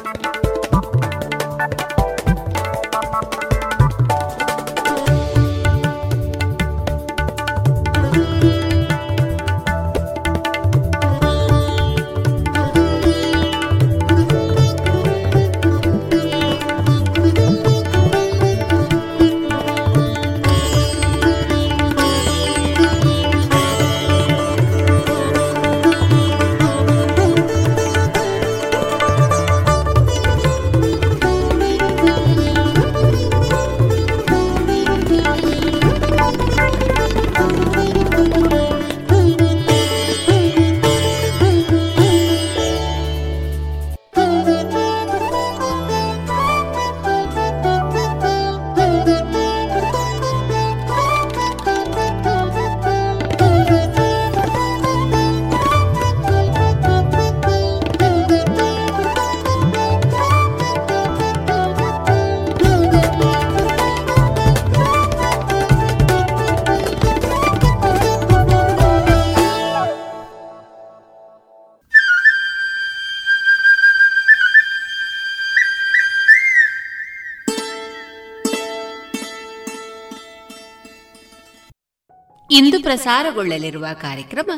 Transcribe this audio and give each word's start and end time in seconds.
ಪ್ರಸಾರಗೊಳ್ಳಲಿರುವ 82.84 83.86
ಕಾರ್ಯಕ್ರಮ 84.00 84.50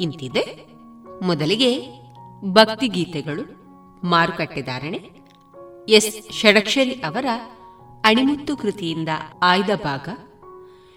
ಇಂತಿದೆ. 0.00 0.44
ಮೊದಲಿಗೆ 1.22 1.70
ಭಕ್ತಿಗೀತೆಗಳು 2.44 3.44
ಮಾರುಕಟ್ಟೆದಾರಣೆ 4.06 5.00
ಎಸ್. 5.88 6.32
ಷಡಕ್ಷರಿ 6.32 6.90
ಅವರ 6.90 7.26
ಅಣಿಮುತ್ತು 8.04 8.56
ಕೃತಿಯಿಂದ 8.56 9.08
ಆಯ್ದ 9.42 9.70
ಭಾಗ, 9.84 10.08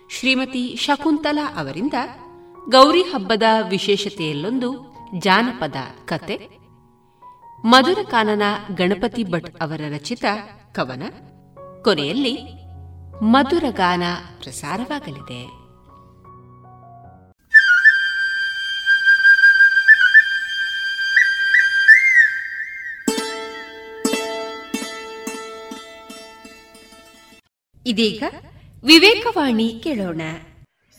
ಶ್ರೀಮತಿ 0.10 0.75
ಶಕುಂತಲಾ 0.75 1.56
ಅವರಿಂದ 1.57 1.94
ಗೌರಿ 2.69 3.01
ಹಬ್ಬದ 3.01 3.44
ವಿಶೇಷತೆಯಲ್ಲೊಂದು 3.69 4.69
ಜಾನಪದ 5.19 5.75
ಕತೆ, 6.06 6.36
ಮಧುರ 7.66 8.00
ಕಾನನ 8.04 8.42
ಗಣಪತಿ 8.75 9.24
ಭಟ್ 9.24 9.50
ಅವರ 9.62 9.81
ರಚಿತ 9.89 10.25
ಕವನ, 10.72 11.04
ಕೊನೆಯಲ್ಲಿ 11.83 12.36
ಮಧುರ 13.22 13.63
ಗಾನ 13.69 14.04
ಪ್ರಸಾರವಾಗಲಿದೆ. 14.39 15.64
ಇದೀಗ 27.92 28.24
ವಿವೇಕವಾಣಿ 28.84 29.66
ಕೇಳೋಣ. 29.84 30.22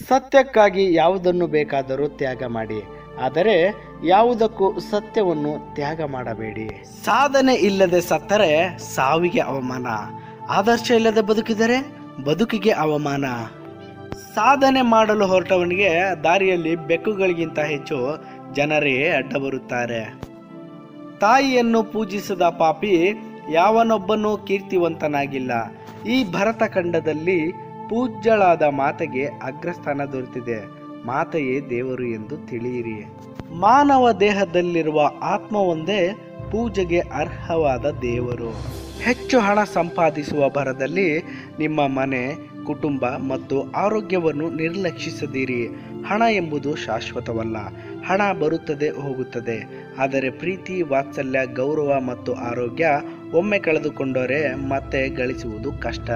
ಸತ್ಯಕ್ಕಾಗಿ 0.00 0.85
ಯಾವುದನ್ನು 0.94 1.47
ಬೇಕಾದರೂ 1.55 2.06
ತ್ಯಾಗ 2.19 2.43
ಮಾಡಿ 2.56 2.81
ಆದರೆ 3.27 3.55
ಯಾವುದಕ್ಕೂ 4.09 4.67
ಸತ್ಯವನ್ನು 4.91 5.53
ತ್ಯಾಗ 5.77 6.00
ಮಾಡಬೇಡಿ. 6.15 6.67
ಸಾಧನೆ 7.05 7.55
ಇಲ್ಲದೆ 7.69 8.00
ಸತ್ತರೆ 8.11 8.50
ಸಾವಿಗೆ 8.94 9.43
ಅವಮಾನ 9.53 9.87
ಆದರ್ಶ 10.59 10.88
ಇಲ್ಲದೆ 10.99 11.23
ಬದುಕಿದರೆ 11.31 11.79
ಬದುಕಿಗೆ 12.29 12.73
ಅವಮಾನ. 12.85 13.25
ಸಾಧನೆ 14.38 14.83
ಮಾಡಲು 14.94 15.27
ಹೊರಟವನಿಗೆ 15.33 15.91
ದಾರಿಯಲ್ಲಿ 16.27 16.75
ಬೆಕ್ಕುಗಳಿಗಿಂತ 16.91 17.59
ಹೆಚ್ಚು 17.73 17.99
ಜನರೇ 18.59 18.94
ಅಡ್ಡ 19.19 19.33
ಬರುತ್ತಾರೆ 19.47 20.03
ತಾಯಿಯನ್ನು 21.25 21.83
ಪೂಜಿಸದ 21.94 22.44
ಪಾಪಿ 22.62 22.94
ಯಾವನೊಬ್ಬನೂ 23.53 24.31
ಕೀರ್ತಿವಂತನಾಗಿಲ್ಲ. 24.47 25.53
ಈ 26.04 26.32
ಭರತ 26.32 26.62
ಖಂಡದಲ್ಲಿ 26.62 27.52
ಪೂಜ್ಯಳಾದ 27.88 28.62
ಮಾತೆಗೆ 28.62 29.25
ಅಗ್ರಸ್ಥಾನ 29.25 30.04
ದೊರೆತಿದೆ. 30.04 30.87
ಮಾತೆಯೇ 31.06 31.60
ದೇವರು 31.70 32.04
ಎಂದು 32.04 32.37
ತಿಳಿಯಿರಿ. 32.37 33.06
ಮಾನವ 33.54 34.12
ದೇಹದಲ್ಲಿರುವ 34.12 35.10
ಆತ್ಮವೊಂದೇ 35.22 36.12
ಪೂಜೆಗೆ 36.52 36.98
ಅರ್ಹವಾದ 36.98 37.90
ದೇವರು. 37.90 38.50
ಹೆಚ್ಚು 39.02 39.40
ಹಣ 39.40 39.58
ಸಂಪಾದಿಸುವ 39.72 40.48
ಭರದಲ್ಲಿ 40.48 41.19
ನಿಮ್ಮ 41.58 41.87
ಮನೆ, 41.87 42.34
ಕುಟುಂಬ 42.64 43.04
ಮತ್ತು 43.06 43.70
ಆರೋಗ್ಯವನ್ನು 43.70 44.50
ನಿರ್ಲಕ್ಷಿಸದಿರಿ. 44.50 45.66
ಹಣ 46.06 46.22
ಎಂಬುದು 46.31 46.76
ಶಾಶ್ವತವಲ್ಲ. 46.76 47.56
ಹಣ 48.06 48.32
ಬರುತ್ತದೆ, 48.32 48.90
ಹೋಗುತ್ತದೆ. 48.90 49.87
ಆದರೆ 49.99 50.31
ಪ್ರೀತಿ, 50.31 50.82
ವಾತ್ಸಲ್ಯ, 50.82 51.40
ಗೌರವ 51.54 52.00
ಮತ್ತು 52.00 52.34
ಆರೋಗ್ಯ 52.34 52.88
ಒಮ್ಮೆ 53.32 53.58
ಕಳೆದುಕೊಂಡರೆ 53.58 54.55
ಮತ್ತೆ 54.55 55.08
ಗಳಿಸುವುದು 55.08 55.73
ಕಷ್ಟ. 55.73 56.11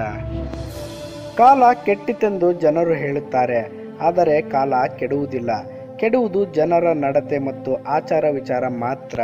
ಕಾಲ 1.37 1.63
ಕೆಟ್ಟಿತೆಂದು 1.85 2.51
ಜನರು 2.51 2.93
ಹೇಳುತ್ತಾರೆ, 2.93 3.91
ಆದರೆ 3.97 4.41
ಕಾಲ 4.41 4.73
ಕೆಡುವುದಿಲ್ಲ. 4.99 5.49
ಕೆಡುವುದು 5.97 6.45
ಜನರ 6.45 6.93
ನಡತೆ 6.93 7.37
ಮತ್ತು 7.37 7.75
ಆಚಾರ 7.75 8.25
ವಿಚಾರ 8.31 8.67
ಮಾತ್ರ. 8.67 9.19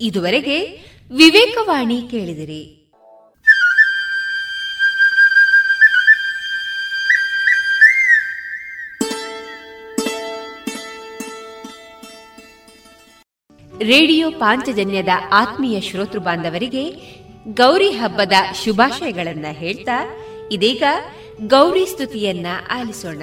ಇದುವರೆಗೆ 0.00 0.60
ವಿವೇಕವಾಣಿ 1.16 2.02
ಕೇಳಿದಿರಿ. 2.10 2.81
ರೇಡಿಯೋ 13.82 14.30
ಪಾಂಚಜನ್ಯದ 14.30 15.08
ಆತ್ಮೀಯ 15.32 15.80
ಶ್ರೋತೃ 15.80 16.18
ಬಾಂಧವರಿಗೆ 16.18 16.84
ಗೌರಿ 17.54 17.90
ಹಬ್ಬದ 17.90 18.32
ಶುಭಾಶಯಗಳನ್ನ 18.64 19.46
ಹೇಳ್ತಾ 19.50 19.96
ಇದೀಗ 20.52 20.82
ಗೌರಿ 21.46 21.86
ಸ್ತುತಿಯನ್ನ 21.86 22.46
ಆಲಿಸೋಣ. 22.70 23.22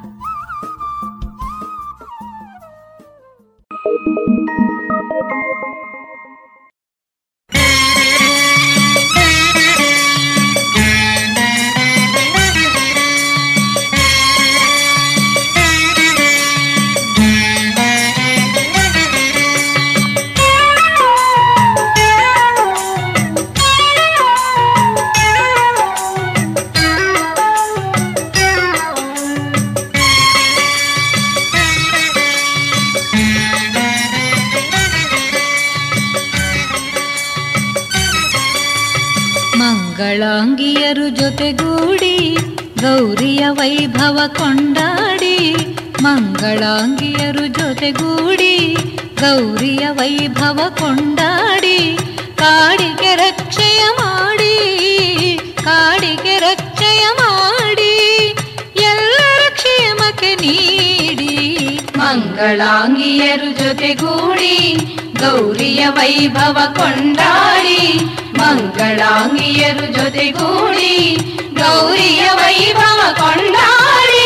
ಮಂಗಳಾಂಗಿಯರು 40.21 41.05
ಜೊತೆಗೂಡಿ 41.19 42.15
ಗೌರಿಯ 42.81 43.43
ವೈಭವ 43.49 44.17
ಕೊಂಡಾಡಿ, 44.37 45.37
ಮಂಗಳಾಂಗಿಯರು 46.01 47.45
ಜೊತೆಗೂಡಿ 47.57 48.53
ಗೌರಿಯ 49.21 49.85
ವೈಭವ 49.89 50.59
ಕೊಂಡಾಡಿ, 50.79 51.79
ಕಾಡಿಗೆ 52.35 53.15
ರಕ್ಷೆಯ 53.15 53.81
ಮಾಡಿ, 53.99 54.53
ಕಾಡಿಗೆ 55.63 56.35
ರಕ್ಷೆಯ 56.39 57.03
ಮಾಡಿ 57.21 57.95
ಎಲ್ಲರ 58.91 59.41
ಕ್ಷೇಮಕ್ಕೆ 59.57 60.31
ನೀಡಿ, 60.35 61.33
ಮಂಗಳಾಂಗಿಯರು 61.97 63.51
ಜೊತೆಗೂಡಿ 63.63 64.55
ಗೌರಿಯ 65.19 65.85
ವೈಭವ 65.89 66.57
ಕೊಂಡಾಡಿ 66.79 67.81
ಮಂಗಳಾಂಗಿಯರು 68.41 69.85
ಜೊತೆಗೂಡಿ 69.97 70.93
ಗೌರಿಯ 71.59 72.23
ವೈಭವ 72.39 72.99
ಕೊಂಡಾಡಿ 73.19 74.20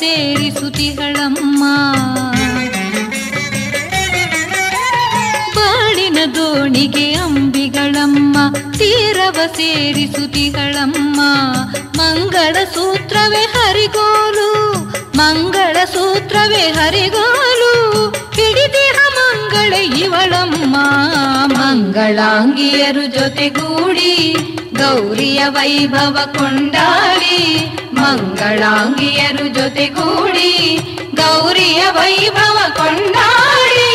ಸೇರಿಸುತಿಗಳಮ್ಮ 0.00 1.62
ಬಾಳಿನ 5.56 6.18
ದೋಣಿಗೆ 6.34 7.14
ಅಂಬಿಗಳಮ್ಮ, 7.14 8.36
ತೀರವ 8.78 9.38
ಸೇರಿಸುತಿಗಳಮ್ಮ 9.56 11.20
ಮಂಗಳ 11.96 12.56
ಸೂತ್ರವೇ 12.74 13.44
ಹರಿಗೋಲು 13.54 14.50
ಮಂಗಳ 15.16 15.76
ಸೂತ್ರವೇ 15.92 16.64
ಹರಿಗೋಲು 16.70 17.72
ಹಿಡಿದಿಹ 18.36 18.96
ಮಂಗಳ 19.18 19.72
ಇವಳಮ್ಮ. 19.98 20.76
ಮಂಗಳಾಂಗಿಯರು 21.58 23.04
ಜೊತೆಗೂಡಿ 23.18 24.14
ಗೌರಿಯ 24.76 25.40
ವೈಭವ 25.48 26.16
ಕೊಂಡಾಡಿ 26.38 27.38
ಮಂಗಳಾಂಗಿಯರು 28.02 29.46
ಜೊತೆಗೂಡಿ 29.58 30.50
ಗೌರಿಯ 31.14 31.82
ವೈಭವ 31.90 32.58
ಕೊಂಡಾಡಿ. 32.76 33.92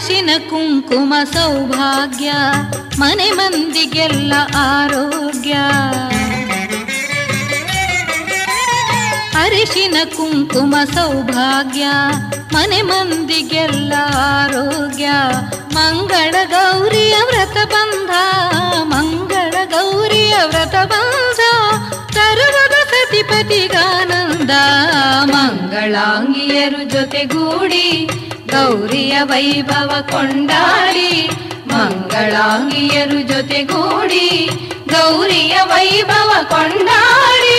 ಅರಿಶಿನ 0.00 0.30
ಕುಂಕುಮ 0.50 1.14
ಸೌಭಾಗ್ಯ, 1.32 2.32
ಮನೆ 2.98 3.30
ಮಂದಿಗೆಲ್ಲ 3.30 4.32
ಆರೋಗ್ಯ. 4.56 5.54
ಅರಿಶಿನ 9.34 9.96
ಕುಂಕುಮ 10.16 10.76
ಸೌಭಾಗ್ಯ, 10.94 11.86
ಮನೆ 12.52 12.82
ಮಂದಿಗೆಲ್ಲ 12.82 13.92
ಆರೋಗ್ಯ. 14.14 15.10
ಮಂಗಳ 15.74 16.34
ಗೌರಿಯ 16.44 17.16
ವ್ರತ 17.26 17.58
ಬಂಧ, 17.66 18.10
ಮಂಗಳ 18.82 19.54
ಗೌರಿಯ 19.64 20.34
ವ್ರತ 20.46 20.74
ಬಂಧ. 20.74 21.40
ಸರ್ವದ 22.14 22.76
ಸತಿಪತಿಗಾನಂದ 22.90 24.50
ಮಂಗಳಾಂಗಿಯರು 25.24 26.82
ಜೊತೆಗೂಡಿ 26.90 28.08
ಗೌರಿಯ 28.52 29.14
ವೈಭವ 29.22 29.90
ಕೊಂಡಾಡಿ 30.10 31.12
ಮಂಗಳಾಂಗಿಯರು 31.66 33.20
ಜೊತೆಗೂಡಿ 33.22 34.26
ಗೌರಿಯ 34.88 35.56
ವೈಭವ 35.64 36.30
ಕೊಂಡಾಡಿ. 36.48 37.58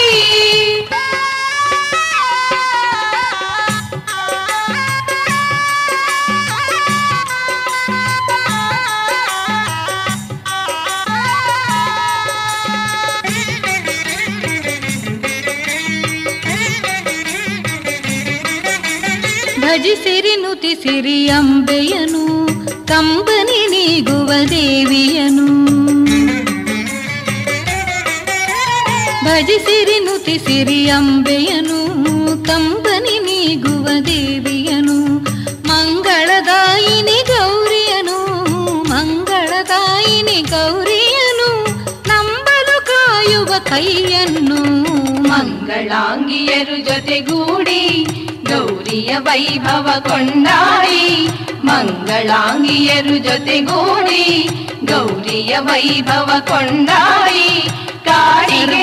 ಭಜಿಸಿರಿ 19.71 20.35
ನುತಿಸಿರಿ 20.35 21.29
ಅಂಬೆಯನು, 21.29 22.45
ಕಂಬನಿ 22.85 23.67
ನೀಗುವ 23.67 24.27
ದೇವಿಯನು. 24.49 25.45
ಭಜಿಸಿರಿ 29.25 29.99
ನುತಿಸಿರಿ 29.99 30.89
ಅಂಬೆಯನು, 30.89 31.79
ಕಂಬನಿ 32.43 33.19
ನೀಗುವ 33.19 33.87
ದೇವಿಯನು. 34.05 35.19
ಮಂಗಳದಾಯಿನಿ 35.67 37.23
ಗೌರಿಯನು 37.27 38.17
ಮಂಗಳದಾಯಿನಿ 38.89 40.41
ಗೌರಿಯನು, 40.41 41.63
ನಂಬಲು 42.07 42.85
ಕಾಯುವ 42.85 43.53
ಕೈಯನ್ನು. 43.63 44.61
ಮಂಗಳಾಂಗಿಯರು 45.29 46.77
ಜೊತೆಗೂಡಿ 46.85 48.05
ಗೌರಿಯ 48.91 49.17
ವೈಭವ 49.19 49.89
ಕೊಂಡಾಡಿ 50.05 51.03
ಮಂಗಳಾಂಗಿಯರು 51.67 53.13
ಜೊತೆಗೂಡಿ 53.27 54.23
ಗೌರಿಯ 54.83 55.53
ವೈಭವ 55.59 56.29
ಕೊಂಡಾಡಿ 56.49 57.45
ಕಾಡಿಗೆ 58.07 58.81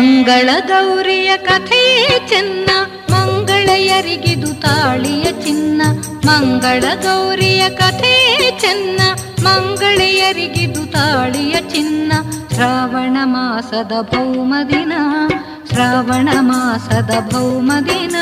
ಮಂಗಳ 0.00 0.50
ಗೌರಿಯ 0.66 1.36
ಕಥೆಯೇ 1.36 2.26
ಚೆನ್ನ, 2.28 2.70
ಮಂಗಳಯರಿಗಿದು 3.10 4.60
ತಾಳಿಯ 4.60 5.24
ಚಿನ್ನ. 5.32 5.82
ಮಂಗಳ 6.24 6.84
ಗೌರಿಯ 7.02 7.68
ಕಥೆಯೇ 7.68 8.58
ಚೆನ್ನ, 8.60 9.00
ಮಂಗಳೆಯರಿಗಿದು 9.44 10.86
ತಾಳಿಯ 10.86 11.56
ಚಿನ್ನ. 11.68 12.12
ಶ್ರಾವಣ 12.54 13.16
ಮಾಸದ 13.22 13.92
ಭೌಮದಿನ 14.00 14.92
ಶ್ರಾವಣ 15.72 16.28
ಮಾಸದ 16.40 17.10
ಭೌಮದಿನ 17.32 18.16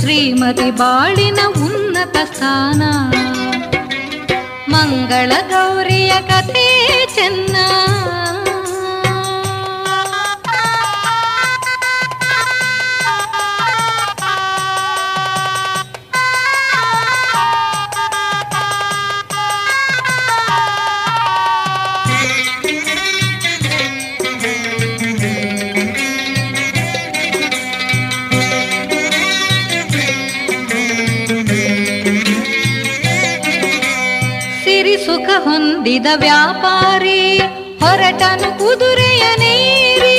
ಶ್ರೀಮತಿ 0.00 0.70
ಬಾಳಿನ 0.70 1.38
ಉನ್ನತ 1.46 2.16
ಸ್ಥಾನ. 2.32 2.82
ಮಂಗಳ 4.68 5.32
ಗೌರಿಯ 5.50 6.12
ಕಥೆ 6.20 6.90
ಚೆನ್ನ. 7.14 7.56
ಹೊಂದಿದ 35.80 36.06
ವ್ಯಾಪಾರಿ, 36.16 37.38
ಹೊರಟನು 37.80 38.48
ಕುದುರೆಯ 38.58 39.22
ನೀರಿ. 39.38 40.18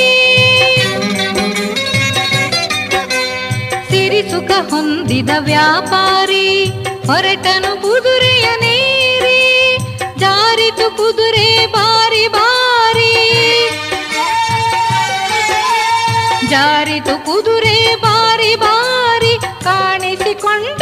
ಸಿರಿ 3.90 4.22
ಸುಖ 4.30 4.50
ಹೊಂದಿದ 4.70 5.30
ವ್ಯಾಪಾರಿ, 5.40 6.66
ಹೊರಟನು 7.06 7.82
ಕುದುರೆಯ 7.82 8.48
ನೀರಿ. 8.60 9.38
ಜಾರಿತು 10.18 10.96
ಕುದುರೆ 10.96 11.66
ಬಾರಿ 11.66 12.28
ಬಾರಿ. 12.28 13.14
ಜಾರಿತು 16.50 17.26
ಕುದುರೆ 17.26 17.96
ಬಾರಿ 17.96 18.56
ಬಾರಿ 18.56 19.34
ಕಾಣಿಸಿಕೊಂಡಳು 19.64 20.81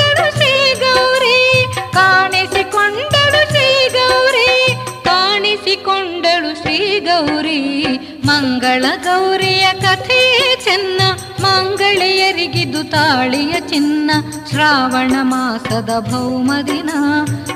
ಗೌರಿ, 7.20 7.82
ಮಂಗಳ 8.24 8.84
ಗೌರಿಯ 9.04 9.66
ಕಥೆ 9.72 10.20
ಚೆನ್ನ 10.64 11.00
ಮಂಗಳೆಯರಿಗಿದು 11.40 12.90
ತಾಳಿಯ 12.90 13.54
ಚಿನ್ನ, 13.60 14.10
ಶ್ರಾವಣ 14.50 15.16
ಮಾಸದ 15.22 15.90
ಭೌಮ 16.10 16.52
ದಿನ, 16.66 16.90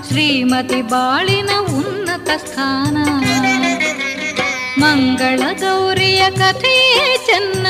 ಶ್ರೀಮತಿ 0.09 0.83
ಬಾಳಿನ 0.83 1.50
ಉನ್ನತ 1.61 2.31
ಸ್ಥಾನ. 2.37 2.96
ಮಂಗಳ 4.79 5.40
ಗೌರಿಯ 5.61 6.31
ಕಥೆ 6.31 6.77
ಚೆನ್ನ 7.27 7.66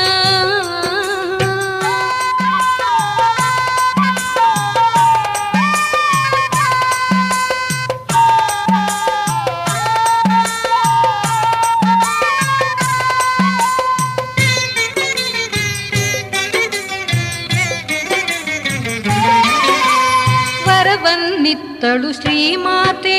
ವರವನ್ನಿತ್ತಳು 21.85 22.11
ಶ್ರೀಮಾತೆ 22.13 23.17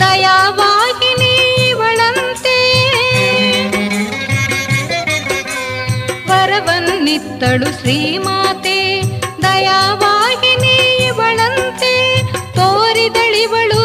ದಯಾವಾಹಿನಿ 0.00 1.32
ಇವಳಂತೆ 1.64 2.54
ವರವನ್ನಿತ್ತಳು 6.30 7.68
ಶ್ರೀಮಾತೆ 7.80 8.78
ದಯಾವಾಹಿನಿ 9.42 10.76
ಇವಳಂತೆ 11.08 11.92
ತೋರಿದಳಿವಳು 12.56 13.79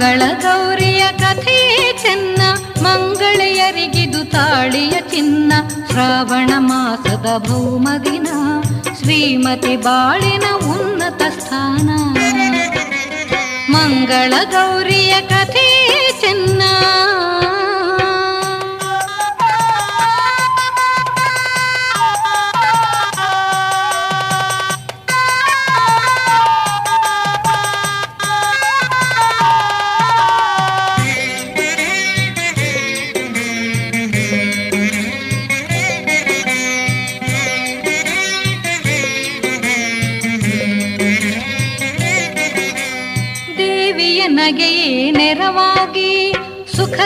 ಮಂಗಳ 0.00 0.22
ಗೌರಿಯ 0.42 1.04
ಕಥೆ 1.18 1.56
ಚೆನ್ನ, 2.02 2.42
ಮಂಗಳೆಯರಿಗಿದು 2.82 4.24
ತಾಳಿಯ 4.24 4.94
ಚಿನ್ನ, 5.10 5.52
ಶ್ರಾವಣ 5.90 6.52
ಮಾಸದ 6.58 7.26
ಭೌಮ 7.48 7.88
ದಿನ 8.04 8.28
ಶ್ರೀಮತಿ 8.98 9.76
ಬಾಳಿನ 9.76 10.46
ಉನ್ನತ 10.72 11.22
ಸ್ಥಾನ. 11.38 11.88
ಮಂಗಳ 13.70 14.32
ಗೌರಿಯ 14.50 15.20
ಕಥೆ 15.20 15.68
ಚೆನ್ನ 16.20 16.62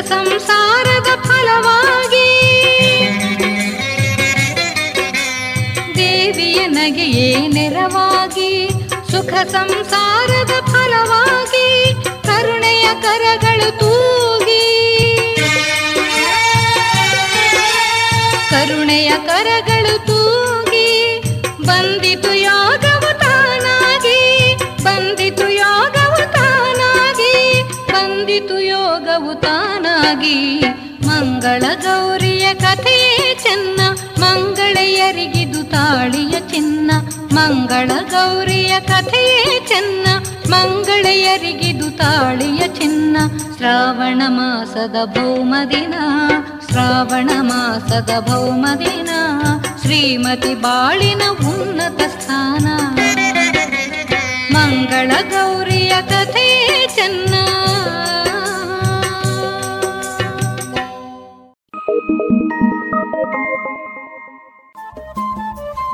ಸಂಸಾರದ 0.03 1.09
ಫಲವಾಗಿ 1.23 2.29
ದೇವಿಯ 5.97 6.67
ನಗೆಯೇ 6.67 7.49
ನೆರವಾಗಿ 7.49 8.51
ಸುಖ 9.11 9.35
ಸಂಸಾರದ 9.51 10.55
ಫಲವಾಗಿ 10.67 11.69
ಕರುಣೆಯ 12.23 12.89
ಕರಗಳು 13.03 13.71
ತೂಗಿ 13.79 14.65
ಕರುಣೆಯ 18.51 19.11
ಕರಗಳು 19.27 20.07
ತೂಗಿ 20.07 20.24
ತಾನಾಗಿ 30.05 30.61
ಮಂಗಳ 31.07 31.63
ಗೌರಿಯ 31.83 32.47
ಕಥೆಯೇ 32.55 33.35
ಚೆನ್ನ 33.43 33.81
ಮಂಗಳೆಯರಿಗಿದು 34.19 35.63
ತಾಳಿಯ 35.65 36.35
ಚಿನ್ನ. 36.51 36.91
ಮಂಗಳ 37.33 37.91
ಗೌರಿಯ 38.11 38.81
ಕಥೆಯೇ 38.81 39.61
ಚೆನ್ನ 39.69 40.07
ಮಂಗಳೆಯರಿಗಿದು 40.51 41.89
ತಾಳಿಯ 41.91 42.63
ಚಿನ್ನ. 42.69 43.17
ಶ್ರಾವಣ 43.57 44.23
ಮಾಸದ 44.27 44.97
ಭೌಮ 45.05 45.55
ದಿನ, 45.71 45.95
ಶ್ರಾವಣ 46.69 47.31
ಮಾಸದ 47.41 48.11
ಭೌಮ 48.29 48.67
ದಿನ. 48.79 49.11
ಶ್ರೀಮತಿ 49.83 50.55
ಬಾಳಿನ 50.55 51.23
ಉನ್ನತ 51.49 52.01
ಸ್ಥಾನ. 52.19 52.67
ಮಂಗಳ 54.53 55.11
ಗೌರಿಯ 55.31 55.95
ಕಥೆ 56.09 56.44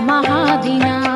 महादिना। 0.00 1.15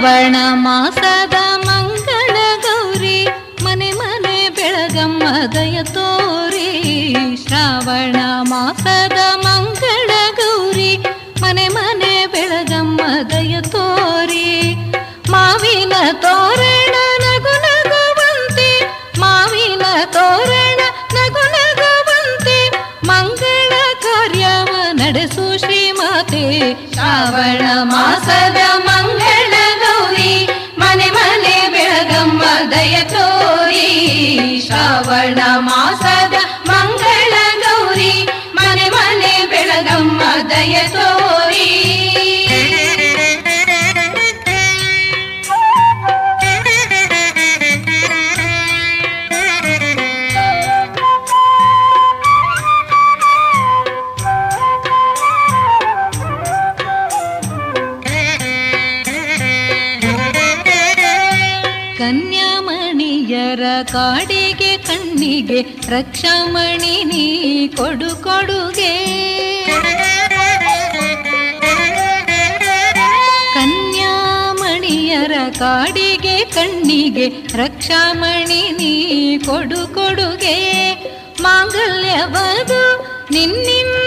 ಶ್ರಾವಣ 0.00 0.36
ಮಾಸದ 0.64 1.36
ಮಂಗಳ 1.66 2.34
ಗೌರಿ, 2.64 3.16
ಮನೆ 3.64 3.88
ಮನೆ 3.92 4.36
ಬೆಳಗಮ್ಮ 4.48 5.22
ದಯ 5.54 5.76
ತೋರಿ. 5.94 6.68
ಶ್ರಾವಣ 7.42 8.18
ಮಾಸದ 8.50 9.18
ಮಂಗಳ 9.46 10.10
ಗೌರಿ, 10.38 10.92
ಮನೆ 11.42 11.66
ಮನೆ 11.68 12.12
ಬೆಳಗಮ್ಮ 12.26 13.00
ದಯ 13.32 13.54
ತೋರಿ. 13.74 14.46
ಮಾವಿನ 15.32 15.94
ತೋರಣ 16.24 16.94
ನಗು 17.24 17.54
ನಗುವಂತೆ, 17.64 18.70
ಮಾವಿನ 19.18 19.84
ತೋರಣ 20.16 20.80
ನಗು 21.16 21.44
ನಗುವಂತೆ, 21.56 22.58
ಮಂಗಳ 23.10 23.72
ಕಾರ್ಯವ 24.06 24.70
ನಡೆಸು 24.92 25.46
ಶ್ರೀಮಾತೆ. 25.58 26.46
ಶ್ರಾವಣ 26.94 27.62
ಮಾಸದ 27.94 28.57
वर्णमासा 35.06 36.37
ರಕ್ಷಾಮಣಿ 65.62 67.04
ನೀ 67.04 67.68
ಕೊಡು 67.68 68.22
ಕೊಡುಗೆ. 68.22 68.92
ಕನ್ಯಾಮಣಿಯರ 73.54 75.32
ಕಾಡಿಗೆ 75.58 76.44
ಕಣ್ಣಿಗೆ 76.44 77.28
ರಕ್ಷಾಮಣಿ 77.56 78.62
ನೀ 78.70 79.38
ಕೊಡು 79.38 79.94
ಕೊಡುಗೆ. 79.94 80.56
ಮಾಂಗಲ್ಯವದು 81.40 82.82
ನಿನ್ನಿಂದ 83.30 83.97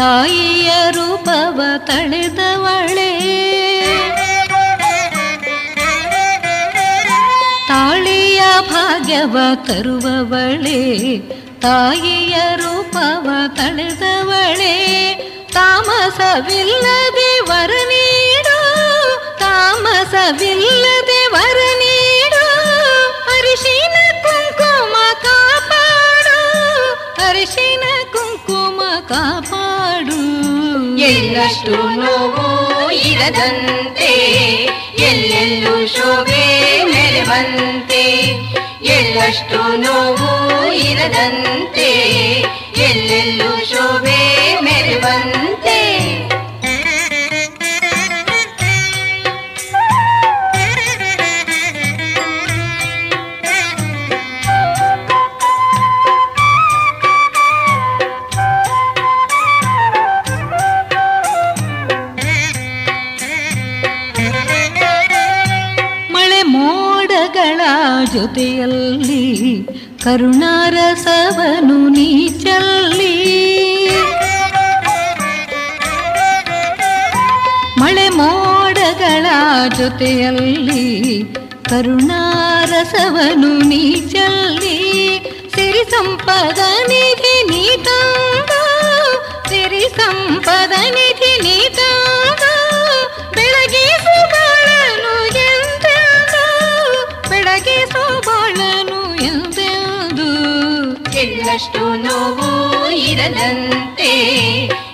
ತಾಯಿಯ 0.00 0.72
ರೂಪವ 0.90 1.60
ತಳೆದವಳೆ. 1.78 3.10
ತಾಳಿಯ 7.68 8.42
ಭಾಗ್ಯವ 8.60 9.36
ತರುವವಳೆ 9.54 11.18
ತಾಯಿಯ 11.60 12.36
ರೂಪವ 12.56 13.28
ತಳೆದವಳೆ. 13.56 14.74
ತಾಮಸವಿಲ್ಲದೆ 15.52 17.40
ವರ 17.40 17.70
ನೀಡು 17.70 18.58
ತಾಮಸವಿಲ್ಲದೆ 19.38 21.26
ವರ 21.26 21.58
ಎಳ್ಳಷ್ಟು 31.40 31.72
ನೋವು 31.72 32.90
ಇರದಂತೆ 32.92 34.10
ಎಲ್ಲೆಲ್ಲೂ 34.98 35.86
ಶೋಭೆ 35.86 36.44
ಮೆರೆವಂತೆ. 36.84 38.02
ಎಳ್ಳಷ್ಟು 38.82 39.60
ನೋವು 39.76 40.72
ಇರದಂತೆ 40.72 41.88
ಎಲ್ಲೆಲ್ಲೂ 42.76 43.29
ಜೊತೆಯಲ್ಲಿ 68.08 69.22
ಕರುಣಾರಸವನು 70.04 71.78
ನೀ 71.96 72.08
ಚೆಲ್ಲಿ 72.38 73.14
ಮಳೆ 77.80 78.06
ಮೋಡಗಳ 78.18 79.26
ಜೊತೆಯಲ್ಲಿ 79.78 80.84
ಕರುಣಾರಸವನು 81.70 83.52
ನೀ 83.70 83.82
ಚೆಲ್ಲಿ 84.12 84.76
ಸಿರಿ 85.54 85.84
ಸಂಪದ 85.92 86.60
ನಿಧಿ 86.90 87.36
ನೀ 87.50 87.64
ತಂದು 87.86 88.60
ಸಿರಿ 89.50 89.84
ಸಂಪದ 89.98 90.74
ನಿಧಿ 90.96 91.32
ನೀ 91.44 91.58
ತಂದು 91.78 92.39
ಎಳ್ಳಷ್ಟು 101.50 101.84
ನೋವು 102.02 102.48
ಇರದಂತೆ, 102.90 104.10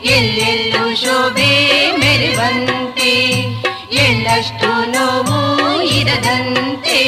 ಎಲ್ಲೆಲ್ಲೂ 0.05 0.83
ಶೋಭೆ 0.97 1.49
ಮೆರೆವಂತೆ. 1.93 3.11
ಎಳ್ಳಷ್ಟು 4.05 4.71
ನೋವು 4.93 5.41
ಇರದಂತೆ, 5.83 6.99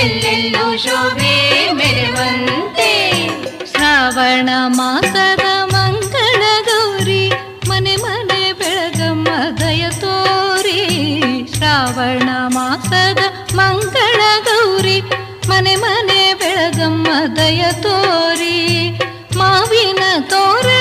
ಎಲ್ಲೆಲ್ಲೂ 0.00 0.76
ಶೋಭೆ 0.76 1.32
ಮೆರೆವಂತೆ. 1.72 2.90
ಶ್ರಾವಣ 3.70 4.50
ಮಾಸದ 4.76 5.46
ಮಂಗಳ 5.74 6.42
ಗೌರಿ, 6.68 7.24
ಮನೆ 7.68 7.96
ಮನೆ 7.96 8.52
ಬೆಳಗಮ್ಮ 8.52 9.28
ದಯ 9.60 9.86
ತೋರಿ. 10.02 10.82
ಶ್ರಾವಣ 11.56 12.28
ಮಾಸದ 12.48 13.22
ಮಂಗಳ 13.54 14.20
ಗೌರಿ, 14.44 15.00
ಮನೆ 15.48 15.74
ಮನೆ 15.76 15.99
ಬೆಳಗಮ್ಮ 16.79 17.07
ದಯ 17.37 17.61
ತೋರಿ 17.83 18.57
ಮಾವಿನ 19.37 20.03
ತೋರಣ 20.29 20.78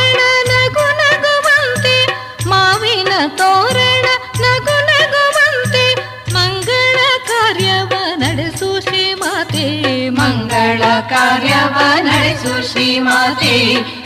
ಮಂಗಳ 11.09 11.17
ಕಾರ್ಯವ 11.17 11.77
ನಡೆಸು 12.07 12.51
ಶ್ರೀಮಾತೆ 12.63 13.53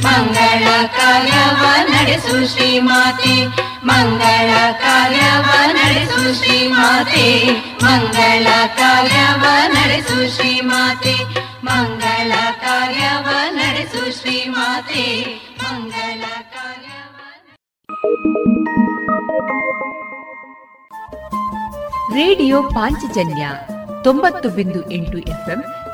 ಮಂಗಳ 0.03 0.65
ಕಾರ್ಯವ 0.97 1.63
ನಡೆಸು 1.91 2.35
ಶ್ರೀಮಾತೆ 2.47 3.33
ಮಂಗಳ 3.85 4.49
ಕಾರ್ಯವ 4.79 5.49
ನಡೆಸು 5.71 6.21
ಶ್ರೀಮಾತೆ 6.33 7.25
ಮಂಗಳ 7.83 8.47
ಕಾರ್ಯವ 8.75 9.43
ನಡೆಸು 9.67 10.19
ಶ್ರೀಮಾತೆ 10.35 11.15
ಮಂಗಳ 11.63 12.31
ಕಾರ್ಯವ 12.63 13.27
ನಡೆಸು 13.51 14.03
ಶ್ರೀಮಾತೆ 14.19 15.05
ಮಂಗಳ 15.63 16.23
ಕಾರ್ಯವ 16.53 17.19
ರೇಡಿಯೋ 22.15 22.63
ಪಾಂಚಜನ್ಯ 22.63 23.45
ತೊಂಬತ್ತು 24.03 24.49
ಬಿಂದು 24.49 24.91
ಎಂಟು 24.91 25.17
ಎಫ್ಎಂ 25.17 25.61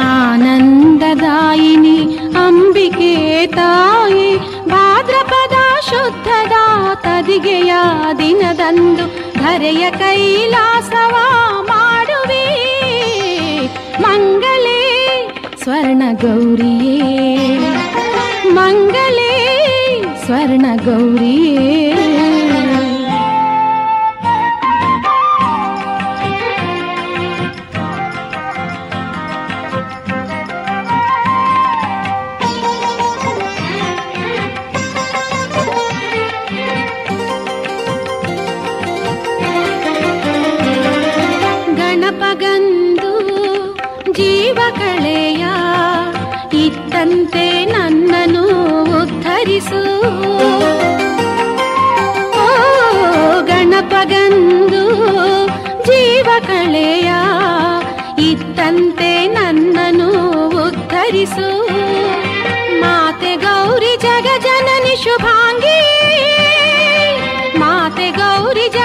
ಆನಂದದಾಯಿನಿ 0.00 1.98
ಅಂಬಿಕೆ 2.36 3.46
ತಾಯಿ, 3.46 4.36
ಭಾದ್ರಪದ 4.68 5.56
ಶುದ್ಧದ 5.90 6.52
ತದಿಗೆಯ 6.94 7.72
ದಿನದಂದು 8.18 9.04
ಧರೆಯ 9.34 9.90
ಕೈಲಾಸವ 9.90 11.14
ಮಾಡುವೆ. 11.62 12.44
ಮಂಗಲೇ 14.00 14.82
ಸ್ವರ್ಣ 15.62 16.02
ಗೌರಿಯೇ 16.12 17.18
ಮಂಗಲೇ 18.48 19.32
ಸ್ವರ್ಣ 20.24 20.66
ಗೌರಿಯೇ 20.84 21.91
ಉದ್ಧರಿಸು 49.52 49.80
ಓ 52.42 52.46
ಗಣಪಗಂದು 53.40 54.84
ಜೀವ 55.82 56.28
ಕಳೆಯ 56.46 57.10
ಇತ್ತಂತೆ 58.30 59.10
ನನ್ನನು 59.28 60.08
ಉದ್ಧರಿಸು. 60.64 61.48
ಮಾತೆ 62.80 63.32
ಗೌರಿ 63.36 63.92
ಜಗಜನನಿ 63.96 64.94
ಶುಭಾಂಗಿ. 65.04 65.80
ಮಾತೆ 67.58 68.08
ಗೌರಿ 68.10 68.66
ಜಗ 68.68 68.81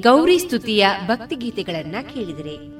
ಗೌರಿ 0.00 0.38
ಸ್ತುತಿಯ 0.38 0.86
ಭಕ್ತಿಗೀತೆಗಳನ್ನ 1.06 1.96
ಕೇಳಿದರೆ. 2.14 2.78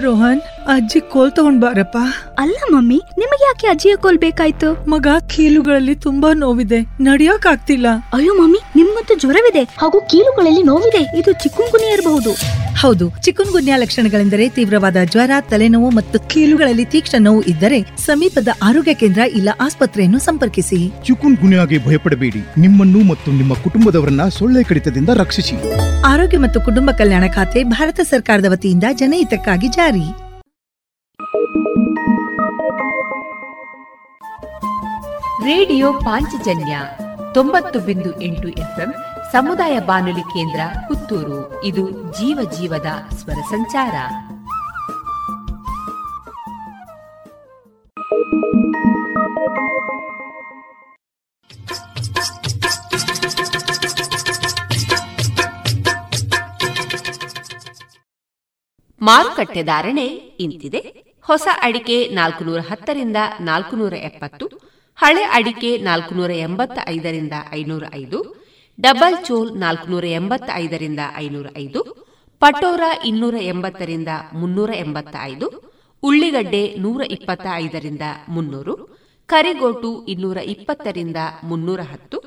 ರೋಹನ್ 0.00 0.40
ಅಜ್ಜಿ 0.66 1.00
ಕೋಲ್ 1.00 1.32
ತಗೊಂಡ್ 1.32 1.60
ಬಾರಪ್ಪ. 1.60 1.96
ಅಲ್ಲ 2.38 2.56
ಮಮ್ಮಿ 2.72 3.00
ನಿಮಗೆ 3.18 3.44
ಯಾಕೆ 3.44 3.66
ಅಜ್ಜಿಯ 3.66 3.96
ಕೋಲ್ 3.96 4.18
ಬೇಕಾಯ್ತು? 4.18 4.90
ಮಗ 4.90 5.06
ಕೀಲುಗಳಲ್ಲಿ 5.36 5.94
ತುಂಬಾ 5.94 6.32
ನೋವಿದೆ 6.32 6.80
ನಡಿಯೋಕ್ 7.00 7.46
ಆಗ್ತಿಲ್ಲ. 7.46 7.86
ಅಯ್ಯೋ 8.12 8.34
ಮಮ್ಮಿ 8.34 8.58
ನಿಮ್ಗಂತೂ 8.76 9.14
ಜ್ವರವಿದೆ 9.14 9.62
ಹಾಗೂ 9.62 10.00
ಕೀಲುಗಳಲ್ಲಿ 10.00 10.62
ನೋವಿದೆ 10.62 11.18
ಇದು 11.18 11.32
ಚಿಕ್ಕುಂಗುನಿ 11.32 11.92
ಇರಬಹುದು. 11.92 12.57
ಹೌದು 12.78 13.12
ಚಿಕ್ಕನ್ 13.22 13.50
ಗುನ್ಯಾ 13.50 13.76
ಲಕ್ಷಣಗಳೆಂದರೆ 13.76 14.48
ತೀವ್ರವಾದ 14.48 14.96
ಜ್ವರ 15.04 15.30
ತಲೆನೋವು 15.40 15.90
ಮತ್ತು 15.90 16.20
ಕೀಲುಗಳಲ್ಲಿ 16.20 16.84
ತೀಕ್ಷ್ಣ 16.84 17.16
ನೋವು 17.20 17.42
ಇದ್ದರೆ 17.42 17.78
ಸಮೀಪದ 17.82 18.48
ಆರೋಗ್ಯ 18.62 18.94
ಕೇಂದ್ರ 18.94 19.20
ಇಲ್ಲ 19.20 19.48
ಆಸ್ಪತ್ರೆಯನ್ನು 19.60 20.18
ಸಂಪರ್ಕಿಸಿ. 20.18 20.92
ಚಿಕುನ್ 21.04 21.36
ಗುನ್ಯಾಗೆ 21.36 21.86
ಭಯಪಡಬೇಡಿ. 21.86 22.60
ನಿಮ್ಮನ್ನು 22.60 23.00
ಮತ್ತು 23.04 23.30
ನಿಮ್ಮ 23.30 23.54
ಕುಟುಂಬದವರನ್ನ 23.54 24.28
ಸೊಳ್ಳೆ 24.28 24.62
ಕಡಿತದಿಂದ 24.62 25.08
ರಕ್ಷಿಸಿ. 25.08 25.56
ಆರೋಗ್ಯ 26.06 26.38
ಮತ್ತು 26.38 26.60
ಕುಟುಂಬ 26.60 26.90
ಕಲ್ಯಾಣ 26.90 27.24
ಖಾತೆ 27.34 27.64
ಭಾರತ 27.64 28.00
ಸರ್ಕಾರದ 28.00 28.44
ವತಿಯಿಂದ 28.48 28.84
ಜನಹಿತಕ್ಕಾಗಿ 28.92 29.68
ಜಾರಿ. 29.68 30.06
ರೇಡಿಯೋ 35.44 35.92
ಪಾಂಚಜನ್ಯ 35.92 36.80
ತೊಂಬತ್ತು 37.34 37.78
ಬಿಂದು 37.80 38.22
ಎಂಟು 38.22 38.48
ಎಫ್ಎಂ 38.48 38.94
ಸಮುದಾಯ 39.32 39.80
ಬಾನುಲಿ 39.80 40.20
ಕೇಂದ್ರ 40.20 40.60
ಪುತ್ತೂರು. 40.88 41.64
ಇದು 41.64 41.90
ಜೀವ 41.90 42.50
ಜೀವದ 42.50 42.86
ಸ್ವರ 43.14 43.34
ಸಂಚಾರ. 43.34 43.94
ಮಾರುಕಟ್ಟೆ 59.02 59.62
ಧಾರಣೆ 59.62 60.06
ಇಂತಿದೆ. 60.06 60.78
ಹೊಸ 61.22 61.48
ಅಡಿಕೆ 61.62 62.08
ನಾಲ್ಕುನೂರ 62.08 62.58
ಹತ್ತರಿಂದ 62.58 63.16
ನಾಲ್ಕುನೂರ 63.40 63.94
ಎಪ್ಪತ್ತು 63.94 64.46
ಹಳೆ 64.96 65.22
ಅಡಿಕೆ 65.22 65.78
ನಾಲ್ಕುನೂರ 65.78 66.30
ಎಂಬತ್ತ 66.30 66.78
ಐದರಿಂದ 66.88 67.32
ಐನೂರ 67.52 67.84
ಐದು 67.94 68.47
ಡಬಲ್ 68.80 69.24
ಚೋಲ್ 69.24 69.58
ನಾಲ್ಕುನೂರ 69.58 70.04
ಎಂಬತ್ತೈದರಿಂದ 70.04 71.00
ಐನೂರ 71.16 71.46
ಐದು 71.56 71.96
ಪಟೋರ 72.38 72.80
ಇನ್ನೂರ 73.04 73.34
ಎಂಬತ್ತರಿಂದ 73.40 74.08
ಮುನ್ನೂರ 74.32 74.70
ಎಂಬತ್ತ 74.74 75.16
ಐದು 75.22 75.74
ಉಳ್ಳಿಗಡ್ಡೆ 76.02 76.74
ನೂರ 76.78 77.02
ಇಪ್ಪತ್ತ 77.02 77.46
ಐದರಿಂದ 77.54 78.02
ಮುನ್ನೂರು, 78.28 78.98
ಕರಿಗೋಟು 79.26 80.06
ಇನ್ನೂರ 80.06 80.36
ಇಪ್ಪತ್ತರಿಂದ 80.36 81.16
ಮುನ್ನೂರ 81.42 81.80
ಹತ್ತು 81.80 82.22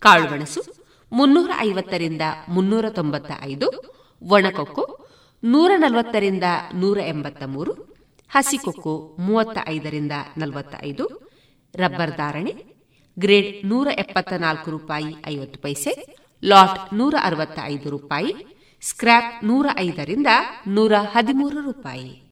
ಕಾಳುಮೆಣಸು 0.00 0.64
ಮುನ್ನೂರ 1.12 1.50
ಐವತ್ತರಿಂದ 1.58 2.22
ಮುನ್ನೂರ 2.48 2.88
ತೊಂಬತ್ತ 2.88 3.30
ಐದು 3.42 3.94
ಒಣಕೊಕ್ಕು 4.22 4.98
ನೂರ 5.42 5.72
ನಲವತ್ತರಿಂದ 5.76 6.42
ನೂರ 6.74 6.98
ಎಂಬತ್ತ 6.98 7.42
ಮೂರು 7.46 7.72
ಹಸಿಕೊಕ್ಕು 8.28 9.16
ಮೂವತ್ತ 9.18 9.58
ಐದರಿಂದ 9.68 10.12
ನಲವತ್ತ 10.36 10.74
ಐದು 10.82 11.32
ರಬ್ಬರ್ 11.78 12.16
ಧಾರಣೆ 12.16 12.73
ಗ್ರೇಡ್ 13.18 13.68
ನೂರ 13.68 13.88
ಎಪ್ಪತ್ತ 13.98 14.32
ನಾಲ್ಕು 14.32 14.70
ರೂಪಾಯಿ 14.70 15.16
ಐವತ್ತು 15.26 15.60
ಪೈಸೆ, 15.60 16.16
ಲಾಟ್ 16.44 16.94
ನೂರ 16.94 17.14
ಅರವತ್ತ 17.22 17.58
ಐದು 17.64 17.90
ರೂಪಾಯಿ 17.90 18.32
ಸ್ಕ್ರಾಪ್ 18.82 19.44
ನೂರ 19.44 19.66
ಐದರಿಂದ 19.78 20.26
ನೂರ 20.66 20.92
ಹದಿಮೂರು 21.12 21.60
ರೂಪಾಯಿ. 21.60 22.24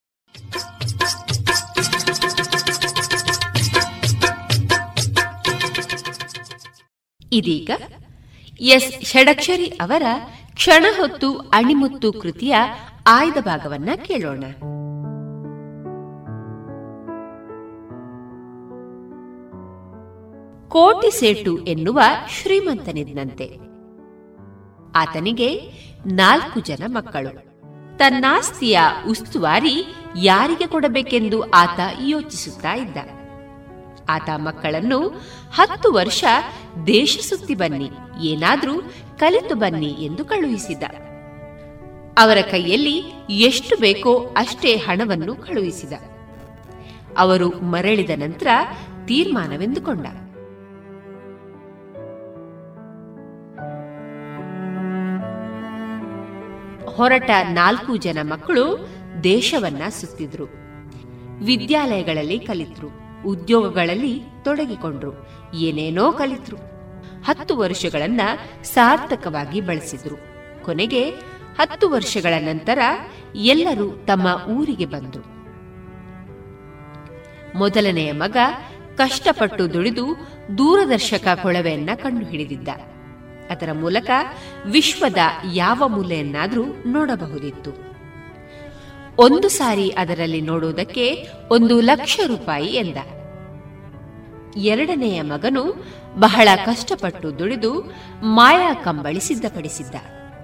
ಇದೀಗ 7.32 7.70
ಎಸ್ 8.60 9.04
ಷಡಕ್ಷರಿ 9.04 9.66
ಅವರ 9.66 10.02
ಕ್ಷಣ 10.54 10.86
ಹೊತ್ತು 10.96 11.38
ಅಣಿಮುತ್ತು 11.38 12.12
ಕೃತಿಯ 12.12 12.54
ಆಯ್ದ 13.06 13.36
ಭಾಗವನ್ನ 13.40 13.88
ಕೇಳೋಣ. 14.04 14.44
ಕೋಟಿ 20.72 21.10
ಸೇಟು 21.10 21.58
ಎನ್ನುವ 21.64 22.00
ಶ್ರೀಮಂತನಿದ್ದಂತೆ 22.28 23.46
ಆತನಿಗೆ 24.96 25.48
ನಾಲ್ಕು 26.06 26.60
ಜನ 26.60 26.82
ಮಕ್ಕಳು. 26.86 27.32
ತನ್ನಾಸ್ತಿಯ 27.98 28.78
ಉಸ್ತುವಾರಿ 29.08 29.74
ಯಾರಿಗೆ 30.22 30.66
ಕೊಡಬೇಕೆಂದು 30.66 31.50
ಆತ 31.50 31.80
ಯೋಚಿಸುತ್ತಾ 32.06 32.72
ಇದ್ದ. 32.74 32.96
ಆತ 34.08 34.28
ಮಕ್ಕಳನ್ನು 34.36 35.08
ಹತ್ತು 35.54 35.92
ವರ್ಷ 35.92 36.24
ದೇಶ 36.86 37.18
ಸುತ್ತಿ 37.28 37.54
ಬನ್ನಿ, 37.54 37.90
ಏನಾದ್ರೂ 38.22 38.82
ಕಲಿತು 39.18 39.54
ಬನ್ನಿ 39.54 39.92
ಎಂದು 40.04 40.24
ಕಳುಹಿಸಿದ. 40.24 40.82
ಅವರ 42.18 42.38
ಕೈಯಲ್ಲಿ 42.50 42.96
ಎಷ್ಟು 43.28 43.76
ಬೇಕೋ 43.80 44.14
ಅಷ್ಟೇ 44.36 44.76
ಹಣವನ್ನು 44.76 45.36
ಕಳುಹಿಸಿದ. 45.36 45.92
ಅವರು 47.18 47.48
ಮರಳಿದ 47.48 48.10
ನಂತರ 48.16 48.46
ತೀರ್ಮಾನವೆಂದುಕೊಂಡ. 49.04 50.06
ಹೊರಟ 56.94 57.30
ನಾಲ್ಕು 57.42 57.96
ಜನ 57.96 58.18
ಮಕ್ಕಳು 58.22 58.88
ದೇಶವನ್ನ 59.24 59.82
ಸುತ್ತಿದ್ರು. 59.88 60.44
ವಿದ್ಯಾಲಯಗಳಲ್ಲಿ 61.44 62.38
ಕಲಿತರು, 62.38 62.90
ಉದ್ಯೋಗಗಳಲ್ಲಿ 63.26 64.22
ತೊಡಗಿಕೊಂಡ್ರು, 64.44 65.28
ಏನೇನೋ 65.54 66.12
ಕಲಿತರು. 66.12 66.56
ಹತ್ತು 67.24 67.56
ವರ್ಷಗಳನ್ನ 67.56 68.20
ಸಾರ್ಥಕವಾಗಿ 68.62 69.60
ಬಳಸಿದ್ರು. 69.60 70.16
ಕೊನೆಗೆ 70.64 71.10
ಹತ್ತು 71.60 71.90
ವರ್ಷಗಳ 71.90 72.34
ನಂತರ 72.38 72.78
ಎಲ್ಲರೂ 73.34 73.90
ತಮ್ಮ 73.90 74.52
ಊರಿಗೆ 74.52 74.86
ಬಂದರು. 74.86 75.42
ಮೊದಲನೆಯ 77.58 78.12
ಮಗ 78.12 78.36
ಕಷ್ಟಪಟ್ಟು 78.96 79.72
ದುಡಿದು 79.72 80.26
ದೂರದರ್ಶಕ 80.58 81.28
ಕೊಳವೆಯನ್ನ 81.42 81.90
ಕಂಡುಹಿಡಿದಿದ್ದ. 81.94 82.68
ಅದರ 83.52 83.72
ಮೂಲಕ 83.72 84.10
ವಿಶ್ವದ 84.66 85.18
ಯಾವ 85.54 85.82
ಮೂಲೆಯನ್ನಾದರೂ 85.86 86.64
ನೋಡಬಹುದಿತ್ತು. 86.86 87.92
ಒಂದು 89.18 89.48
ಸಾರಿ 89.48 89.88
ಅದರಲ್ಲಿ 89.88 90.40
ನೋಡುವುದಕ್ಕೆ 90.40 91.26
ಒಂದು 91.50 91.80
ಲಕ್ಷ 91.80 92.20
ರೂಪಾಯಿ 92.26 92.66
ಎಂದ. 92.66 92.96
ಎರಡನೆಯ 94.56 95.22
ಮಗನು 95.22 95.86
ಬಹಳ 96.18 96.48
ಕಷ್ಟಪಟ್ಟು 96.66 97.38
ದುಡಿದು 97.38 97.94
ಮಾಯಾ 98.22 98.74
ಕಂಬಳಿ 98.74 99.20
ಸಿದ್ಧಪಡಿಸಿದ್ದ 99.20 99.94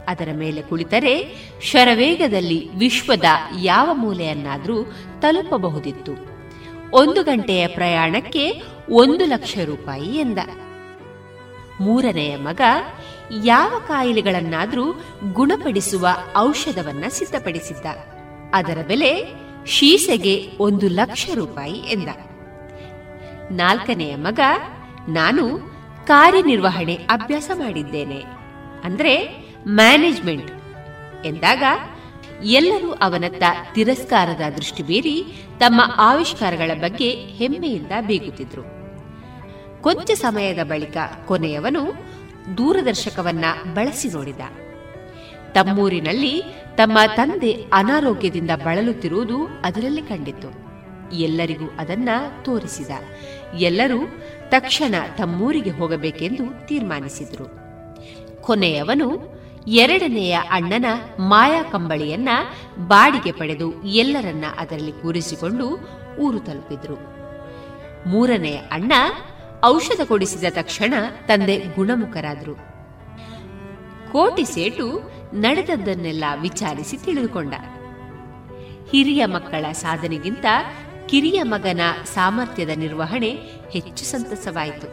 ಅದರ 0.09 0.29
ಮೇಲೆ 0.35 0.63
ಕುಳಿತರೆ 0.63 1.15
ಶರವೇಗದಲ್ಲಿ 1.63 2.71
ವಿಶ್ವದ 2.77 3.25
ಯಾವ 3.61 3.91
ಮೂಲೆಯನ್ನಾದರೂ 3.93 4.83
ತಲುಪಬಹುದಿತ್ತು. 5.21 6.13
ಒಂದು 6.93 7.23
ಗಂಟೆಯ 7.23 7.67
ಪ್ರಯಾಣಕ್ಕೆ 7.67 8.63
ಒಂದು 8.91 9.25
ಲಕ್ಷ 9.25 9.59
ರೂಪಾಯಿ 9.65 10.09
ಎಂದ. 10.09 10.39
ಮೂರನೆಯ 11.81 12.37
ಮಗ 12.37 12.61
ಯಾವ 13.45 13.81
ಕಾಯಿಲೆಗಳನ್ನಾದರೂ 13.89 15.03
ಗುಣಪಡಿಸುವ 15.33 16.09
ಔಷಧವನ್ನ 16.37 17.05
ಸಿದ್ಧಪಡಿಸಿದ್ದ. 17.09 17.87
ಅದರ 18.55 18.79
ಬೆಲೆ 18.87 19.27
ಶೀಸೆಗೆ 19.67 20.51
ಒಂದು 20.59 20.89
ಲಕ್ಷ 20.89 21.31
ರೂಪಾಯಿ 21.35 21.73
ಎಂದ. 21.73 22.09
ನಾಲ್ಕನೆಯ 23.51 24.17
ಮಗ, 24.17 24.41
ನಾನು 25.09 25.59
ಕಾರ್ಯನಿರ್ವಹಣೆ 26.07 26.95
ಅಭ್ಯಾಸ 26.95 27.51
ಮಾಡಿದ್ದೇನೆ, 27.55 28.25
ಅಂದ್ರೆ 28.85 29.45
ಮ್ಯಾನೇಜ್ಮೆಂಟ್ 29.69 30.51
ಎಂದಾಗ 31.25 31.63
ಎಲ್ಲರೂ 32.45 32.93
ಅವನತ್ತ 32.93 33.43
ತಿರಸ್ಕಾರದ 33.75 34.53
ದೃಷ್ಟಿ 34.57 34.83
ಬೀರಿ 34.83 35.25
ತಮ್ಮ 35.59 35.81
ಆವಿಷ್ಕಾರಗಳ 35.97 36.75
ಬಗ್ಗೆ 36.75 37.11
ಹೆಮ್ಮೆಯಿಂದ 37.11 37.93
ಬೀಗುತ್ತಿದ್ರು. 38.07 38.78
ಕೊಂಚ 39.95 40.11
ಸಮಯದ 40.11 40.59
ಬಳಿಕ 40.63 40.97
ಕೊನೆಯವನು 41.27 41.81
ದೂರದರ್ಶಕವನ್ನ 42.59 43.45
ಬಳಸಿ 43.75 44.09
ನೋಡಿದ. 44.09 44.41
ತಮ್ಮೂರಿನಲ್ಲಿ 45.53 46.43
ತಮ್ಮ 46.77 46.99
ತಂದೆ 47.15 47.53
ಅನಾರೋಗ್ಯದಿಂದ 47.73 48.51
ಬಳಲುತ್ತಿರುವುದು 48.65 49.37
ಅದರಲ್ಲಿ 49.65 50.03
ಕಂಡಿತು 50.03 50.69
ಎಲ್ಲರಿಗೂ 51.15 51.73
ಅದನ್ನ 51.79 52.09
ತೋರಿಸಿದ. 52.43 52.91
ಎಲ್ಲರೂ 53.55 53.99
ತಕ್ಷಣ 54.49 54.95
ತಮ್ಮೂರಿಗೆ 55.19 55.71
ಹೋಗಬೇಕೆಂದು 55.71 56.67
ತೀರ್ಮಾನಿಸಿದರು. 56.67 57.47
ಕೊನೆಯವನು 58.43 59.39
ಎರಡನೆಯ 59.67 60.33
ಅಣ್ಣನ 60.51 60.87
ಮಾಯಾ 61.19 61.63
ಕಂಬಳಿಯನ್ನ 61.63 62.29
ಬಾಡಿಗೆ 62.87 63.33
ಪಡೆದು 63.33 63.83
ಎಲ್ಲರನ್ನ 63.83 64.45
ಅದರಲ್ಲಿ 64.59 64.93
ಕೂರಿಸಿಕೊಂಡು 64.93 65.69
ಊರು 66.21 66.39
ತಲುಪಿದ್ರು. 66.39 67.19
ಮೂರನೆಯ 68.09 68.57
ಅಣ್ಣ 68.57 68.93
ಔಷಧ 69.65 70.01
ಕೊಡಿಸಿದ 70.05 70.45
ತಕ್ಷಣ 70.51 70.95
ತಂದೆ 71.27 71.59
ಗುಣಮುಖರಾದರು. 71.59 72.55
ಕೋಟಿ 74.13 74.45
ಸೇಟು 74.45 75.11
ನಡೆದದ್ದನ್ನೆಲ್ಲ 75.35 76.25
ವಿಚಾರಿಸಿ 76.41 76.97
ತಿಳಿದುಕೊಂಡ. 76.97 77.55
ಹಿರಿಯ 78.91 79.27
ಮಕ್ಕಳ 79.27 79.73
ಸಾಧನೆಗಿಂತ 79.73 80.45
ಕಿರಿಯ 81.07 81.43
ಮಗನ 81.43 81.81
ಸಾಮರ್ಥ್ಯದ 82.15 82.69
ನಿರ್ವಹಣೆ 82.77 83.31
ಹೆಚ್ಚು 83.71 84.05
ಸಂತಸವಾಯಿತು. 84.05 84.87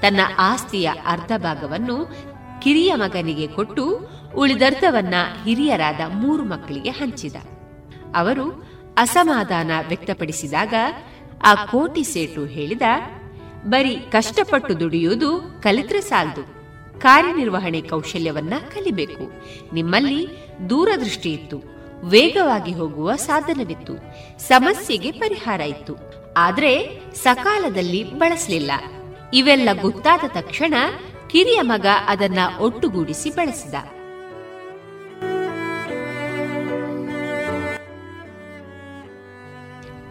ತನ್ನ 0.00 0.20
ಆಸ್ತಿಯ 0.38 0.90
ಅರ್ಧ 1.06 1.32
ಭಾಗವನ್ನು 1.36 2.16
ಕಿರಿಯ 2.62 2.94
ಮಗನಿಗೆ 2.94 3.46
ಕೊಟ್ಟು 3.46 4.08
ಉಳಿದರ್ಧವನ್ನ 4.36 5.14
ಹಿರಿಯರಾದ 5.44 6.00
ಮೂರು 6.12 6.44
ಮಕ್ಕಳಿಗೆ 6.44 6.90
ಹಂಚಿದ. 6.90 7.36
ಅವರು 8.16 8.68
ಅಸಮಾಧಾನ 8.96 9.70
ವ್ಯಕ್ತಪಡಿಸಿದಾಗ 9.88 10.74
ಆ 11.44 11.54
ಕೋಟಿ 11.54 12.02
ಸೇಟು 12.02 12.44
ಹೇಳಿದ 12.44 12.82
ಬರೀ 13.66 13.96
ಕಷ್ಟಪಟ್ಟು 13.96 14.80
ದುಡಿಯುವುದು 14.80 15.60
ಕಲಿತ್ರೆ 15.62 16.00
ಸಾಲದು. 16.00 16.64
ಕಾರ್ಯನಿರ್ವಹಣೆ 17.00 17.80
ಕೌಶಲ್ಯವನ್ನ 17.80 18.52
ಕಲಿಬೇಕು. 18.74 19.32
ನಿಮ್ಮಲ್ಲಿ 19.74 20.28
ದೂರದೃಷ್ಟಿ 20.70 21.32
ಇತ್ತು. 21.32 21.62
ವೇಗವಾಗಿ 22.04 22.72
ಹೋಗುವ 22.72 23.16
ಸಾಧನವಿತ್ತು. 23.16 23.92
ಸಮಸ್ಯೆಗೆ 24.38 25.10
ಪರಿಹಾರ 25.10 25.60
ಇತ್ತು. 25.60 25.96
ಆದ್ರೆ 26.36 27.00
ಸಕಾಲದಲ್ಲಿ 27.14 28.18
ಬಳಸಲಿಲ್ಲ. 28.18 28.70
ಇವೆಲ್ಲ 29.34 29.68
ಗೊತ್ತಾದ 29.80 30.20
ತಕ್ಷಣ 30.28 30.74
ಕಿರಿಯ 31.30 31.60
ಮಗ 31.60 31.86
ಅದನ್ನ 32.06 32.38
ಒಟ್ಟುಗೂಡಿಸಿ 32.60 33.30
ಬಳಸಿದ. 33.30 33.74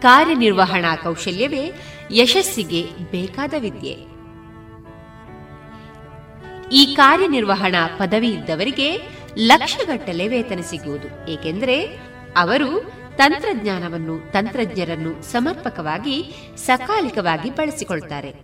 ಕಾರ್ಯನಿರ್ವಹಣಾ 0.02 0.96
ಕೌಶಲ್ಯವೇ 0.96 1.72
ಯಶಸ್ಸಿಗೆ 2.12 2.82
ಬೇಕಾದ 3.10 3.54
ವಿದ್ಯೆ. 3.58 4.14
ಈ 6.72 6.94
ಕಾರ್ಯನಿರ್ವಹಣಾ 6.94 7.90
ಪದವಿ 7.98 8.28
ಇದ್ದವರಿಗೆ 8.28 9.00
ಲಕ್ಷಗಟ್ಟಲೆ 9.38 10.28
ವೇತನ 10.28 10.60
ಸಿಗುವುದು. 10.60 11.30
ಏಕೆಂದರೆ 11.30 11.98
ಅವರು 12.36 12.92
ತಂತ್ರಜ್ಞಾನವನ್ನು, 13.16 14.32
ತಂತ್ರಜ್ಞರನ್ನು 14.32 15.22
ಸಮರ್ಪಕವಾಗಿ, 15.22 16.34
ಸಕಾಲಿಕವಾಗಿ 16.56 17.50
ಬಳಸಿಕೊಳ್ತಾರೆ. 17.50 18.34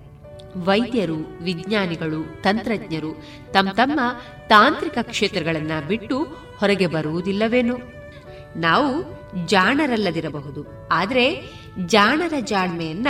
ವೈದ್ಯರು, 0.57 1.39
ವಿಜ್ಞಾನಿಗಳು, 1.43 2.43
ತಂತ್ರಜ್ಞರು 2.43 3.23
ತಮ್ಮ 3.53 3.71
ತಮ್ಮ 3.71 4.01
ತಾಂತ್ರಿಕ 4.49 4.99
ಕ್ಷೇತ್ರಗಳನ್ನು 5.03 5.89
ಬಿಟ್ಟು 5.89 6.25
ಹೊರಗೆ 6.57 6.87
ಬರುವುದಿಲ್ಲವೇನು? 6.87 7.79
ನಾವು 8.57 9.21
ಜಾಣರಲ್ಲದಿರಬಹುದು. 9.47 10.89
ಆದರೆ 10.93 11.43
ಜಾಣರ 11.87 12.33
ಜಾಣ್ಮೆಯನ್ನ 12.41 13.09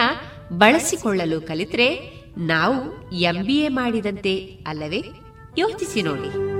ಬಳಸಿಕೊಳ್ಳಲು 0.52 1.40
ಕಲಿತರೆ 1.40 2.20
ನಾವು 2.38 3.10
ಎಂಬಿಎ 3.12 3.68
ಮಾಡಿದಂತೆ 3.68 4.58
ಅಲ್ಲವೇ? 4.66 5.02
ಯೋಚಿಸಿ 5.58 6.02
ನೋಡಿ. 6.02 6.50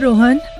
ರೋಹನ್ 0.00 0.40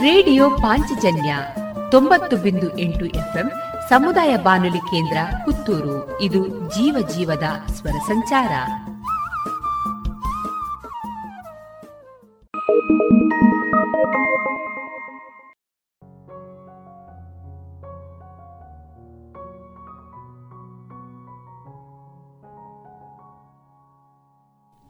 ರೇಡಿಯೋ 0.00 0.50
ಪಾಂಚಜನ್ಯ 0.50 1.36
ತೊಂಬತ್ತು 1.90 2.36
ಬಿಂದು 2.36 2.78
ಎಂಟು 2.78 3.06
ಎಫ್ಎಂ 3.06 3.50
ಸಮುದಾಯ 3.88 4.36
ಬಾನುಲಿ 4.36 4.78
ಕೇಂದ್ರ 4.78 5.16
ಪುತ್ತೂರು. 5.44 6.20
ಇದು 6.20 6.48
ಜೀವ 6.48 7.08
ಜೀವದ 7.08 7.72
ಸ್ವರ 7.72 7.90
ಸಂಚಾರ. 7.90 8.50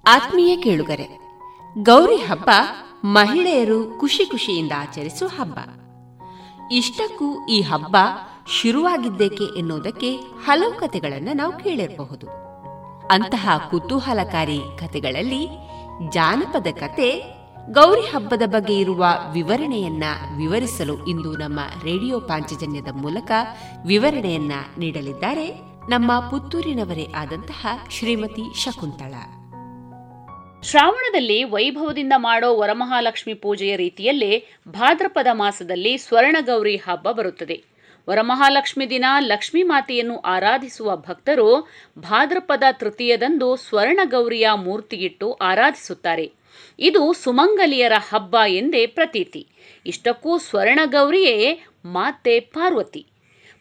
ಆತ್ಮೀಯ 0.09 0.57
ಕೇಳುಗರೆ, 0.57 1.09
ಗೌರಿ 1.83 2.17
ಹಬ್ಬ 2.17 2.51
ಮಹಿಳೆಯರು 3.05 3.99
ಖುಷಿ 3.99 4.27
ಖುಷಿಯಿಂದ 4.27 4.73
ಆಚರಿಸುವ 4.79 5.29
ಹಬ್ಬ. 5.29 5.59
ಇಷ್ಟಕ್ಕೂ 6.71 7.47
ಈ 7.47 7.61
ಹಬ್ಬ 7.61 7.97
ಶುರುವಾಗಿದ್ದೇಕೆ 8.61 9.59
ಎನ್ನುವುದಕ್ಕೆ 9.59 10.17
ಹಲವು 10.17 10.75
ಕಥೆಗಳನ್ನು 10.75 11.33
ನಾವು 11.33 11.53
ಕೇಳಿರಬಹುದು. 11.53 12.27
ಅಂತಹ 13.07 13.69
ಕುತೂಹಲಕಾರಿ 13.71 14.61
ಕಥೆಗಳಲ್ಲಿ 14.79 15.49
ಜಾನಪದ 16.11 16.67
ಕತೆ 16.67 17.39
ಗೌರಿ 17.71 18.01
ಹಬ್ಬದ 18.01 18.43
ಬಗ್ಗೆ 18.47 18.79
ಇರುವ 18.79 19.05
ವಿವರಣೆಯನ್ನ 19.33 20.05
ವಿವರಿಸಲು 20.37 21.07
ಇಂದು 21.07 21.37
ನಮ್ಮ 21.37 21.61
ರೇಡಿಯೋ 21.83 22.21
ಪಾಂಚಜನ್ಯದ 22.21 22.89
ಮೂಲಕ 22.93 23.33
ವಿವರಣೆಯನ್ನ 23.87 24.53
ನೀಡಲಿದ್ದಾರೆ 24.79 25.55
ನಮ್ಮ 25.89 26.21
ಪುತ್ತೂರಿನವರೇ 26.21 27.13
ಆದಂತಹ 27.17 27.67
ಶ್ರೀಮತಿ 27.91 28.55
ಶಕುಂತಳ 28.55 29.15
ಶ್ರಾವಣದಲ್ಲಿ 30.63 31.45
ವೈಭವದಿಂದ 31.45 32.13
ಮಾಡೋ 32.17 32.57
ವರಮಹಾಲಕ್ಷ್ಮಿ 32.57 33.35
ಪೂಜೆಯ 33.35 33.77
ರೀತಿಯಲ್ಲೇ 33.77 34.45
ಭಾದ್ರಪದ 34.69 35.27
ಮಾಸದಲ್ಲಿ 35.33 35.99
ಸ್ವರ್ಣಗೌರಿ 35.99 36.77
ಹಬ್ಬ 36.77 37.11
ಬರುತ್ತದೆ. 37.11 37.63
ವರಮಹಾಲಕ್ಷ್ಮಿ 38.09 38.91
ದಿನ 38.91 39.05
ಲಕ್ಷ್ಮೀ 39.19 39.63
ಮಾತೆಯನ್ನು 39.63 40.19
ಆರಾಧಿಸುವ 40.19 40.97
ಭಕ್ತರು 40.97 41.71
ಭಾದ್ರಪದ 41.99 42.63
ತೃತೀಯದಂದು 42.73 43.57
ಸ್ವರ್ಣಗೌರಿಯ 43.57 44.49
ಮೂರ್ತಿಗಿಟ್ಟು 44.57 45.33
ಆರಾಧಿಸುತ್ತಾರೆ. 45.33 46.33
ಇದು 46.79 47.13
ಸುಮಂಗಲಿಯರ 47.13 47.93
ಹಬ್ಬ 48.11 48.37
ಎಂದೇ 48.49 48.87
ಪ್ರತೀತಿ. 48.87 49.47
ಇಷ್ಟಕ್ಕೂ 49.87 50.39
ಸ್ವರ್ಣಗೌರಿಯೇ 50.39 51.61
ಮಾತೆ 51.85 52.41
ಪಾರ್ವತಿ. 52.41 53.07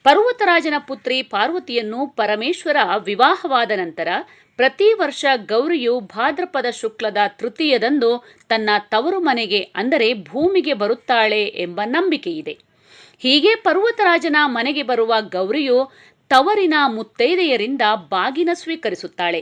ಪರ್ವತರಾಜನ 0.08 0.76
ಪುತ್ರಿ 0.88 1.16
ಪಾರ್ವತಿಯನ್ನು 1.32 2.02
ಪರಮೇಶ್ವರ 2.18 2.78
ವಿವಾಹವಾದ 3.08 3.72
ನಂತರ 3.80 4.10
ಪ್ರತಿ 4.60 4.88
ವರ್ಷ 5.00 5.26
ಗೌರಿಯು 5.50 5.94
ಭಾದ್ರಪದ 6.14 6.68
ಶುಕ್ಲದ 6.80 7.18
ತೃತೀಯದಂದು 7.40 8.12
ತನ್ನ 8.52 8.70
ತವರು 8.94 9.20
ಮನೆಗೆ, 9.20 9.62
ಅಂದರೆ 9.76 10.08
ಭೂಮಿಗೆ 10.30 10.74
ಬರುತ್ತಾಳೆ 10.74 11.42
ಎಂಬ 11.66 11.80
ನಂಬಿಕೆಯಿದೆ. 11.86 12.54
ಹೀಗೆ 13.20 13.52
ಪರ್ವತರಾಜನ 13.66 14.38
ಮನೆಗೆ 14.56 14.84
ಬರುವ 14.84 15.14
ಗೌರಿಯು 15.36 15.80
ತವರಿನ 16.32 16.76
ಮುತ್ತೈದೆಯರಿಂದ 16.96 17.84
ಬಾಗಿನ 18.10 18.50
ಸ್ವೀಕರಿಸುತ್ತಾಳೆ. 18.54 19.42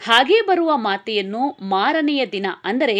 ಹಾಗೆ 0.00 0.38
ಬರುವ 0.42 0.70
ಮಾತೆಯನ್ನು 0.86 1.42
ಮಾರನೆಯ 1.68 2.22
ದಿನ, 2.26 2.46
ಅಂದರೆ 2.64 2.98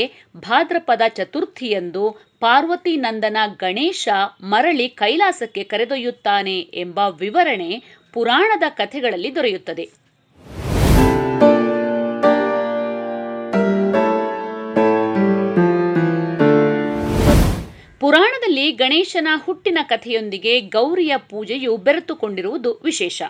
ಭಾದ್ರಪದ 0.49 1.03
ಚತುರ್ಥಿಯಂದು 1.19 2.07
ಪಾರ್ವತಿ 2.43 2.97
ನಂದನ 2.97 3.37
ಗಣೇಶ 3.61 4.09
ಮರಳಿ 4.43 4.89
ಕೈಲಾಸಕ್ಕೆ 4.89 5.63
ಕರೆದೊಯ್ಯುತ್ತಾನೆ 5.63 6.57
ಎಂಬ 6.59 7.01
ವಿವರಣೆ 7.19 7.71
ಪುರಾಣದ 8.13 8.63
ಕಥೆಗಳಲ್ಲಿ 8.69 9.35
ದೊರೆಯುತ್ತದೆ. 9.35 9.85
ಪುರಾಣದಲ್ಲಿ 18.01 18.67
ಗಣೇಶನ 18.73 19.29
ಹುಟ್ಟಿನ 19.45 19.79
ಕಥೆಯೊಂದಿಗೆ 19.83 20.61
ಗೌರಿಯ 20.61 21.13
ಪೂಜೆಯು 21.31 21.77
ಬೆರೆತುಕೊಂಡಿರುವುದು 21.77 22.73
ವಿಶೇಷ. 22.85 23.23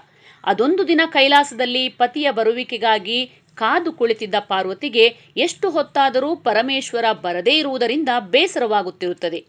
ಅದೊಂದು 0.45 0.89
ದಿನ 0.89 1.01
ಕೈಲಾಸದಲ್ಲಿ 1.07 1.89
ಪತಿಯ 1.89 2.29
ಬರುವಿಕೆಗಾಗಿ 2.31 3.19
ಕಾದು 3.57 3.93
ಕುಳಿತಿದ್ದ 3.93 4.35
ಪಾರ್ವತಿಗೆ 4.49 5.17
ಎಷ್ಟು 5.37 5.71
ಹೊತ್ತಾದರೂ 5.71 6.37
ಪರಮೇಶ್ವರ 6.37 7.05
ಬರದೇ 7.13 7.59
ಇರುವುದರಿಂದ 7.59 8.09
ಬೇಸರವಾಗುತ್ತಿರುತ್ತದೆ. 8.21 9.47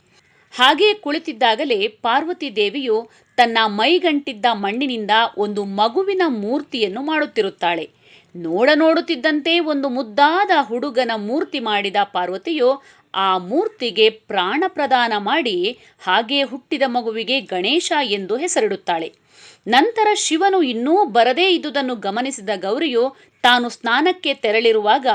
ಹಾಗೆ 0.51 0.93
ಕುಳಿತಿದ್ದಾಗಲೇ 0.93 1.87
ಪಾರ್ವತಿ 1.87 2.55
ದೇವಿಯು 2.55 3.09
ತನ್ನ 3.37 3.57
ಮೈಗಂಟಿದ್ದ 3.65 4.45
ಮಣ್ಣಿನಿಂದ 4.53 5.11
ಒಂದು 5.37 5.63
ಮಗುವಿನ 5.63 6.21
ಮೂರ್ತಿಯನ್ನು 6.27 7.01
ಮಾಡುತ್ತಿರುತ್ತಾಳೆ. 7.01 7.89
ನೋಡ 8.35 8.69
ನೋಡುತ್ತಿದ್ದಂತೆ 8.75 9.59
ಒಂದು 9.59 9.89
ಮುದ್ದಾದ 9.89 10.51
ಹುಡುಗನ 10.61 11.11
ಮೂರ್ತಿ 11.15 11.59
ಮಾಡಿದ 11.59 11.95
ಪಾರ್ವತಿಯು 12.03 12.69
ಆ 13.13 13.37
ಮೂರ್ತಿಗೆ 13.37 14.09
ಪ್ರಾಣ 14.09 14.63
ಪ್ರದಾನ 14.67 15.13
ಮಾಡಿ 15.17 15.77
ಹಾಗೆ 15.99 16.43
ಹುಟ್ಟಿದ 16.43 16.81
ಮಗುವಿಗೆ 16.87 17.41
ಗಣೇಶ 17.41 17.91
ಎಂದು 18.03 18.37
ಹೆಸರಿಡುತ್ತಾಳೆ. 18.37 19.22
ನಂತರ 19.67 20.07
ಶಿವನು 20.15 20.61
ಇನ್ನೂ 20.61 21.05
ಬರದೇ 21.05 21.51
ಇದ್ದುದನ್ನು 21.51 21.95
ಗಮನಿಸಿದ 21.95 22.49
ಗೌರಿಯು 22.55 23.15
ತಾನು 23.41 23.69
ಸ್ನಾನಕ್ಕೆ 23.69 24.33
ತೆರಳಿರುವಾಗ 24.33 25.07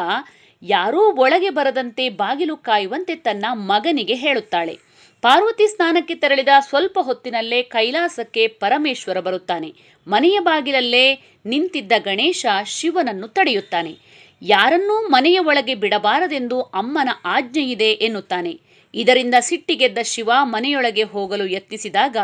ಯಾರೂ 0.63 1.01
ಒಳಗೆ 1.13 1.51
ಬರದಂತೆ 1.51 2.09
ಬಾಗಿಲು 2.09 2.57
ಕಾಯುವಂತೆ 2.57 3.15
ತನ್ನ 3.15 3.47
ಮಗನಿಗೆ 3.53 4.15
ಹೇಳುತ್ತಾಳೆ. 4.15 4.79
ಪಾರ್ವತಿ 5.23 5.67
ಸ್ನಾನಕ್ಕೆ 5.67 6.15
ತೆರಳಿದ 6.15 6.49
ಸ್ವಲ್ಪ 6.61 6.99
ಹೊತ್ತಿನಲ್ಲೇ 7.03 7.63
ಕೈಲಾಸಕ್ಕೆ 7.63 8.47
ಪರಮೇಶ್ವರ 8.47 9.21
ಬರುತ್ತಾನೆ. 9.21 9.75
ಮನೆಯ 10.07 10.39
ಬಾಗಿಲಲ್ಲೇ 10.39 11.19
ನಿಂತಿದ್ದ 11.47 11.93
ಗಣೇಶ 11.99 12.47
ಶಿವನನ್ನು 12.67 13.29
ತಡೆಯುತ್ತಾನೆ. 13.29 13.99
ಯಾರನ್ನೂ 14.43 15.09
ಮನೆಯ 15.09 15.39
ಒಳಗೆ 15.39 15.75
ಬಿಡಬಾರದೆಂದು 15.75 16.61
ಅಮ್ಮನ 16.61 17.09
ಆಜ್ಞೆಯಿದೆ 17.25 17.91
ಎನ್ನುತ್ತಾನೆ. 17.93 18.61
ಇದರಿಂದ 18.95 19.35
ಸಿಟ್ಟಿಗೆದ್ದ 19.41 19.99
ಶಿವ 20.03 20.31
ಮನೆಯೊಳಗೆ 20.43 21.03
ಹೋಗಲು 21.03 21.47
ಯತ್ನಿಸಿದಾಗ 21.47 22.17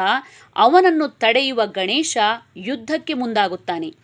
ಅವನನ್ನು 0.57 1.09
ತಡೆಯುವ 1.09 1.67
ಗಣೇಶ 1.67 2.19
ಯುದ್ಧಕ್ಕೆ 2.57 3.15
ಮುಂದಾಗುತ್ತಾನೆ. 3.15 3.95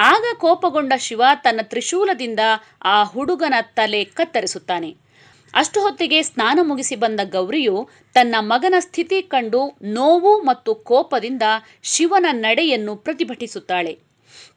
ಆಗ 0.00 0.24
ಕೋಪಗೊಂಡ 0.36 0.92
ಶಿವ 0.98 1.22
ತನ್ನ 1.34 1.60
ತ್ರಿಶೂಲದಿಂದ 1.62 2.40
ಆ 2.84 3.04
ಹುಡುಗನ 3.04 3.54
ತಲೆ 3.60 4.04
ಕತ್ತರಿಸುತ್ತಾನೆ. 4.04 4.96
ಅಷ್ಟು 5.54 5.80
ಹೊತ್ತಿಗೆ 5.80 6.22
ಸ್ನಾನ 6.22 6.58
ಮುಗಿಸಿ 6.62 6.96
ಬಂದ 6.96 7.20
ಗೌರಿಯು 7.24 7.88
ತನ್ನ 8.14 8.34
ಮಗನ 8.38 8.74
ಸ್ಥಿತಿ 8.78 9.22
ಕಂಡು 9.22 9.78
ನೋವು 9.82 10.40
ಮತ್ತು 10.40 10.74
ಕೋಪದಿಂದ 10.74 11.42
ಶಿವನ 11.82 12.26
ನಡೆಯನ್ನು 12.30 12.96
ಪ್ರತಿಭಟಿಸುತ್ತಾಳೆ. 12.96 13.98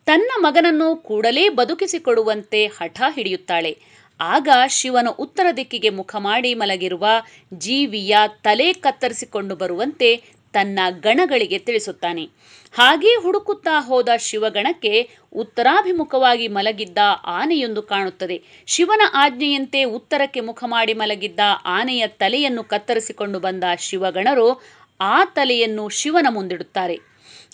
ತನ್ನ 0.05 0.30
ಮಗನನ್ನು 0.38 0.95
ಕೂಡಲೇ 0.95 1.49
ಬದುಕಿಸಿಕೊಡುವಂತೆ 1.49 2.68
ಹಠ 2.68 3.01
ಹಿಡಿಯುತ್ತಾಳೆ. 3.16 3.78
ಆಗ 4.20 4.49
ಶಿವನು 4.68 5.11
ಉತ್ತರ 5.11 5.47
ದಿಕ್ಕಿಗೆ 5.57 5.89
ಮುಖ 5.89 6.15
ಮಾಡಿ 6.15 6.53
ಮಲಗಿರುವ 6.53 7.07
ಜೀವಿಯ 7.53 8.18
ತಲೆ 8.28 8.74
ಕತ್ತರಿಸಿಕೊಂಡು 8.74 9.55
ಬರುವಂತೆ 9.55 10.24
ತನ್ನ 10.53 10.80
ಗಣಗಳಿಗೆ 10.89 11.59
ತಿಳಿಸುತ್ತಾನೆ. 11.59 12.30
ಹಾಗೆ 12.74 13.15
ಹುಡುಕುತ್ತಾ 13.15 13.82
ಹೋದ 13.82 14.09
ಶಿವಗಣಕ್ಕೆ 14.20 15.09
ಉತ್ತರಾಭಿಮುಖವಾಗಿ 15.34 16.47
ಮಲಗಿದ್ದ 16.47 16.97
ಆನೆಯೊಂದು 17.24 17.82
ಕಾಣುತ್ತದೆ. 17.82 18.43
ಶಿವನ 18.68 19.01
ಆಜ್ಞೆಯಂತೆ 19.13 19.84
ಉತ್ತರಕ್ಕೆ 19.84 20.39
ಮುಖ 20.39 20.63
ಮಾಡಿ 20.68 20.93
ಮಲಗಿದ್ದ 20.93 21.39
ಆನೆಯ 21.65 22.07
ತಲೆಯನ್ನು 22.07 22.63
ಕತ್ತರಿಸಿಕೊಂಡು 22.63 23.39
ಬಂದ 23.39 23.63
ಶಿವಗಣರು 23.80 24.63
ಆ 24.99 25.24
ತಲೆಯನ್ನು 25.26 25.89
ಶಿವನ 25.89 26.28
ಮುಂದಿಡುತ್ತಾರೆ. 26.30 26.99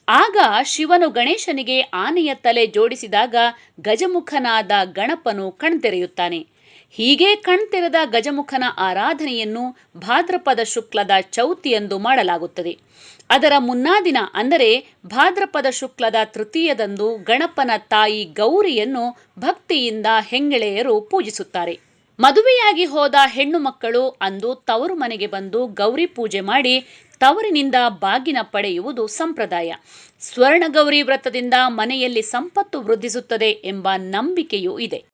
ಆಗ 0.07 0.37
ಶಿವನು 0.65 1.09
ಗಣೇಶನಿಗೆ 1.09 1.81
ಆನೆಯ 1.81 2.33
ತಲೆ 2.33 2.65
ಜೋಡಿಸಿದಾಗ 2.65 3.35
ಗಜಮುಖನಾದ 3.81 4.71
ಗಣಪನು 4.83 5.51
ಕಣ್ತೆರೆಯುತ್ತಾನೆ. 5.51 6.52
ಹೀಗೆ 6.97 7.35
ಕಣ್ತೆರೆದ 7.35 7.95
ಗಜಮುಖನ 8.05 8.63
ಆರಾಧನೆಯನ್ನು 8.77 9.63
ಭಾದ್ರಪದ 9.97 10.59
ಶುಕ್ಲದ 10.63 11.11
ಚೌತಿಯಂದು 11.21 11.99
ಮಾಡಲಾಗುತ್ತದೆ. 11.99 12.73
ಅದರ 13.29 13.53
ಮುನ್ನಾ 13.59 14.01
ದಿನ 14.05 14.17
ಅಂದರೆ 14.33 14.67
ಭಾದ್ರಪದ 15.05 15.65
ಶುಕ್ಲದ 15.69 16.15
ತೃತೀಯದಂದು 16.23 17.15
ಗಣಪನ 17.23 17.71
ತಾಯಿ 17.77 18.25
ಗೌರಿಯನ್ನು 18.25 19.05
ಭಕ್ತಿಯಿಂದ 19.39 20.05
ಹೆಂಗೆಳೆಯರು 20.29 21.01
ಪೂಜಿಸುತ್ತಾರೆ. 21.01 21.79
ಮದುವೆಯಾಗಿ 22.19 22.85
ಹೋದ 22.85 23.15
ಹೆಣ್ಣು 23.25 23.59
ಮಕ್ಕಳು 23.59 24.09
ಅಂದು 24.09 24.55
ತವರು 24.55 24.95
ಮನೆಗೆ 24.95 25.27
ಬಂದು 25.27 25.67
ಗೌರಿ 25.67 26.05
ಪೂಜೆ 26.05 26.41
ಮಾಡಿ 26.41 26.75
ತವರಿನಿಂದ 27.19 27.77
ಬಾಗಿನ 27.89 28.37
ಪಡೆಯುವುದು 28.41 29.07
ಸಂಪ್ರದಾಯ. 29.07 29.73
ಸ್ವರ್ಣಗೌರಿ 30.21 31.01
ವ್ರತದಿಂದ 31.01 31.53
ಮನೆಯಲ್ಲಿ 31.67 32.21
ಸಂಪತ್ತು 32.21 32.81
ವೃದ್ಧಿಸುತ್ತದೆ 32.81 33.49
ಎಂಬ 33.49 33.87
ನಂಬಿಕೆಯೂ 33.97 34.79
ಇದೆ. 34.79 35.12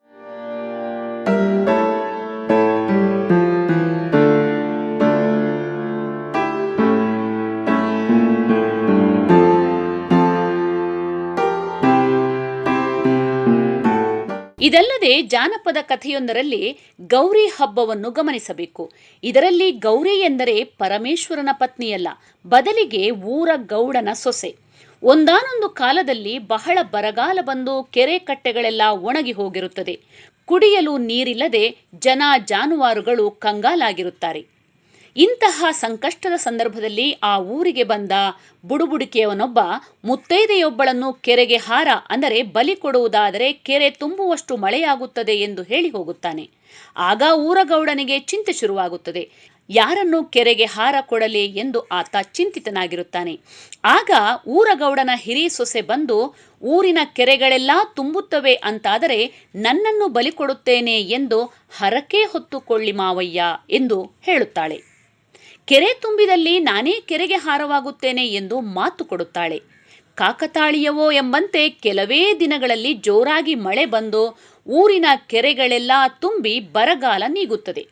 ಇದಲ್ಲದೆ 14.70 15.12
ಜಾನಪದ 15.34 15.80
ಕಥೆಯೊಂದರಲ್ಲಿ 15.82 16.64
ಗೌರಿ 17.14 17.46
ಹಬ್ಬವನ್ನು 17.48 18.10
ಗಮನಿಸಬೇಕು. 18.12 18.84
ಇದರಲ್ಲಿ 19.24 19.70
ಗೌರಿ 19.86 20.16
ಎಂದರೆ 20.20 20.56
ಪರಮೇಶ್ವರನ 20.82 21.52
ಪತ್ನಿಯಲ್ಲ, 21.54 22.10
ಬದಲಿಗೆ 22.46 23.04
ಊರ 23.36 23.50
ಗೌಡನ 23.56 24.10
ಸೊಸೆ. 24.14 24.52
ಒಂದಾನೊಂದು 25.04 25.68
ಕಾಲದಲ್ಲಿ 25.82 26.36
ಬಹಳ 26.54 26.78
ಬರಗಾಲ 26.92 27.40
ಬಂದು 27.42 27.74
ಕೆರೆ 27.96 28.18
ಕಟ್ಟೆಗಳೆಲ್ಲ 28.20 28.84
ಒಣಗಿ 29.10 29.32
ಹೋಗಿರುತ್ತದೆ. 29.32 29.96
ಕುಡಿಯಲು 30.50 30.94
ನೀರಿಲ್ಲದೆ 31.10 31.64
ಜನ 32.02 32.24
ಜಾನುವಾರುಗಳು 32.52 33.26
ಕಂಗಾಲಾಗಿರುತ್ತಾರೆ. 33.46 34.42
ಇಂತಹ 35.16 35.66
ಸಂಕಷ್ಟದ 35.72 36.34
ಸಂದರ್ಭದಲ್ಲಿ 36.36 37.12
ಆ 37.12 37.40
ಊರಿಗೆ 37.40 37.84
ಬಂದ 37.84 38.12
ಬುಡುಬುಡಿಕೆಯವನೊಬ್ಬ 38.66 39.60
ಮುತ್ತೈದೆಯೊಬ್ಬಳನ್ನು 40.06 41.14
ಕೆರೆಗೆ 41.14 41.58
ಹಾರ 41.58 41.88
ಅಂದರೆ 42.10 42.44
ಬಲಿ 42.44 42.76
ಕೊಡುವುದಾದರೆ 42.76 43.54
ಕೆರೆ 43.54 43.90
ತುಂಬುವಷ್ಟು 43.90 44.58
ಮಳೆಯಾಗುತ್ತದೆ 44.58 45.36
ಎಂದು 45.36 45.64
ಹೇಳಿ 45.64 45.90
ಹೋಗುತ್ತಾನೆ. 45.90 46.50
ಆಗ 46.98 47.22
ಊರಗೌಡನಿಗೆ 47.34 48.20
ಚಿಂತೆ 48.20 48.54
ಶುರುವಾಗುತ್ತದೆ. 48.54 49.30
ಯಾರನ್ನು 49.72 50.24
ಕೆರೆಗೆ 50.24 50.66
ಹಾರ 50.66 50.96
ಕೊಡಲಿ 51.02 51.46
ಎಂದು 51.46 51.88
ಆತ 51.88 52.16
ಚಿಂತಿತನಾಗಿರುತ್ತಾನೆ. 52.22 53.40
ಆಗ 53.86 54.12
ಊರಗೌಡನ 54.48 55.10
ಹಿರಿ 55.16 55.50
ಸೊಸೆ 55.50 55.82
ಬಂದು, 55.82 56.36
ಊರಿನ 56.64 56.98
ಕೆರೆಗಳೆಲ್ಲ 57.16 57.72
ತುಂಬುತ್ತವೆ 57.96 58.56
ಅಂತಾದರೆ 58.56 59.48
ನನ್ನನ್ನು 59.56 60.08
ಬಲಿಕೊಡುತ್ತೇನೆ 60.08 61.02
ಎಂದು 61.02 61.44
ಹರಕೆ 61.78 62.24
ಹೊತ್ತುಕೊಳ್ಳಿ 62.24 62.92
ಮಾವಯ್ಯ 62.92 63.44
ಎಂದು 63.70 64.04
ಹೇಳುತ್ತಾಳೆ. 64.04 64.89
ಕೆರೆ 65.70 65.94
ತುಂಬಿದಲ್ಲಿ 65.94 66.60
ನಾನೇ 66.60 66.94
ಕೆರೆಗೆ 67.00 67.36
ಹಾರವಾಗುತ್ತೇನೆ 67.36 68.28
ಎಂದು 68.28 68.62
ಮಾತು 68.62 69.06
ಕೊಡುತ್ತಾಳೆ. 69.06 69.58
ಕಾಕತಾಳಿಯವೋ 70.16 71.12
ಎಂಬಂತೆ 71.12 71.70
ಕೆಲವೇ 71.70 72.40
ದಿನಗಳಲ್ಲಿ 72.40 72.94
ಜೋರಾಗಿ 72.94 73.56
ಮಳೆ 73.56 73.86
ಬಂದು 73.86 74.38
ಊರಿನ 74.68 75.06
ಕೆರೆಗಳೆಲ್ಲ 75.28 75.92
ತುಂಬಿ 76.20 76.60
ಬರಗಾಲ 76.60 77.24
ನೀಗುತ್ತದೆ. 77.28 77.88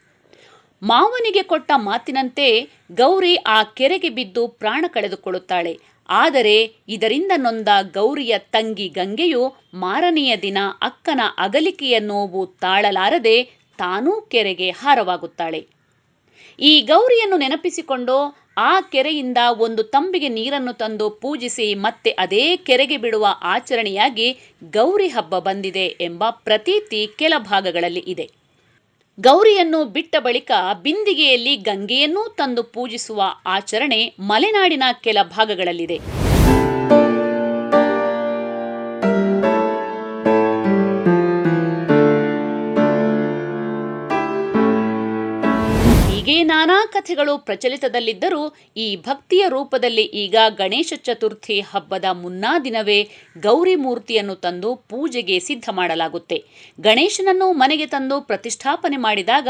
ಮಾವನಿಗೆ 0.84 1.44
ಕೊಟ್ಟ 1.44 1.72
ಮಾತಿನಂತೆ 1.76 2.48
ಗೌರಿ 2.92 3.36
ಆ 3.36 3.64
ಕೆರೆಗೆ 3.64 4.10
ಬಿದ್ದು 4.10 4.48
ಪ್ರಾಣ 4.48 4.86
ಕಳೆದುಕೊಳ್ಳುತ್ತಾಳೆ. 4.88 5.74
ಆದರೆ 6.10 6.58
ಇದರಿಂದ 6.88 7.32
ನೊಂದ 7.36 7.68
ಗೌರಿಯ 7.94 8.38
ತಂಗಿ 8.38 8.90
ಗಂಗೆಯು 8.90 9.44
ಮಾರನೆಯ 9.74 10.38
ದಿನ 10.38 10.58
ಅಕ್ಕನ 10.82 11.22
ಅಗಲಿಕೆಯ 11.38 12.00
ನೋವು 12.00 12.46
ತಾಳಲಾರದೆ 12.62 13.38
ತಾನೂ 13.80 14.22
ಕೆರೆಗೆ 14.22 14.70
ಹಾರವಾಗುತ್ತಾಳೆ. 14.72 15.77
ಈ 16.60 16.82
ಗೌರಿಯನ್ನು 16.82 17.38
ನೆನಪಿಸಿಕೊಂಡು 17.38 18.48
ಆ 18.58 18.82
ಕೆರೆಯಿಂದ 18.82 19.38
ಒಂದು 19.58 19.84
ತಂಬಿಗೆ 19.84 20.30
ನೀರನ್ನು 20.30 20.74
ತಂದು 20.74 21.10
ಪೂಜಿಸಿ 21.10 21.74
ಮತ್ತೆ 21.74 22.12
ಅದೇ 22.12 22.58
ಕೆರೆಗೆ 22.58 22.98
ಬಿಡುವ 22.98 23.28
ಆಚರಣೆಯಾಗಿ 23.42 24.40
ಗೌರಿ 24.64 25.08
ಹಬ್ಬ 25.08 25.40
ಬಂದಿದೆ 25.40 25.86
ಎಂಬ 26.02 26.24
ಪ್ರತೀತಿ 26.30 27.08
ಕೆಲ 27.16 27.34
ಭಾಗಗಳಲ್ಲಿ 27.38 28.00
ಇದೆ. 28.00 28.30
ಗೌರಿಯನ್ನು 29.20 29.86
ಬಿಟ್ಟ 29.86 30.16
ಬಳಿಕ 30.20 30.52
ಬಿಂದಿಗೆಯಲ್ಲಿ 30.84 31.56
ಗಂಗೆಯನ್ನೂ 31.56 32.30
ತಂದು 32.30 32.64
ಪೂಜಿಸುವ 32.64 33.22
ಆಚರಣೆ 33.46 34.16
ಮಲೆನಾಡಿನ 34.20 34.84
ಕೆಲ 35.02 35.18
ಭಾಗಗಳಲ್ಲಿದೆ. 35.24 36.27
ಹೀಗೆ 46.38 46.48
ನಾನಾ 46.48 46.76
ಕಥೆಗಳು 46.86 47.38
ಪ್ರಚಲಿತದಲ್ಲಿದ್ದರೂ 47.38 48.42
ಈ 48.78 48.96
ಭಕ್ತಿಯ 48.96 49.44
ರೂಪದಲ್ಲಿ 49.50 50.04
ಈಗ 50.24 50.36
ಗಣೇಶ 50.58 50.94
ಚತುರ್ಥಿ 51.04 51.60
ಹಬ್ಬದ 51.62 52.06
ಮುನ್ನಾ 52.14 52.52
ದಿನವೇ 52.60 52.98
ಗೌರಿ 53.38 53.76
ಮೂರ್ತಿಯನ್ನು 53.76 54.36
ತಂದು 54.36 54.76
ಪೂಜೆಗೆ 54.76 55.38
ಸಿದ್ಧ 55.40 55.70
ಮಾಡಲಾಗುತ್ತೆ. 55.72 56.38
ಗಣೇಶನನ್ನು 56.80 57.48
ಮನೆಗೆ 57.54 57.86
ತಂದು 57.86 58.22
ಪ್ರತಿಷ್ಠಾಪನೆ 58.22 58.98
ಮಾಡಿದಾಗ 58.98 59.48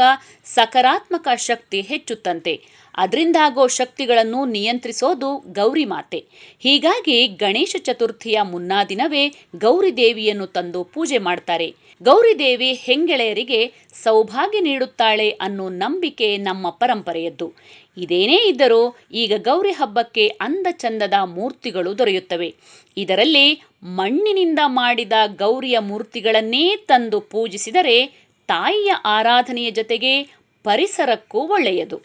ಸಕಾರಾತ್ಮಕ 0.54 1.28
ಶಕ್ತಿ 1.36 1.80
ಹೆಚ್ಚುತ್ತಂತೆ. 1.80 2.54
ಅದರಿಂದಾಗೋ 2.94 3.66
ಶಕ್ತಿಗಳನ್ನು 3.68 4.44
ನಿಯಂತ್ರಿಸೋದು 4.46 5.28
ಗೌರಿ 5.52 5.84
ಮಾತೆ. 5.84 6.20
ಹೀಗಾಗಿ 6.58 7.18
ಗಣೇಶ 7.28 7.76
ಚತುರ್ಥಿಯ 7.78 8.38
ಮುನ್ನಾ 8.42 8.84
ದಿನವೇ 8.84 9.24
ಗೌರಿ 9.56 9.96
ದೇವಿಯನ್ನು 9.96 10.46
ತಂದು 10.46 10.84
ಪೂಜೆ 10.84 11.18
ಮಾಡ್ತಾರೆ. 11.18 11.68
ಗೌರಿ 12.02 12.38
ದೇವಿ 12.38 12.72
ಹೆಂಗೆಳೆಯರಿಗೆ 12.72 13.72
ಸೌಭಾಗ್ಯ 13.92 14.60
ನೀಡುತ್ತಾಳೆ 14.60 15.30
ಅನ್ನೋ 15.30 15.68
ನಂಬಿಕೆ 15.68 16.36
ನಮ್ಮ 16.36 16.70
ಪರಂಪರೆಯದ್ದು. 16.70 17.52
ಇದೇನೇ 17.96 18.48
ಇದ್ದರೂ 18.48 18.96
ಈಗ 19.12 19.32
ಗೌರಿ 19.36 19.70
ಹಬ್ಬಕ್ಕೆ 19.70 20.28
ಅಂದ 20.28 20.66
ಚಂದದ 20.70 21.12
ಮೂರ್ತಿಗಳು 21.24 21.98
ದೊರೆಯುತ್ತವೆ. 21.98 22.54
ಇದರಲ್ಲಿ 22.96 23.62
ಮಣ್ಣಿನಿಂದ 23.82 24.58
ಮಾಡಿದ 24.66 25.12
ಗೌರಿಯ 25.26 25.78
ಮೂರ್ತಿಗಳನ್ನೇ 25.78 26.76
ತಂದು 26.76 27.20
ಪೂಜಿಸಿದರೆ 27.20 28.28
ತಾಯಿಯ 28.46 28.92
ಆರಾಧನೆಯ 29.04 29.70
ಜೊತೆಗೆ 29.70 30.22
ಪರಿಸರಕ್ಕೂ 30.64 31.38
ಒಳ್ಳೆಯದು. 31.38 31.98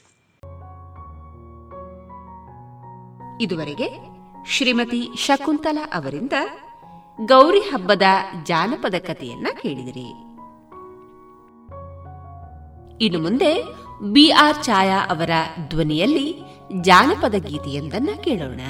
ಇದುವರೆಗೆ 3.41 4.13
ಶ್ರೀಮತಿ 4.49 5.07
ಶಕುಂತಲಾ 5.15 5.89
ಅವರಿಂದ 5.93 6.33
ಗೌರಿ 7.21 7.59
ಹಬ್ಬದ 7.59 8.01
ಜಾನಪದ 8.43 8.93
ಕಥೆಯನ್ನ 8.99 9.47
ಕೇಳಿದಿರಿ. 9.61 10.09
ಇನ್ನು 13.05 13.19
ಮುಂದೆ 13.19 13.63
ಬಿ 14.11 14.29
ಆರ್ 14.29 14.63
ಛಾಯಾ 14.63 14.99
ಅವರ 14.99 15.29
ಧ್ವನಿಯಲ್ಲಿ 15.67 16.35
ಜಾನಪದ 16.81 17.35
ಗೀತೆಯೊಂದನ್ನ 17.35 18.09
ಕೇಳೋಣ. 18.23 18.61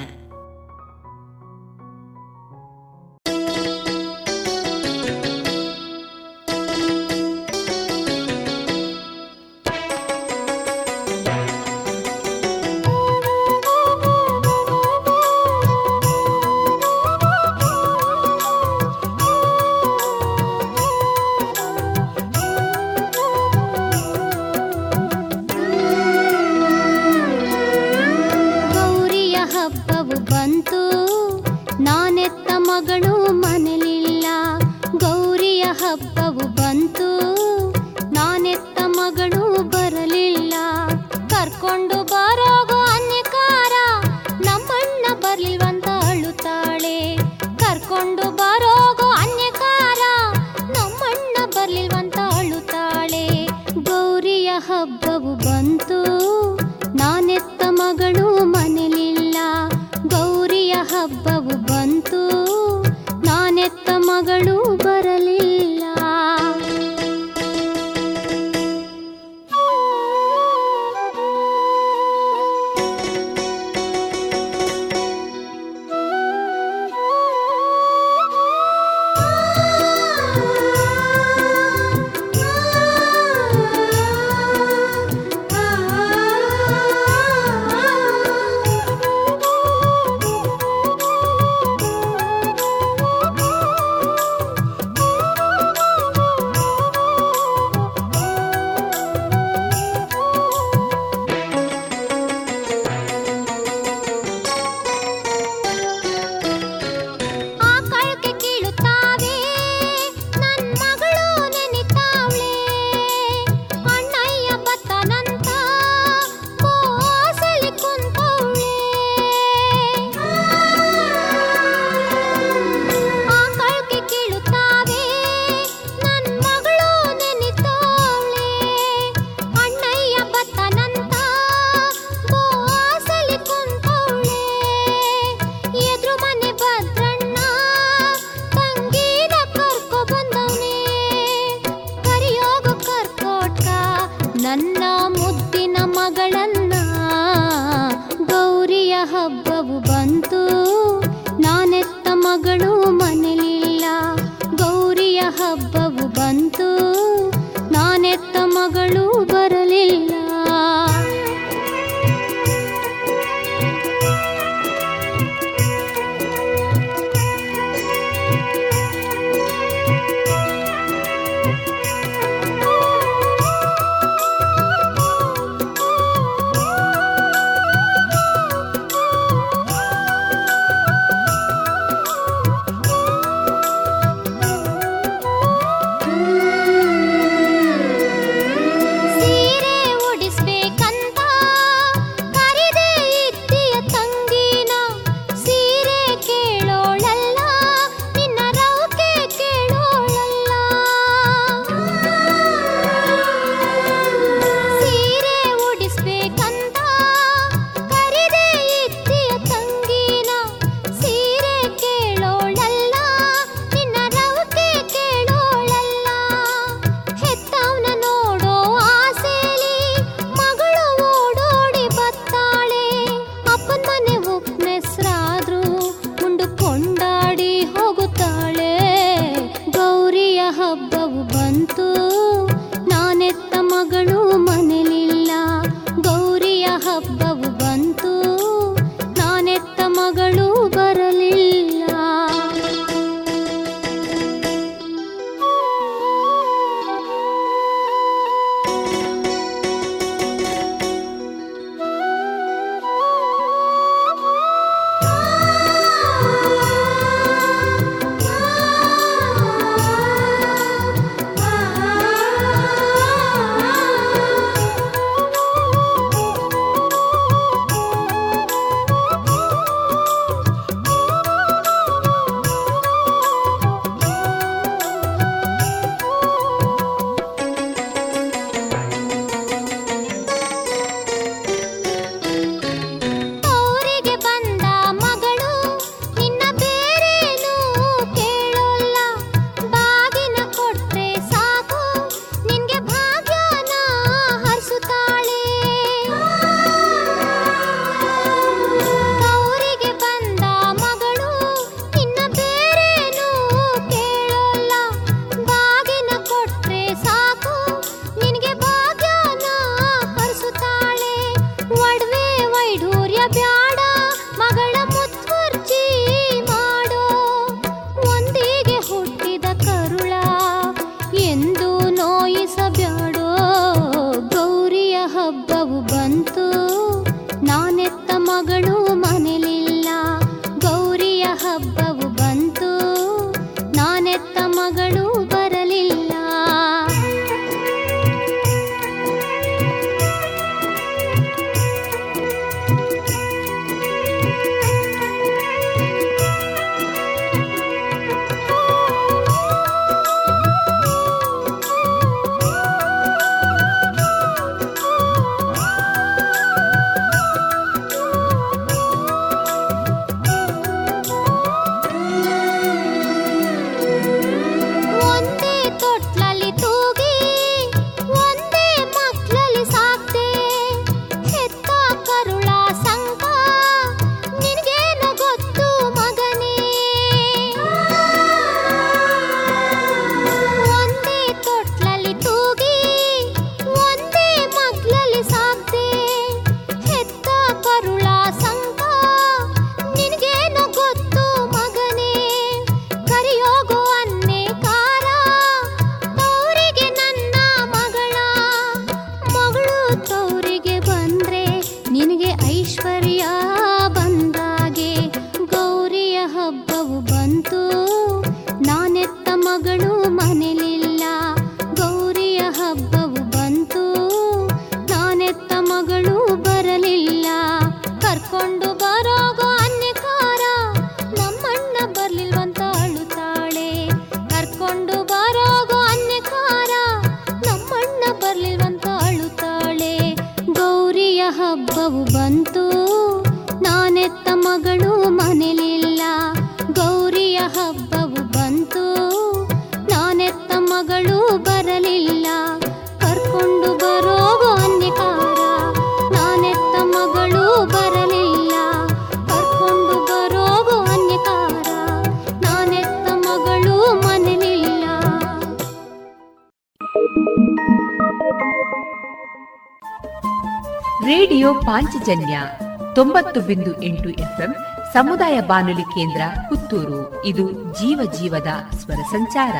ಎಂಟು 463.84 464.08
ಎಫ್ಎಂ, 464.08 464.54
ಸಮುದಾಯ 464.92 465.40
ಬಾನುಲಿ 465.40 465.82
ಕೇಂದ್ರ, 465.82 466.22
ಪುತ್ತೂರು. 466.48 467.24
ಇದು 467.24 467.52
ಜೀವ 467.52 468.12
ಜೀವದ 468.20 468.76
ಸ್ವರ 468.76 468.94
ಸಂಚಾರ. 468.94 469.56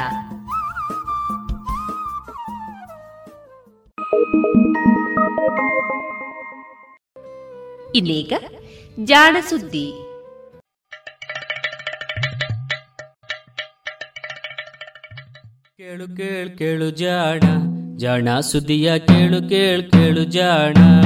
ಇನ್ನೀಗ 7.94 8.32
ಜಾಣ 9.04 9.36
ಸುದ್ದಿ 9.50 9.92
ಕೇಳು 15.76 16.16
ಕೇಳು 16.16 16.58
ಕೇಳು 16.58 16.90
ಜಾಣ 16.90 17.40
ಜಾಣ 17.96 18.40
ಸುದ್ದಿಯ 18.40 18.98
ಕೇಳು 18.98 19.48
ಕೇಳು 19.48 19.90
ಕೇಳು 19.90 20.24
ಜಾಣ. 20.24 21.03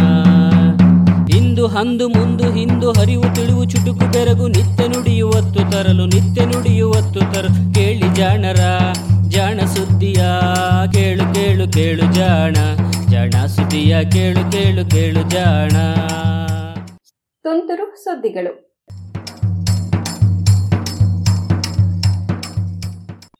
ಇಂದು 1.39 1.67
ಹಂದು 1.67 2.09
ಮುಂದು 2.09 2.53
ಹಿಂದು 2.53 2.93
ಹರಿವು 2.93 3.35
ತಿಳಿವು 3.35 3.65
ಚುಟುಕು 3.65 4.13
ಬೆರಗು 4.13 4.49
ನಿತ್ಯ 4.49 4.89
ನುಡಿಯುವತ್ತು 4.89 5.71
ತರಲು 5.71 6.07
ನಿತ್ಯ 6.07 6.45
ನುಡಿಯುವತ್ತು 6.45 7.21
ತರಲು 7.21 7.75
ಕೇಳಿ 7.75 8.15
ಜಾಣರ, 8.15 8.61
ಜಾಣ 9.29 9.61
ಸುದ್ದಿಯ, 9.67 10.23
ಕೇಳು 10.93 11.35
ಕೇಳು 11.35 11.73
ಕೇಳು 11.73 12.13
ಜಾಣ. 12.13 12.57
ಜಾಣ 13.11 13.47
ಸುದ್ದಿಯ, 13.47 14.05
ಕೇಳು 14.11 14.53
ಕೇಳು 14.53 14.91
ಕೇಳು 14.91 15.31
ಜಾಣ. 15.31 15.71
ತುಂತುರು 17.43 18.05
ಸುದ್ದಿಗಳು. 18.05 18.69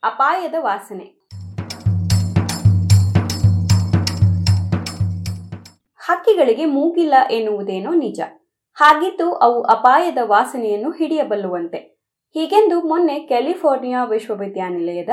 ಅಪಾಯದ 0.05 0.55
ವಾಸನೆ. 0.59 1.18
ಹಕ್ಕಿಗಳಿಗೆ 6.09 6.65
ಮೂಗಿಲ್ಲ 6.65 7.15
ಎನ್ನುವುದೇನೋ 7.31 7.95
ನಿಜ. 7.95 8.21
ಹಾಗಿದ್ದು 8.75 9.35
ಅವು 9.35 9.63
ಅಪಾಯದ 9.63 10.19
ವಾಸನೆಯನ್ನು 10.25 10.91
ಹಿಡಿಯಬಲ್ಲುವಂತೆ. 10.91 11.79
ಹೀಗೆಂದು 12.35 12.81
ಮೊನ್ನೆ 12.81 13.19
ಕ್ಯಾಲಿಫೋರ್ನಿಯಾ 13.19 14.05
ವಿಶ್ವವಿದ್ಯಾನಿಲಯದ 14.05 15.09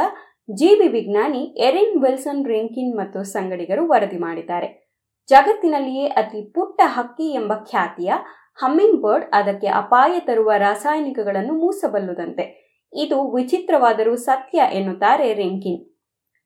ಜೀವಿ 0.54 0.88
ವಿಜ್ಞಾನಿ 0.88 1.40
ಎರಿನ್ 1.40 2.04
ವಿಲ್ಸನ್ 2.04 2.46
ರಿಂಕಿನ್ 2.46 2.98
ಮತ್ತು 2.98 3.24
ಸಂಗಡಿಗರು 3.24 3.90
ವರದಿ 3.90 4.18
ಮಾಡಿದ್ದಾರೆ. 4.18 4.90
ಜಗತ್ತಿನಲ್ಲಿಯೇ 5.30 6.06
ಅತಿ 6.06 6.52
ಪುಟ್ಟ 6.52 6.82
ಹಕ್ಕಿ 6.86 7.34
ಎಂಬ 7.34 7.54
ಖ್ಯಾತಿಯ 7.70 8.14
ಹಮ್ಮಿಂಗ್ 8.56 9.02
ಬರ್ಡ್ 9.02 9.26
ಅದಕ್ಕೆ 9.34 9.68
ಅಪಾಯ 9.68 10.20
ತರುವ 10.20 10.52
ರಾಸಾಯನಿಕಗಳನ್ನು 10.58 11.54
ಮೂಸಬಲ್ಲುದಂತೆ. 11.54 12.66
ಇದು 12.94 13.36
ವಿಚಿತ್ರವಾದರೂ 13.36 14.16
ಸತ್ಯ 14.16 14.64
ಎನ್ನುತ್ತಾರೆ 14.74 15.34
ರಿಂಕಿನ್. 15.34 15.96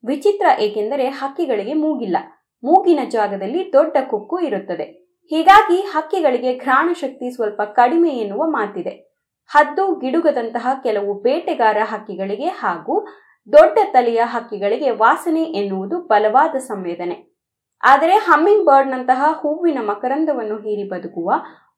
ವಿಚಿತ್ರ 0.06 0.62
ಏಕೆಂದರೆ 0.62 1.08
ಹಕ್ಕಿಗಳಿಗೆ 1.08 1.74
ಮೂಗಿಲ್ಲ. 1.74 2.18
ಮೂಗಿನ 2.64 3.00
ಜಾಗದಲ್ಲಿ 3.10 3.74
ದೊಡ್ಡ 3.74 3.98
ಕುಕ್ಕು 4.10 4.40
ಇರುತ್ತದೆ. 4.40 4.84
ಹೀಗಾಗಿ 5.30 5.82
ಹಕ್ಕಿಗಳಿಗೆ 5.82 6.58
ಘ್ರಾಣ 6.58 6.90
ಶಕ್ತಿ 6.94 7.36
ಸ್ವಲ್ಪ 7.36 7.62
ಕಡಿಮೆ 7.62 8.10
ಎನ್ನುವ 8.10 8.44
ಮಾತಿದೆ. 8.50 9.10
ಹದ್ದು 9.48 9.96
ಗಿಡುಗದಂತಹ 9.96 10.68
ಕೆಲವು 10.84 11.22
ಬೇಟೆಗಾರ 11.22 11.78
ಹಕ್ಕಿಗಳಿಗೆ 11.84 12.46
ಹಾಗೂ 12.46 13.08
ದೊಡ್ಡ 13.52 13.80
ತಲೆಯ 13.94 14.22
ಹಕ್ಕಿಗಳಿಗೆ 14.26 14.90
ವಾಸನೆ 14.90 15.44
ಎನ್ನುವುದು 15.44 16.02
ಬಲವಾದ 16.02 16.56
ಸಂವೇದನೆ. 16.56 17.36
ಆದರೆ 17.84 18.16
ಹಮ್ಮಿಂಗ್ 18.16 18.66
ಬರ್ಡ್ನಂತಹ 18.66 19.24
ಹೂವಿನ 19.32 19.78
ಮಕರಂದವನ್ನು 19.82 20.56
ಹೀರಿ 20.56 20.90
ಬದುಕುವ 20.90 21.34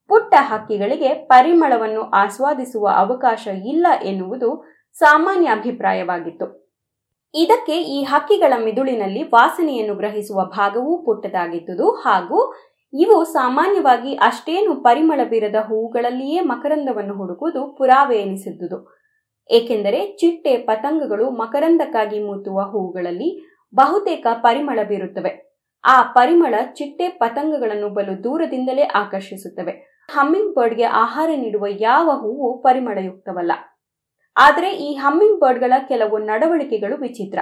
ಪುಟ್ಟ 0.07 0.33
ಹಕ್ಕಿಗಳಿಗೆ 0.39 1.13
ಪರಿಮಳವನ್ನು 1.13 2.01
ಆಸ್ವಾದಿಸುವ 2.01 2.89
ಅವಕಾಶ 2.95 3.47
ಇಲ್ಲ 3.47 3.87
ಎನ್ನುವುದು 4.03 4.65
ಸಾಮಾನ್ಯ 4.93 5.47
ಅಭಿಪ್ರಾಯವಾಗಿತ್ತು. 5.47 6.60
ಇದಕ್ಕೆ 7.33 7.71
ಈ 7.71 8.03
ಹಕ್ಕಿಗಳ 8.03 8.53
ಮಿದುಳಿನಲ್ಲಿ 8.63 9.23
ವಾಸನೆಯನ್ನು 9.23 9.95
ಗ್ರಹಿಸುವ 9.95 10.45
ಭಾಗವೂ 10.45 10.97
ಪುಟ್ಟದಾಗಿದ್ದುದು. 10.97 11.91
ಹಾಗೂ 11.91 12.53
ಇವು 12.93 13.23
ಸಾಮಾನ್ಯವಾಗಿ 13.23 14.13
ಅಷ್ಟೇನು 14.13 14.75
ಪರಿಮಳ 14.75 15.19
ಬೀರದ 15.29 15.55
ಹೂವುಗಳಲ್ಲಿಯೇ 15.55 16.39
ಮಕರಂದವನ್ನು 16.39 17.13
ಹುಡುಕುವುದು 17.13 17.75
ಪುರಾವೆ 17.77 18.17
ಎನಿಸಿದ್ದುದು. 18.17 18.97
ಏಕೆಂದರೆ 19.51 20.07
ಚಿಟ್ಟೆ 20.07 20.57
ಪತಂಗಗಳು 20.57 21.29
ಮಕರಂದಕ್ಕಾಗಿ 21.29 22.23
ಮೂತುವ 22.23 22.59
ಹೂವುಗಳಲ್ಲಿ 22.61 23.47
ಬಹುತೇಕ 23.75 24.27
ಪರಿಮಳ 24.33 24.79
ಬೀರುತ್ತವೆ. 24.83 25.51
ಆ 25.85 26.01
ಪರಿಮಳ 26.01 26.55
ಚಿಟ್ಟೆ 26.73 27.07
ಪತಂಗಗಳನ್ನು 27.07 27.89
ಬಲು 27.89 28.23
ದೂರದಿಂದಲೇ 28.23 28.83
ಆಕರ್ಷಿಸುತ್ತವೆ. 28.83 30.05
ಹಮ್ಮಿಂಗ್ 30.11 30.55
ಬರ್ಡ್ಗೆ 30.55 30.83
ಆಹಾರ 30.83 31.29
ನೀಡುವ 31.35 31.65
ಯಾವ 31.79 32.09
ಹೂವು 32.09 32.61
ಪರಿಮಳಯುಕ್ತವಲ್ಲ. 32.61 33.51
ಆದರೆ 34.35 34.71
ಈ 34.71 34.93
ಹಮ್ಮಿಂಗ್ 34.93 35.39
ಬರ್ಡ್ಗಳ 35.39 35.73
ಕೆಲವು 35.87 36.17
ನಡವಳಿಕೆಗಳು 36.17 36.97
ವಿಚಿತ್ರ. 36.97 37.39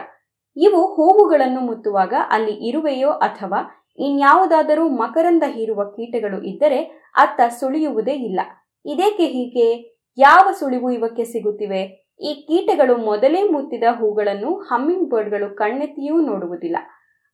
ಇವು 0.57 0.93
ಹೂವುಗಳನ್ನು 0.93 1.59
ಮುತ್ತುವಾಗ 1.59 2.13
ಅಲ್ಲಿ 2.29 2.51
ಇರುವೆಯೋ 2.51 3.09
ಅಥವಾ 3.09 3.89
ಇನ್ಯಾವುದಾದರೂ 3.99 4.89
ಮಕರಂದ 4.89 5.43
ಹೀರುವ 5.47 5.83
ಕೀಟಗಳು 5.83 6.41
ಇದ್ದರೆ 6.41 6.83
ಅತ್ತ 7.15 7.41
ಸುಳಿಯುವುದೇ 7.49 8.11
ಇಲ್ಲ. 8.11 8.39
ಇದೇಕೆ 8.85 9.25
ಹೀಗೆ? 9.25 9.99
ಯಾವ 10.17 10.51
ಸುಳಿವು 10.51 10.91
ಇವಕ್ಕೆ 10.91 11.23
ಸಿಗುತ್ತಿವೆ? 11.23 12.09
ಈ 12.21 12.33
ಕೀಟಗಳು 12.33 12.97
ಮೊದಲೇ 12.97 13.43
ಮುತ್ತಿದ 13.43 13.83
ಹೂಗಳನ್ನು 13.91 14.55
ಹಮ್ಮಿಂಗ್ 14.55 15.09
ಬರ್ಡ್ಗಳು 15.09 15.55
ಕಣ್ಣೆತ್ತಿಯೂ 15.55 16.21
ನೋಡುವುದಿಲ್ಲ. 16.21 16.77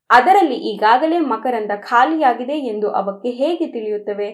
ಅದರಲ್ಲಿ 0.10 0.56
ಈಗಾಗಲೇ 0.56 1.20
ಮಕರಂದ 1.20 1.72
ಖಾಲಿಯಾಗಿದೆ 1.78 2.54
ಎಂದು 2.54 2.90
ಅವಕ್ಕೆ 2.90 3.30
ಹೇಗೆ 3.30 3.68
ತಿಳಿಯುತ್ತವೆ? 3.68 4.30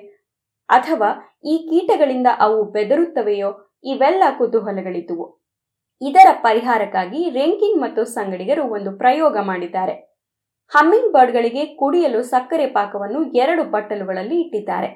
ಅಥವಾ 0.70 1.40
ಈ 1.46 1.58
ಕೀಟಗಳಿಂದ 1.70 2.28
ಅವು 2.40 2.64
ಬೆದರುತ್ತವೆಯೋ? 2.64 3.71
ಇವೆಲ್ಲ 3.84 4.24
ಕುತೂಹಲಗಳಿದ್ದುವು. 4.38 5.26
ಇದರ 6.02 6.28
ಪರಿಹಾರಕ್ಕಾಗಿ 6.44 7.30
ರೆಂಕಿನ್ 7.30 7.82
ಮತ್ತು 7.82 8.04
ಸಂಗಡಿಗರು 8.04 8.64
ಒಂದು 8.64 8.98
ಪ್ರಯೋಗ 8.98 9.38
ಮಾಡಿದ್ದಾರೆ. 9.42 9.94
ಹಮ್ಮಿಂಗ್ 10.76 11.14
ಬರ್ಡ್ಗಳಿಗೆ 11.14 11.66
ಕುಡಿಯಲು 11.66 12.24
ಸಕ್ಕರೆ 12.24 12.68
ಪಾಕವನ್ನು 12.68 13.22
ಎರಡು 13.34 13.64
ಬಟ್ಟಲುಗಳಲ್ಲಿ 13.64 14.42
ಇಟ್ಟಿದ್ದಾರೆ. 14.42 14.90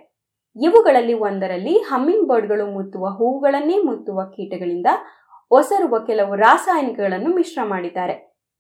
ಇವುಗಳಲ್ಲಿ 0.56 1.14
ಒಂದರಲ್ಲಿ 1.14 1.74
ಹಮ್ಮಿಂಗ್ 1.80 2.28
ಬರ್ಡ್ಗಳು 2.28 2.66
ಮುತ್ತುವ 2.66 3.06
ಹೂವುಗಳನ್ನೇ 3.10 3.78
ಮುತ್ತುವ 3.84 4.24
ಕೀಟಗಳಿಂದ 4.26 4.86
ಒಸರುವ 5.52 5.96
ಕೆಲವು 6.00 6.36
ರಾಸಾಯನಿಕಗಳನ್ನು 6.36 7.36
ಮಿಶ್ರ 7.36 7.60
ಮಾಡಿದ್ದಾರೆ. 7.64 8.16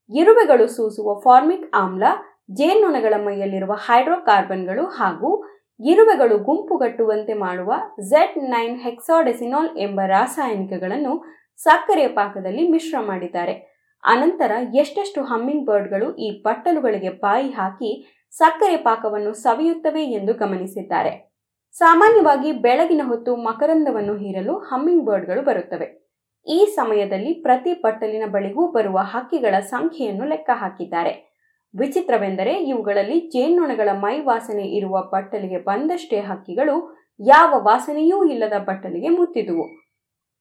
ಇರುವೆಗಳು 0.09 0.67
ಸೂಸುವ 0.67 1.21
ಫಾರ್ಮಿಕ್ 1.23 1.75
ಆಮ್ಲ, 1.75 2.03
ಜೇನುನೊಣಗಳ 2.51 3.13
ಮೈಯಲ್ಲಿರುವ 3.25 3.73
ಹೈಡ್ರೋಕಾರ್ಬನ್ಗಳು 3.73 4.85
ಹಾಗೂ 4.85 5.29
ಇರುವೆಗಳು 5.79 6.37
ಗುಂಪುಗಟ್ಟುವಂತೆ 6.37 7.33
ಮಾಡುವ 7.33 7.73
ಝೆಡ್ 7.99 8.37
ನೈನ್ 8.37 8.79
ಹೆಕ್ಸಾಡೆಸಿನಾಲ್ 8.79 9.77
ಎಂಬ 9.77 9.99
ರಾಸಾಯನಿಕಗಳನ್ನು 10.05 11.13
ಸಕ್ಕರೆಯ 11.57 12.07
ಪಾಕದಲ್ಲಿ 12.07 12.67
ಮಿಶ್ರ 12.67 12.97
ಮಾಡಿದ್ದಾರೆ. 13.01 13.55
ಅನಂತರ 14.03 14.51
ಎಷ್ಟೆಷ್ಟು 14.73 15.23
ಹಮ್ಮಿಂಗ್ 15.23 15.67
ಬರ್ಡ್ಗಳು 15.67 16.15
ಈ 16.15 16.41
ಬಟ್ಟಲುಗಳಿಗೆ 16.41 17.09
ಬಾಯಿ 17.09 17.49
ಹಾಕಿ 17.49 17.91
ಸಕ್ಕರೆ 18.31 18.77
ಪಾಕವನ್ನು 18.77 19.33
ಸವಿಯುತ್ತವೆ 19.33 20.03
ಎಂದು 20.03 20.33
ಗಮನಿಸಿದ್ದಾರೆ. 20.33 21.11
ಸಾಮಾನ್ಯವಾಗಿ 21.75 22.51
ಬೆಳಗಿನ 22.51 23.01
ಹೊತ್ತು 23.05 23.35
ಮಕರಂದವನ್ನು 23.35 24.15
ಹೀರಲು 24.15 24.53
ಹಮ್ಮಿಂಗ್ 24.59 25.05
ಬರ್ಡ್ಗಳು 25.05 25.41
ಬರುತ್ತವೆ. 25.41 25.87
ಈ 26.47 26.65
ಸಮಯದಲ್ಲಿ 26.75 27.33
ಪ್ರತಿ 27.33 27.73
ಬಟ್ಟಲಿನ 27.73 28.23
ಬಳಿಗೂ 28.31 28.67
ಬರುವ 28.71 28.97
ಹಕ್ಕಿಗಳ 29.03 29.55
ಸಂಖ್ಯೆಯನ್ನು 29.59 30.25
ಲೆಕ್ಕ 30.25 30.49
ಹಾಕಿದ್ದಾರೆ. 30.53 31.34
ವಿಚಿತ್ರವೆಂದರೆ 31.75 32.53
ಇವುಗಳಲ್ಲಿ 32.63 33.17
ಜೇನ್ನೊಣಗಳ 33.33 33.89
ಮೈ 34.03 34.15
ವಾಸನೆ 34.21 34.65
ಇರುವ 34.77 35.01
ಬಟ್ಟಲಿಗೆ 35.13 35.59
ಬಂದಷ್ಟೇ 35.61 36.19
ಹಕ್ಕಿಗಳು, 36.21 36.75
ಯಾವ 37.19 37.53
ವಾಸನೆಯೂ 37.61 38.19
ಇಲ್ಲದ 38.25 38.57
ಬಟ್ಟಲಿಗೆ 38.67 39.09
ಮುತ್ತಿದುವು. 39.09 39.65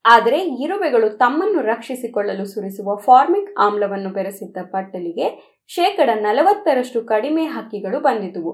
ಆದರೆ 0.05 0.39
ಇರುವೆಗಳು 0.65 1.09
ತಮ್ಮನ್ನು 1.17 1.61
ರಕ್ಷಿಸಿಕೊಳ್ಳಲು 1.63 2.45
ಸುರಿಸುವ 2.45 2.97
ಫಾರ್ಮಿಕ್ 3.05 3.51
ಆಮ್ಲವನ್ನು 3.59 4.11
ಬೆರೆಸಿದ್ದ 4.11 4.57
ಬಟ್ಟಲಿಗೆ 4.73 5.27
ಶೇಕಡ 5.71 6.11
ನಲವತ್ತರಷ್ಟು 6.23 7.01
ಕಡಿಮೆ 7.05 7.45
ಹಕ್ಕಿಗಳು 7.47 8.01
ಬಂದಿದುವು 8.01 8.53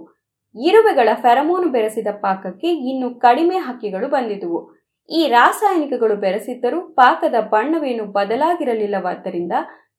ಇರುವೆಗಳ 0.55 1.09
ಫೆರಮೋನು 1.22 1.68
ಬೆರೆಸಿದ 1.68 2.11
ಪಾಕಕ್ಕೆ 2.22 2.68
ಇನ್ನು 2.91 3.09
ಕಡಿಮೆ 3.20 3.57
ಹಕ್ಕಿಗಳು 3.59 4.07
ಬಂದಿದುವು 4.09 4.61
ಈ 5.09 5.20
ರಾಸಾಯನಿಕಗಳು 5.28 6.16
ಬೆರೆಸಿದ್ದರೂ 6.16 6.81
ಪಾಕದ 6.95 7.37
ಬಣ್ಣವೇನು 7.53 8.05
ಬದಲಾಗಿರಲಿಲ್ಲವಾದ್ದರಿಂದ 8.12 9.55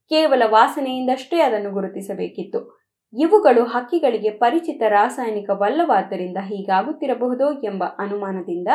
ಕೇವಲ 0.10 0.44
ವಾಸನೆಯಿಂದಷ್ಟೇ 0.46 1.40
ಅದನ್ನು 1.40 1.72
ಗುರುತಿಸಬೇಕಿತ್ತು. 1.72 2.82
ಇವುಗಳು 3.14 3.64
ಹಕ್ಕಿಗಳಿಗೆ 3.64 4.30
ಪರಿಚಿತ 4.30 4.82
ರಾಸಾಯನಿಕವಲ್ಲವಾದ್ದರಿಂದ 4.88 6.38
ಹೀಗಾಗುತ್ತಿರಬಹುದೋ 6.38 7.54
ಎಂಬ 7.64 7.84
ಅನುಮಾನದಿಂದ 8.00 8.68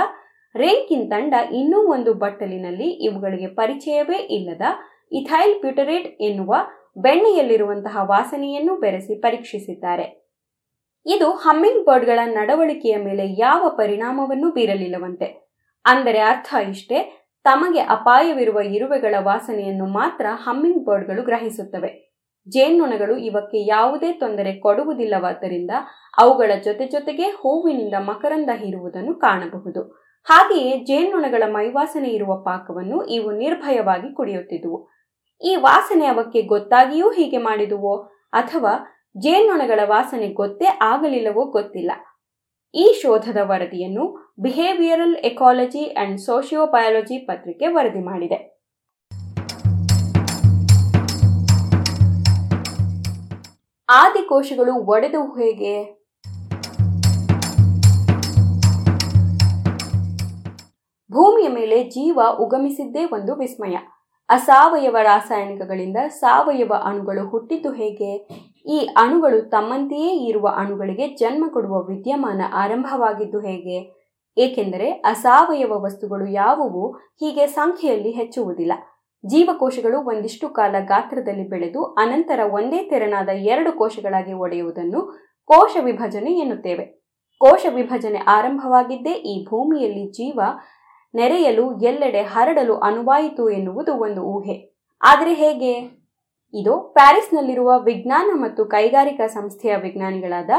ರೇಂಕಿನ್ 0.54 1.10
ತಂಡ 1.10 1.34
ಇನ್ನೂ 1.52 1.78
ಒಂದು 1.92 2.14
ಬಟ್ಟಲಿನಲ್ಲಿ 2.14 2.88
ಇವುಗಳಿಗೆ 3.04 3.46
ಪರಿಚಯವೇ 3.46 4.18
ಇಲ್ಲದ 4.18 4.62
ಇಥೈಲ್ 5.12 5.60
ಪ್ಯೂಟರೇಟ್ 5.60 6.22
ಎನ್ನುವ 6.22 6.54
ಬೆಣ್ಣೆಯಲ್ಲಿರುವಂತಹ 6.98 7.96
ವಾಸನೆಯನ್ನು 8.02 8.76
ಬೆರೆಸಿ 8.76 9.20
ಪರೀಕ್ಷಿಸಿದ್ದಾರೆ. 9.20 10.06
ಇದು 11.06 11.30
ಹಮ್ಮಿಂಗ್ 11.30 11.86
ಬರ್ಡ್ಗಳ 11.86 12.18
ನಡವಳಿಕೆಯ 12.24 12.96
ಮೇಲೆ 12.96 13.24
ಯಾವ 13.38 13.68
ಪರಿಣಾಮವನ್ನು 13.76 14.50
ಬೀರಲಿಲ್ಲವಂತೆ. 14.50 15.28
ಅಂದರೆ 15.84 16.18
ಅರ್ಥ 16.18 16.54
ಇಷ್ಟೇ 16.70 17.25
ತಮಗೆ 17.46 17.80
ಅಪಾಯವಿರುವ 17.80 18.58
ಇರುವೆಗಳ 18.60 19.14
ವಾಸನೆಯನ್ನು 19.20 19.86
ಮಾತ್ರ 19.86 20.26
ಹಮ್ಮಿಂಗ್ 20.44 20.84
ಬರ್ಡ್ಗಳು 20.84 21.22
ಗ್ರಹಿಸುತ್ತವೆ. 21.22 21.90
ಜೇನ್ನೊಣಗಳು 22.48 23.16
ಇವಕ್ಕೆ 23.16 23.58
ಯಾವುದೇ 23.66 24.12
ತೊಂದರೆ 24.12 24.52
ಕೊಡುವುದಿಲ್ಲವಾದ್ದರಿಂದ 24.60 25.70
ಅವುಗಳ 26.18 26.52
ಜೊತೆ 26.64 26.84
ಜೊತೆಗೆ 26.86 27.22
ಹೂವಿನಿಂದ 27.22 27.94
ಮಕರಂದ 27.98 28.50
ಹೀರುವುದನ್ನು 28.54 29.14
ಕಾಣಬಹುದು. 29.14 29.82
ಹಾಗೆಯೇ 30.24 30.84
ಜೇನ್ನೊಣಗಳ 30.84 31.42
ಮೈವಾಸನೆ 31.46 32.08
ಇರುವ 32.08 32.32
ಪಾಕವನ್ನು 32.42 32.98
ಇವು 33.06 33.30
ನಿರ್ಭಯವಾಗಿ 33.30 34.14
ಕುಡಿಯುತ್ತಿದ್ದುವು 34.14 34.78
ಈ 35.42 35.56
ವಾಸನೆ 35.56 36.06
ಅವಕ್ಕೆ 36.06 36.42
ಗೊತ್ತಾಗಿಯೂ 36.42 37.08
ಹೀಗೆ 37.10 37.38
ಮಾಡಿದುವೋ 37.38 37.94
ಅಥವಾ 38.32 38.72
ಜೇನ್ನೊಣಗಳ 39.18 39.80
ವಾಸನೆ 39.84 40.28
ಗೊತ್ತೇ 40.32 40.68
ಆಗಲಿಲ್ಲವೋ 40.82 41.42
ಗೊತ್ತಿಲ್ಲ. 41.50 41.92
ಈ 42.74 42.86
ಶೋಧದ 43.02 43.40
ವರದಿಯನ್ನು 43.42 44.25
ಬಿಹೇವಿಯರಲ್ 44.38 45.16
ಎಕಾಲಜಿ 45.16 45.84
ಅಂಡ್ 45.84 46.20
ಸೋಶಿಯೋಬಯಾಲಜಿ 46.20 47.18
ಪತ್ರಿಕೆ 47.18 47.66
ವರದಿ 47.66 48.00
ಮಾಡಿದೆ. 48.00 48.38
ಆದಿಕೋಶಗಳು 53.88 54.74
ಒಡೆದು 54.74 55.22
ಹೇಗೆ? 55.22 56.06
ಭೂಮಿಯ 61.12 61.48
ಮೇಲೆ 61.48 61.84
ಜೀವ 61.84 62.20
ಉಗಮಿಸಿದ್ದೇ 62.40 63.04
ಒಂದು 63.04 63.36
ವಿಸ್ಮಯ. 63.36 63.76
ಅಸಾವಯವ 64.28 64.96
ರಾಸಾಯನಿಕಗಳಿಂದ 65.02 65.96
ಸಾವಯವ 66.08 66.72
ಅಣುಗಳು 66.84 67.28
ಹುಟ್ಟಿದ್ದು 67.28 67.72
ಹೇಗೆ? 67.72 68.16
ಈ 68.66 68.78
ಅಣುಗಳು 68.78 69.50
ತಮ್ಮಂತೆಯೇ 69.50 70.24
ಇರುವ 70.24 70.48
ಅಣುಗಳಿಗೆ 70.56 71.08
ಜನ್ಮ 71.08 71.50
ಕೊಡುವ 71.52 71.82
ವಿದ್ಯಮಾನ 71.82 72.42
ಆರಂಭವಾಗಿದ್ದು 72.54 73.40
ಹೇಗೆ? 73.40 74.05
ಏಕೆಂದರೆ 74.38 74.90
ಅಸಾವಯವ 74.90 75.72
ವಸ್ತುಗಳು 75.84 76.26
ಯಾವುವು 76.32 76.92
ಹೀಗೆ 76.92 77.46
ಸಂಖ್ಯೆಯಲ್ಲಿ 77.46 78.10
ಹೆಚ್ಚುವುದಿಲ್ಲ. 78.10 78.72
ಜೀವಕೋಶಗಳು 79.26 79.98
ಒಂದಿಷ್ಟು 79.98 80.48
ಕಾಲ 80.48 80.74
ಗಾತ್ರದಲ್ಲಿ 80.80 81.48
ಬೆಳೆದು 81.48 81.84
ಅನಂತರ 81.84 82.40
ಒಂದೇ 82.52 82.88
ತೆರನಾದ 82.88 83.28
ಎರಡು 83.28 83.72
ಕೋಶಗಳಾಗಿ 83.72 84.32
ಒಡೆಯುವುದನ್ನು 84.32 85.00
ಕೋಶ 85.44 85.76
ವಿಭಜನೆ 85.80 86.32
ಎನ್ನುತ್ತೇವೆ. 86.32 86.84
ಕೋಶ 87.40 87.66
ವಿಭಜನೆ 87.74 88.18
ಆರಂಭವಾಗಿದ್ದೇ 88.18 89.12
ಈ 89.12 89.44
ಭೂಮಿಯಲ್ಲಿ 89.44 90.10
ಜೀವ 90.10 90.40
ನೆರೆಯಲು, 91.14 91.80
ಎಲ್ಲೆಡೆ 91.80 92.22
ಹರಡಲು 92.22 92.76
ಅನುವಾಯಿತು 92.76 93.50
ಎನ್ನುವುದು 93.50 93.94
ಒಂದು 93.94 94.22
ಊಹೆ. 94.22 94.76
ಆದರೆ 95.02 95.34
ಹೇಗೆ? 95.34 95.72
ಇದು 96.54 96.80
ಪ್ಯಾರಿಸ್ನಲ್ಲಿರುವ 96.94 97.78
ವಿಜ್ಞಾನ 97.78 98.30
ಮತ್ತು 98.34 98.64
ಕೈಗಾರಿಕಾ 98.64 99.26
ಸಂಸ್ಥೆಯ 99.26 99.76
ವಿಜ್ಞಾನಿಗಳಾದ 99.76 100.50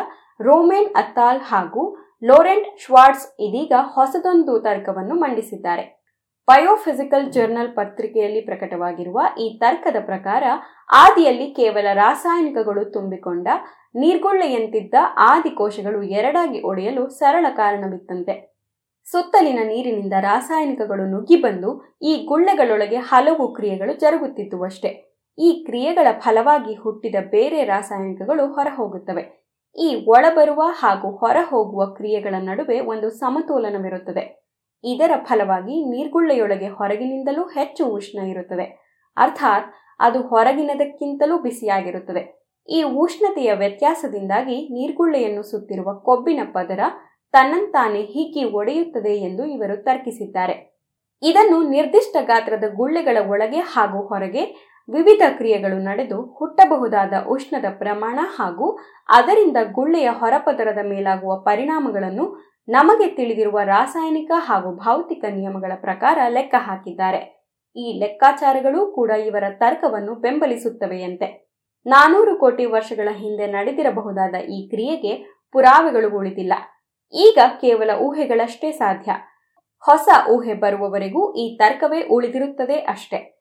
ರೋಮೆನ್ 0.42 0.94
ಅತ್ತಾಲ್ 0.96 1.40
ಹಾಗೂ 1.40 2.07
ಲೋರೆಂಟ್ 2.24 2.80
ಶ್ವಾರ್ಟ್ಸ್ 2.80 3.36
ಇದೀಗ 3.40 3.74
ಹೊಸದೊಂದು 3.78 4.60
ತರ್ಕವನ್ನು 4.60 5.16
ಮಂಡಿಸಿದ್ದಾರೆ. 5.16 5.98
ಬಯೋಫಿಸಿಕಲ್ 6.48 7.32
ಜರ್ನಲ್ 7.32 7.76
ಪತ್ರಿಕೆಯಲ್ಲಿ 7.76 8.42
ಪ್ರಕಟವಾಗಿರುವ 8.42 9.20
ಈ 9.40 9.58
ತರ್ಕದ 9.60 9.96
ಪ್ರಕಾರ 10.06 10.44
ಆದಿಯಲ್ಲಿ 10.94 11.54
ಕೇವಲ 11.54 11.88
ರಾಸಾಯನಿಕಗಳು 11.94 12.92
ತುಂಬಿಕೊಂಡ 12.92 13.48
ನೀರ್ಗುಳ್ಳೆಯಂತಿದ್ದ 13.96 14.94
ಆದಿಕೋಶಗಳು 15.18 16.04
ಎರಡಾಗಿ 16.04 16.62
ಒಡೆಯಲು 16.62 17.10
ಸರಳ 17.10 17.46
ಕಾರಣವಿತ್ತಂತೆ. 17.56 18.58
ಸುತ್ತಲಿನ 19.12 19.60
ನೀರಿನಿಂದ 19.64 20.14
ರಾಸಾಯನಿಕಗಳು 20.20 21.06
ನುಗ್ಗಿ 21.10 21.36
ಬಂದು 21.36 21.98
ಈ 22.02 22.26
ಗುಳ್ಳೆಗಳೊಳಗೆ 22.26 22.96
ಹಲವು 22.96 23.54
ಕ್ರಿಯೆಗಳು 23.54 23.94
ಜರುಗುತ್ತಿದ್ದುವಷ್ಟೇ. 23.94 24.90
ಈ 25.40 25.64
ಕ್ರಿಯೆಗಳ 25.66 26.08
ಫಲವಾಗಿ 26.20 26.76
ಹುಟ್ಟಿದ 26.76 27.16
ಬೇರೆ 27.30 27.64
ರಾಸಾಯನಿಕಗಳು 27.64 28.54
ಹೊರಹೋಗುತ್ತವೆ. 28.54 29.47
ಈ 29.78 30.06
ಒಳಬರುವ 30.08 30.62
ಹಾಗೂ 30.62 31.18
ಹೊರಹೋಗುವ 31.18 31.86
ಕ್ರಿಯೆಗಳ 31.86 32.36
ನಡುವೆ 32.40 32.80
ಒಂದು 32.80 33.10
ಸಮತೋಲನವಿರುತ್ತದೆ. 33.10 34.48
ಇದರ 34.84 35.12
ಫಲವಾಗಿ 35.24 35.86
ನೀರ್ಗುಳ್ಳೆಯೊಳಗೆ 35.86 36.68
ಹೊರಗಿನಿಂದಲೂ 36.68 37.44
ಹೆಚ್ಚು 37.44 37.86
ಉಷ್ಣ 37.86 38.20
ಇರುತ್ತದೆ. 38.20 38.66
ಅರ್ಥಾತ್ 39.18 39.74
ಅದು 40.00 40.22
ಹೊರಗಿನದಕ್ಕಿಂತಲೂ 40.22 41.42
ಬಿಸಿಯಾಗಿರುತ್ತದೆ. 41.42 42.48
ಈ 42.70 42.84
ಉಷ್ಣತೆಯ 42.84 43.54
ವ್ಯತ್ಯಾಸದಿಂದಾಗಿ 43.54 44.58
ನೀರ್ಗುಳ್ಳೆಯನ್ನು 44.74 45.44
ಸುತ್ತಿರುವ 45.44 46.00
ಕೊಬ್ಬಿನ 46.00 46.40
ಪದರ 46.54 46.80
ತನ್ನಂತಾನೆ 47.32 48.02
ಹಿಗ್ಗಿ 48.02 48.44
ಒಡೆಯುತ್ತದೆ 48.44 49.16
ಎಂದು 49.16 49.46
ಇವರು 49.46 49.84
ತರ್ಕಿಸಿದ್ದಾರೆ. 49.84 50.78
ಇದನ್ನು 51.24 51.70
ನಿರ್ದಿಷ್ಟ 51.70 52.18
ಗಾತ್ರದ 52.22 52.64
ಗುಳ್ಳೆಗಳ 52.76 53.18
ಒಳಗೆ 53.30 53.60
ಹಾಗೂ 53.60 54.08
ಹೊರಗೆ 54.08 54.67
ವಿವಿಧ 54.90 55.22
ಕ್ರಿಯೆಗಳು 55.38 55.80
ನಡೆದು 55.80 56.22
ಹುಟ್ಟಬಹುದಾದ 56.22 57.14
ಉಷ್ಣದ 57.28 57.66
ಪ್ರಮಾಣ 57.78 58.20
ಹಾಗೂ 58.22 58.80
ಅದರಿಂದ 59.10 59.58
ಗುಳ್ಳೆಯ 59.72 60.10
ಹೊರಪದರದ 60.10 60.78
ಮೇಲಾಗುವ 60.86 61.40
ಪರಿಣಾಮಗಳನ್ನು 61.40 62.48
ನಮಗೆ 62.70 63.08
ತಿಳಿದಿರುವ 63.08 63.60
ರಾಸಾಯನಿಕ 63.64 64.32
ಹಾಗೂ 64.38 64.76
ಭೌತಿಕ 64.76 65.26
ನಿಯಮಗಳ 65.26 65.72
ಪ್ರಕಾರ 65.76 66.18
ಲೆಕ್ಕ 66.28 66.56
ಹಾಕಿದ್ದಾರೆ. 66.58 67.48
ಈ 67.76 68.00
ಲೆಕ್ಕಾಚಾರಗಳು 68.00 68.92
ಕೂಡ 68.92 69.12
ಇವರ 69.12 69.44
ತರ್ಕವನ್ನು 69.50 70.16
ಬೆಂಬಲಿಸುತ್ತವೆಯಂತೆ. 70.16 71.48
ನಾನೂರು 71.86 72.36
ಕೋಟಿ 72.36 72.66
ವರ್ಷಗಳ 72.66 73.10
ಹಿಂದೆ 73.12 73.48
ನಡೆದಿರಬಹುದಾದ 73.48 74.36
ಈ 74.36 74.70
ಕ್ರಿಯೆಗೆ 74.70 75.14
ಪುರಾವೆಗಳು 75.52 76.18
ಉಳಿದಿಲ್ಲ. 76.18 76.54
ಈಗ 77.14 77.40
ಕೇವಲ 77.62 77.90
ಊಹೆಗಳಷ್ಟೇ 78.00 78.72
ಸಾಧ್ಯ. 78.72 79.12
ಹೊಸ 79.80 80.08
ಊಹೆ 80.30 80.54
ಬರುವವರೆಗೂ 80.54 81.34
ಈ 81.34 81.58
ತರ್ಕವೇ 81.58 82.02
ಉಳಿದಿರುತ್ತದೆ 82.02 82.76
ಅಷ್ಟೇ. 82.76 83.37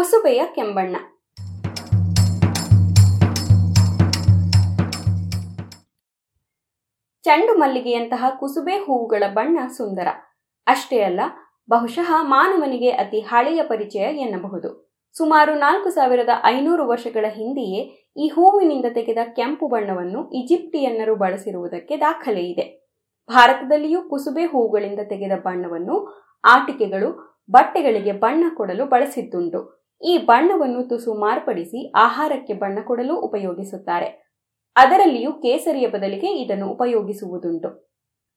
ಕುಸುಬೆಯ 0.00 0.42
ಕೆಂಬಣ್ಣ. 0.54 0.96
ಚಂಡು 7.24 7.54
ಮಲ್ಲಿಗೆಯಂತಹ 7.54 8.24
ಕುಸುಬೆ 8.38 8.72
ಹೂವುಗಳ 8.72 9.22
ಬಣ್ಣ 9.32 9.58
ಸುಂದರ. 9.76 10.06
ಅಷ್ಟೇ 10.66 11.00
ಅಲ್ಲ, 11.00 11.20
ಬಹುಶಃ 11.70 12.12
ಮಾನವನಿಗೆ 12.22 12.90
ಅತಿ 12.90 13.20
ಹಳೆಯ 13.20 13.62
ಪರಿಚಯ 13.62 13.98
ಎನ್ನಬಹುದು. 13.98 14.96
ಸುಮಾರು 15.16 15.54
ನಾಲ್ಕು 15.54 15.90
ಸಾವಿರದ 15.90 16.28
ಐನೂರು 16.44 16.88
ವರ್ಷಗಳ 16.88 17.24
ಹಿಂದೆಯೇ 17.28 18.10
ಈ 18.16 18.28
ಹೂವಿನಿಂದ 18.28 18.84
ತೆಗೆದ 18.94 19.18
ಕೆಂಪು 19.36 19.68
ಬಣ್ಣವನ್ನು 19.68 20.30
ಈಜಿಪ್ಟಿಯನ್ನರು 20.30 21.16
ಬಳಸಿರುವುದಕ್ಕೆ 21.16 21.96
ದಾಖಲೆ 21.96 22.40
ಇದೆ. 22.40 22.88
ಭಾರತದಲ್ಲಿಯೂ 23.28 24.02
ಕುಸುಬೆ 24.02 24.44
ಹೂವುಗಳಿಂದ 24.44 25.00
ತೆಗೆದ 25.08 25.32
ಬಣ್ಣವನ್ನು 25.38 26.26
ಆಟಿಕೆಗಳು 26.44 27.40
ಬಟ್ಟೆಗಳಿಗೆ 27.50 28.12
ಬಣ್ಣ 28.12 28.44
ಕೊಡಲು 28.56 28.86
ಬಳಸಿದ್ದುಂಟು. 28.86 29.79
ಈ 30.02 30.18
ಬಣ್ಣವನ್ನು 30.18 30.88
ತುಸು 30.88 31.14
ಮಾರ್ಪಡಿಸಿ 31.14 31.92
ಆಹಾರಕ್ಕೆ 31.96 32.52
ಬಣ್ಣ 32.52 32.78
ಕೊಡಲು 32.80 33.20
ಉಪಯೋಗಿಸುತ್ತಾರೆ. 33.20 34.30
ಅದರಲ್ಲಿಯೂ 34.76 35.32
ಕೇಸರಿಯ 35.32 35.86
ಬದಲಿಗೆ 35.86 36.26
ಇದನ್ನು 36.26 36.68
ಉಪಯೋಗಿಸುವುದುಂಟು. 36.68 37.90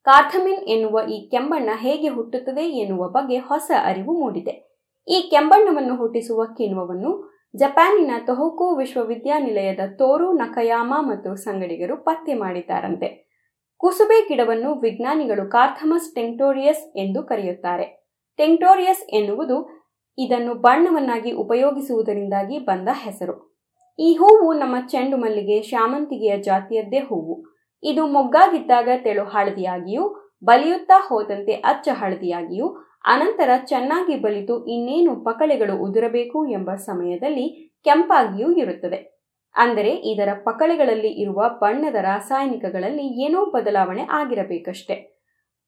ಕಾರ್ಥಮಿನ್ 0.03 0.63
ಎನ್ನುವ 0.63 1.09
ಈ 1.09 1.29
ಕೆಂಬಣ್ಣ 1.29 1.69
ಹೇಗೆ 1.75 2.07
ಹುಟ್ಟುತ್ತದೆ 2.07 2.61
ಎನ್ನುವ 2.61 3.09
ಬಗ್ಗೆ 3.09 3.37
ಹೊಸ 3.37 3.71
ಅರಿವು 3.83 4.19
ಮೂಡಿದೆ. 4.19 4.73
ಈ 5.07 5.27
ಕೆಂಬಣ್ಣವನ್ನು 5.31 5.95
ಹುಟ್ಟಿಸುವ 5.95 6.45
ಕಿಣ್ವವನ್ನು 6.45 7.33
ಜಪಾನಿನ 7.55 8.11
ತೊಹೋಕೋ 8.25 8.75
ವಿಶ್ವವಿದ್ಯಾನಿಲಯದ 8.75 9.79
ತೋರು, 9.97 10.33
ನಕಯಾಮ 10.33 10.93
ಮತ್ತು 10.99 11.35
ಸಂಗಡಿಗರು 11.35 11.97
ಪತ್ತೆ 11.97 12.33
ಮಾಡಿದ್ದಾರಂತೆ. 12.33 13.33
ಕುಸುಬೆ 13.77 14.27
ಗಿಡವನ್ನು 14.27 14.75
ವಿಜ್ಞಾನಿಗಳು 14.75 15.49
ಕಾರ್ಥಮಸ್ 15.49 16.15
ಟೆಂಕ್ಟೋರಿಯಸ್ 16.15 16.97
ಎಂದು 16.97 17.23
ಕರೆಯುತ್ತಾರೆ. 17.23 18.05
ಟೆಂಕ್ಟೋರಿಯಸ್ 18.37 19.15
ಎನ್ನುವುದು 19.15 19.82
ಇದನ್ನು 20.17 20.53
ಬಣ್ಣವನ್ನಾಗಿ 20.53 21.31
ಉಪಯೋಗಿಸುವುದರಿಂದಾಗಿ 21.31 22.59
ಬಂದ 22.59 22.89
ಹೆಸರು. 22.93 23.53
ಈ 23.99 24.13
ಹೂವು 24.13 24.53
ನಮ್ಮ 24.53 24.75
ಚೆಂಡು 24.87 25.17
ಮಲ್ಲಿಗೆ 25.17 25.61
ಶಾಮಂತಿಗೆಯ 25.61 26.37
ಜಾತಿಯದ್ದೇ 26.37 26.97
ಹೂವು. 26.97 27.43
ಇದು 27.83 28.07
ಮೊಗ್ಗಾಗಿದ್ದಾಗ 28.07 28.89
ತೆಳು 29.03 29.23
ಹಳದಿಯಾಗಿಯೂ, 29.23 30.33
ಬಲಿಯುತ್ತಾ 30.43 31.07
ಹೋದಂತೆ 31.07 31.53
ಅಚ್ಚ 31.53 31.89
ಹಳದಿಯಾಗಿಯೂ, 31.91 32.67
ಅನಂತರ 33.05 33.49
ಚೆನ್ನಾಗಿ 33.65 34.15
ಬಲಿತು 34.15 34.65
ಇನ್ನೇನು 34.65 35.15
ಪಕಳೆಗಳು 35.15 35.77
ಉದುರಬೇಕು 35.77 36.45
ಎಂಬ 36.45 36.75
ಸಮಯದಲ್ಲಿ 36.75 37.75
ಕೆಂಪಾಗಿಯೂ 37.83 38.51
ಇರುತ್ತದೆ. 38.51 39.13
ಅಂದರೆ 39.55 39.89
ಇದರ 39.89 40.29
ಪಕಳೆಗಳಲ್ಲಿ 40.43 41.07
ಇರುವ 41.07 41.49
ಬಣ್ಣದ 41.61 41.95
ರಾಸಾಯನಿಕಗಳಲ್ಲಿ 41.95 43.23
ಏನೋ 43.23 43.45
ಬದಲಾವಣೆ 43.45 44.01
ಆಗಿರಬೇಕಷ್ಟೆ. 44.11 45.13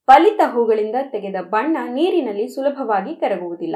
ಬಲಿತ 0.07 0.41
ಹೂಗಳಿಂದ 0.45 0.95
ತೆಗೆದ 1.11 1.35
ಬಣ್ಣ 1.41 1.77
ನೀರಿನಲ್ಲಿ 1.93 2.47
ಸುಲಭವಾಗಿ 2.47 3.15
ಕರಗುವುದಿಲ್ಲ. 3.15 3.75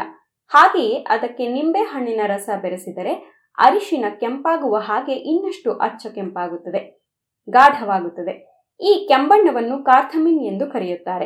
ಹಾಗೆಯೇ 0.50 0.96
ಅದಕ್ಕೆ 1.10 1.48
ನಿಂಬೆ 1.48 1.80
ಹಣ್ಣಿನ 1.80 2.22
ರಸ 2.26 2.50
ಬೆರೆಸಿದರೆ 2.62 3.14
ಅರಿಶಿನ 3.58 4.06
ಕೆಂಪಾಗುವ 4.20 4.78
ಹಾಗೆ 4.78 5.14
ಇನ್ನಷ್ಟು 5.14 5.74
ಅಚ್ಚ 5.74 6.08
ಕೆಂಪಾಗುತ್ತದೆ, 6.08 7.04
ಗಾಢವಾಗುತ್ತದೆ. 7.50 8.34
ಈ 8.82 9.06
ಕೆಂಬಣ್ಣವನ್ನು 9.08 9.84
ಕಾರ್ಥಮಿನ್ 9.84 10.42
ಎಂದು 10.42 10.68
ಕರೆಯುತ್ತಾರೆ. 10.68 11.26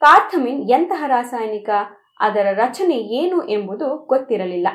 ಕಾರ್ಥಮಿನ್ 0.00 0.70
ಎಂತಹ 0.70 1.04
ರಾಸಾಯನಿಕ, 1.06 1.70
ಅದರ 2.20 2.46
ರಚನೆ 2.52 2.94
ಏನು 2.94 3.48
ಎಂಬುದು 3.48 4.06
ಗೊತ್ತಿರಲಿಲ್ಲ. 4.06 4.68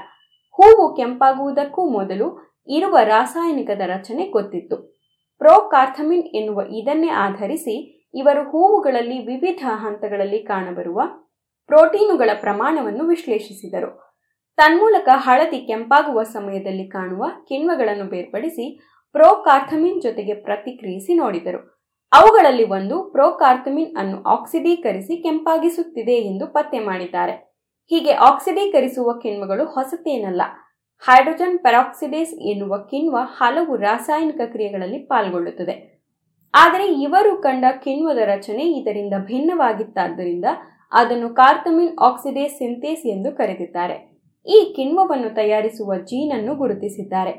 ಹೂವು 0.52 0.96
ಕೆಂಪಾಗುವುದಕ್ಕೂ 0.96 1.90
ಮೊದಲು 1.90 2.58
ಇರುವ 2.68 2.98
ರಾಸಾಯನಿಕದ 3.04 3.82
ರಚನೆ 3.86 4.30
ಗೊತ್ತಿತ್ತು. 4.30 4.98
ಪ್ರೋಕಾರ್ಥಮಿನ್ 5.38 6.24
ಎನ್ನುವ 6.24 6.62
ಇದನ್ನೇ 6.70 7.10
ಆಧರಿಸಿ 7.10 8.08
ಇವರು 8.14 8.44
ಹೂವುಗಳಲ್ಲಿ 8.44 9.26
ವಿವಿಧ 9.26 9.66
ಹಂತಗಳಲ್ಲಿ 9.68 10.40
ಕಾಣಬರುವ 10.44 11.02
ಪ್ರೋಟೀನುಗಳ 11.68 12.30
ಪ್ರಮಾಣವನ್ನು 12.39 13.07
ವಿಶ್ಲೇಷಿಸಿದರು. 13.07 13.89
ತನ್ಮೂಲಕ 14.57 15.10
ಹಳದಿ 15.15 15.57
ಕೆಂಪಾಗುವ 15.57 16.23
ಸಮಯದಲ್ಲಿ 16.23 16.88
ಕಾಣುವ 16.89 17.26
ಕಿಣ್ವಗಳನ್ನು 17.48 18.06
ಬೇರ್ಪಡಿಸಿ 18.06 18.65
ಪ್ರೋಕಾರ್ಥಮಿನ್ 19.15 20.02
ಜೊತೆಗೆ 20.02 20.34
ಪ್ರತಿಕ್ರಿಯಿಸಿ 20.34 21.14
ನೋಡಿದರು. 21.14 21.60
ಅವುಗಳಲ್ಲಿ 22.11 22.64
ಒಂದು 22.64 23.11
ಪ್ರೋಕಾರ್ಥಮಿನ್ 23.11 23.98
ಅನ್ನು 23.98 24.23
ಆಕ್ಸಿಡೀಕರಿಸಿ 24.23 25.23
ಕೆಂಪಾಗಿಸುತ್ತಿದೆ 25.23 26.15
ಎಂದು 26.15 26.48
ಪತ್ತೆ 26.48 26.80
ಮಾಡಿದ್ದಾರೆ. 26.80 27.31
ಹೀಗೆ 27.91 28.11
ಆಕ್ಸಿಡೀಕರಿಸುವ 28.11 29.14
ಕಿಣ್ವಗಳು 29.14 29.65
ಹೊಸತೇನಲ್ಲ. 29.65 30.41
ಹೈಡ್ರೋಜನ್ 31.07 31.60
ಪೆರಾಕ್ಸಿಡೇಸ್ 31.60 32.34
ಎನ್ನುವ 32.52 32.77
ಕಿಣ್ವ 32.77 33.18
ಹಲವು 33.23 33.76
ರಾಸಾಯನಿಕ 33.76 34.41
ಕ್ರಿಯೆಗಳಲ್ಲಿ 34.45 34.99
ಪಾಲ್ಗೊಳ್ಳುತ್ತದೆ. 34.99 35.76
ಆದರೆ 36.53 36.85
ಇವರು 37.02 37.41
ಕಂಡ 37.41 37.65
ಕಿಣ್ವದ 37.84 38.18
ರಚನೆ 38.18 38.64
ಇದರಿಂದ 38.64 39.14
ಭಿನ್ನವಾಗಿತ್ತಾದ್ದರಿಂದ 39.26 40.45
ಅದನ್ನು 40.92 41.30
ಕಾರ್ತಮಿನ್ 41.30 41.98
ಆಕ್ಸಿಡೇಸ್ 42.00 42.58
ಸಿಂಥೇಸ್ 42.58 43.08
ಎಂದು 43.08 43.32
ಕರೆದಿದ್ದಾರೆ. 43.32 44.18
ಈ 44.46 44.74
ಕಿಣ್ವವನ್ನು 44.76 45.36
ತಯಾರಿಸುವ 45.36 45.96
ಜೀನನ್ನು 45.96 46.56
ಗುರುತಿಸಿದ್ದಾರೆ. 46.56 47.32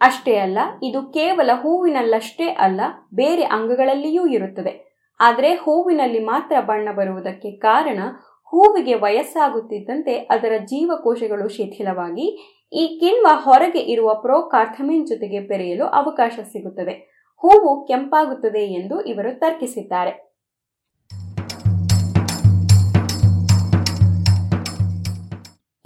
ಅಷ್ಟೇ 0.00 0.36
ಅಲ್ಲ, 0.36 0.58
ಇದು 0.82 1.02
ಕೇವಲ 1.02 1.50
ಹೂವಿನಲ್ಲಷ್ಟೇ 1.54 2.48
ಅಲ್ಲ, 2.48 2.80
ಬೇರೆ 3.14 3.42
ಅಂಗಗಳಲ್ಲಿಯೂ 3.42 4.26
ಇರುತ್ತದೆ 4.26 4.86
ಆದರೆ 5.20 5.54
ಹೂವಿನಲ್ಲಿ 5.54 6.24
ಮಾತ್ರ 6.24 6.56
ಬಣ್ಣ 6.60 6.88
ಬರುವುದಕ್ಕೆ 6.92 7.50
ಕಾರಣ 7.50 7.98
ಹೂವಿಗೆ 8.44 8.94
ವಯಸ್ಸಾಗುತ್ತಿದ್ದಂತೆ 8.94 10.16
ಅದರ 10.16 10.52
ಜೀವಕೋಶಗಳು 10.64 11.48
ಶಿಥಿಲವಾಗಿ, 11.48 12.56
ಈ 12.72 12.98
ಕಿಣ್ವ 13.00 13.26
ಹೊರಗೆ 13.32 13.78
ಇರುವ 13.78 14.14
ಪ್ರೋಕಾರ್ಥಮಿನ್ 14.14 15.06
ಜೊತೆಗೆ 15.06 15.40
ಬೆರೆಯಲು 15.40 15.84
ಅವಕಾಶ 15.84 16.38
ಸಿಗುತ್ತದೆ. 16.52 16.92
ಹೂವು 17.36 17.86
ಕೆಂಪಾಗುತ್ತದೆ 17.86 18.64
ಎಂದು 18.72 19.00
ಇವರು 19.00 19.38
ತರ್ಕಿಸಿದ್ದಾರೆ. 19.38 20.25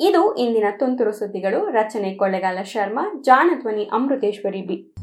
ಇದು 0.02 0.34
ಇಂದಿನ 0.34 0.64
ತುಂತುರು 0.78 1.12
ಸುದ್ದಿಗಳು. 1.12 1.70
ರಚನೆ 1.70 2.14
ಕೊಳ್ಳೆಗಾಲ 2.14 2.62
ಶರ್ಮಾ 2.62 3.22
ಜಾಣಧ್ವನಿ 3.24 3.84
ಅಮೃತೇಶ್ವರಿ 3.84 4.62
ಬಿ. 4.62 4.94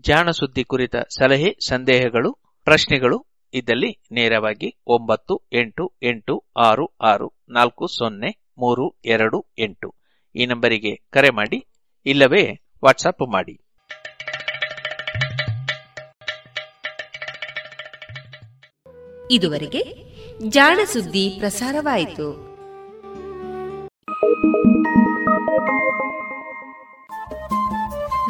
ಜಾಣ 0.00 0.30
ಸುದ್ದಿ 0.30 0.64
ಕುರಿತ 0.64 0.96
ಸಲಹೆ 0.96 1.56
ಸಂದೇಹಗಳು 1.68 2.32
ಪ್ರಶ್ನೆಗಳು 2.64 3.26
ಇದ್ದಲ್ಲಿ 3.54 4.02
ನೇರವಾಗಿ 4.12 4.82
ಒಂಬತ್ತು 4.86 5.48
ಎಂಟು 5.52 5.92
ಎಂಟು 6.02 6.44
ಆರು 6.56 6.86
ಆರು 7.00 7.32
ನಾಲ್ಕು 7.48 7.86
ಸೊನ್ನೆ 7.86 8.50
ಮೂರು 8.58 9.00
ಎರಡು 9.04 9.46
ಎಂಟು. 9.58 9.94
ಈ 10.36 10.46
ನಂಬರಿಗೆ 10.46 10.96
ಕರೆ 11.10 11.30
ಮಾಡಿ 11.30 11.66
ಇಲ್ಲವೇ 12.06 12.60
ವಾಟ್ಸಪ್ 12.84 13.32
ಮಾಡಿ. 13.32 13.60
ಇದುವರೆಗೆ 19.30 20.09
ಜಾಣ 20.48 20.78
ಸುದ್ದಿ 20.92 21.36
ಪ್ರಸಾರವಾಯಿತು. 21.38 22.56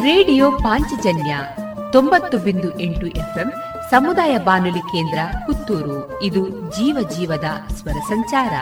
ರೇಡಿಯೋ 0.03 0.51
ಪಾಂಚಜನ್ಯ 0.51 1.39
ತೊಂಬತ್ತು 1.93 2.39
ಬಿಂದು 2.39 2.81
ಎಂಟು 2.81 3.07
ಎಫ್ಎಂ 3.07 3.53
ಸಮುದಾಯ 3.91 4.39
ಬಾನುಲಿ 4.39 4.78
ಕೇಂದ್ರ 4.78 5.19
ಪುತ್ತೂರು. 5.47 6.23
ಇದು 6.23 6.49
ಜೀವ 6.49 7.09
ಜೀವದ 7.09 7.73
ಸ್ವರ 7.73 7.93
ಸಂಚಾರ. 7.93 8.53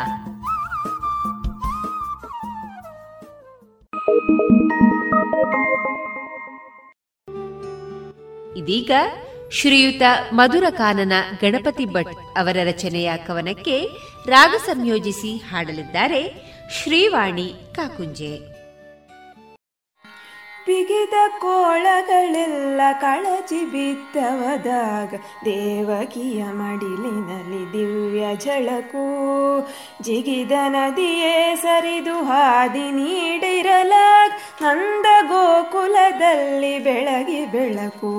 ಇದೀಗ 8.57 8.91
ಶ್ರೀಯುತ 9.53 10.03
ಮಧುರಕಾನನ 10.33 11.13
ಗಣಪತಿ 11.41 11.85
ಭಟ್ 11.85 12.39
ಅವರ 12.39 12.57
ರಚನೆಯ 12.65 13.13
ಕವನಕ್ಕೆ 13.27 13.89
ರಾಗ 14.27 14.55
ಸಂಯೋಜಿಸಿ 14.67 15.37
ಹಾಡಲಿದ್ದಾರೆ 15.37 16.35
ಶ್ರೀವಾಣಿ 16.73 17.55
ಕಾಕುಂಜೆ. 17.75 18.59
ಬಿಗಿದ 20.67 21.15
ಕೋಳಗಳೆಲ್ಲ 21.39 22.81
ಕಳಚಿ 23.01 23.65
ಬಿದ್ದವದಾಗ 23.65 25.15
ದೇವಕಿಯ 25.45 26.45
ಮಡಿಲಿನಲ್ಲಿ 26.45 27.63
ದಿವ್ಯ 27.73 28.37
ಝಳಕು. 28.37 29.07
ಜಿಗಿದ 30.03 30.53
ನದಿಯೇ 30.69 31.57
ಸರಿದು 31.63 32.25
ಹಾದಿ 32.25 32.91
ನೀಡಿರಲಾಗ, 32.91 34.33
ನಂದ 34.63 35.07
ಗೋಕುಲದಲ್ಲಿ 35.29 36.79
ಬೆಳಗಿ 36.79 37.47
ಬೆಳಕು. 37.47 38.15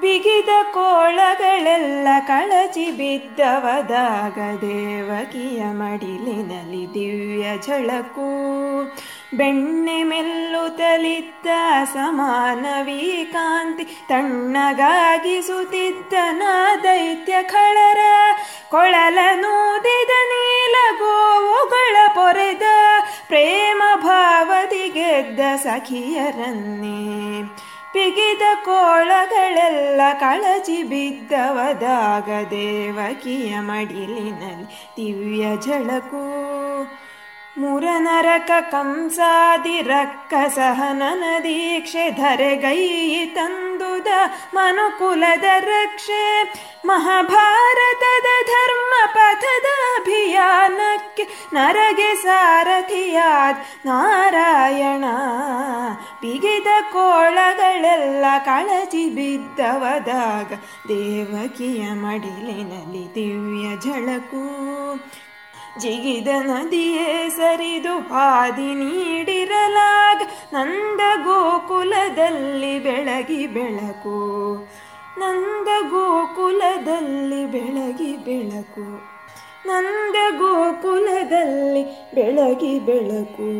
ಬಿಗಿದ 0.00 0.48
ಕೋಳಗಳೆಲ್ಲ 0.74 2.08
ಕಳಚಿ 2.26 2.90
ಬಿದ್ದವದಾಗ 2.90 4.60
ದೇವಕಿಯ 4.60 5.64
ಮಡಿಲಿನಲ್ಲಿ 5.64 6.94
ದಿವ್ಯ 6.94 7.58
ಝಳಕು. 7.58 8.30
ಬೆಣ್ಣೆ 9.36 10.02
ಮೆಲ್ಲುತ್ತಲಿದ್ದ 10.02 11.46
ಸಮಾನವೀ 11.94 13.24
ಕಾಂತಿ 13.24 13.84
ತಣ್ಣಗಾಗಿಸುತ್ತಿದ್ದನ 13.84 16.42
ದೈತ್ಯ 16.82 17.42
ಖಳರ. 17.42 17.98
ಕೊಳಲ 18.70 19.18
ನೂದಿದ 19.34 20.10
ನೀಲ 20.10 20.98
ಗೋವುಗಳ 20.98 21.96
ಪೊರೆದ, 22.14 22.62
ಪ್ರೇಮ 23.26 23.82
ಭಾವದಿ 23.94 24.88
ಗೆದ್ದ 24.88 25.40
ಸಖಿಯರನ್ನೇ. 25.56 27.42
ಬಿಗಿದ 27.96 28.44
ಕೋಳಗಳೆಲ್ಲ 28.64 30.00
ಕಳಚಿ 30.20 30.78
ಬಿದ್ದವದಾಗ 30.82 32.28
ದೇವಕಿಯ 32.50 33.60
ಮಡಿಲಿನಲ್ಲಿ 33.60 34.66
ದಿವ್ಯ 34.96 35.44
ಝಳಕು 35.66 36.24
ಮುರನರಕ 37.58 38.50
ಕಂಸಾದಿ 38.60 39.82
ರಕ್ಕ 39.82 40.34
ಸಹನನ 40.54 41.24
ದೀಕ್ಷೆ 41.42 42.10
ಧರೆಗೈ 42.10 42.80
ತಂದುದ 43.26 44.06
ಮನುಕುಲದ 44.54 45.44
ರಕ್ಷೆ 45.58 46.52
ಮಹಾಭಾರತದ 46.86 48.26
ಧರ್ಮ 48.46 48.92
ಪಥದ 49.06 49.68
ಅಭಿಯಾನಕ್ಕೆ 50.00 51.28
ನರಗೆ 51.52 52.14
ಸಾರಥಿಯಾದ 52.14 53.56
ನಾರಾಯಣ. 53.86 55.04
ಬಿಗಿದ 56.20 56.66
ಕೋಳಗಳೆಲ್ಲ 56.92 58.24
ಕಳಚಿ 58.44 59.10
ಬಿದ್ದವದಾಗ 59.10 60.52
ದೇವಕಿಯ 60.88 61.82
ಮಡಿಲಿನಲ್ಲಿ 61.92 63.14
ದಿವ್ಯ 63.14 63.76
ಝಳಕು. 63.76 64.46
ಜಿಗಿದ 65.80 66.28
ನದಿಯೇ 66.28 67.28
ಸರಿದು 67.28 67.98
ಹಾದಿ 67.98 68.74
ನೀಡಿರಲಾಗ 68.74 70.22
ನಂದ 70.54 71.00
ಗೋಕುಲದಲ್ಲಿ 71.24 72.78
ಬೆಳಗಿ 72.78 73.46
ಬೆಳಕು. 73.46 74.18
ನಂದ 75.18 75.68
ಗೋಕುಲದಲ್ಲಿ 75.90 77.46
ಬೆಳಗಿ 77.46 78.16
ಬೆಳಕು. 78.16 78.86
ನಂದ 79.66 80.16
ಗೋಕುಲದಲ್ಲಿ 80.38 81.82
ಬೆಳಗಿ 82.14 82.78
ಬೆಳಕು. 82.78 83.50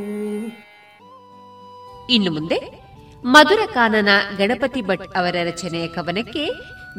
ಇನ್ನು 2.10 2.32
ಮುಂದೆ 2.32 2.58
ಮಧುರ 3.24 3.58
ಕಾನನ 3.74 4.08
ಗಣಪತಿ 4.38 4.82
ಭಟ್ 4.82 5.16
ಅವರ 5.16 5.36
ರಚನೆಯ 5.44 5.86
ಕವನಕ್ಕೆ 5.86 6.44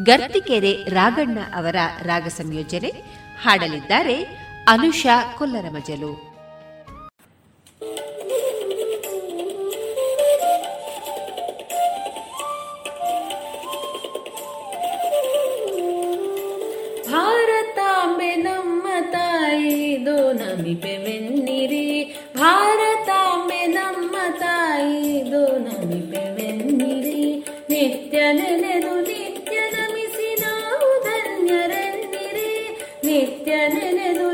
ಗರ್ತಿಕೆರೆ 0.03 0.73
ರಾಗಣ್ಣ 0.89 1.37
ಅವರ 1.55 1.75
ರಾಗ 2.01 2.27
ಸಂಯೋಜನೆ 2.27 2.91
ಹಾಡಲಿದ್ದಾರೆ 3.43 4.46
ಅನುಷಾ 4.67 5.15
ಕೊಲ್ಲರಮಜಲು 5.37 6.11
ಭಾರತಾಂಬೆ 17.09 18.35
ನಮ್ಮ 18.37 18.85
ತಾಯಿದು 19.11 20.15
ನಮಿಪೆವೆನ್ನಿರಿ 20.33 21.85
ಭಾರತಾಂಬೆ 22.35 23.67
ನಮ್ಮ 23.67 24.15
ತಾಯಿದು 24.39 25.41
ನಮಿಪೆವೆನ್ನಿರಿ 25.59 27.19
ನಿತ್ಯ 27.69 28.17
ನೆನೆದು 28.33 28.93
ನಿತ್ಯ 29.01 29.57
ನಮಿಸಿ 29.71 30.41
ನಾವು 30.41 30.89
ಧನ್ಯರೆನ್ನಿರಿ. 31.03 32.49
ನಿತ್ಯ 33.05 33.53
ನೆನೆದು 33.67 34.27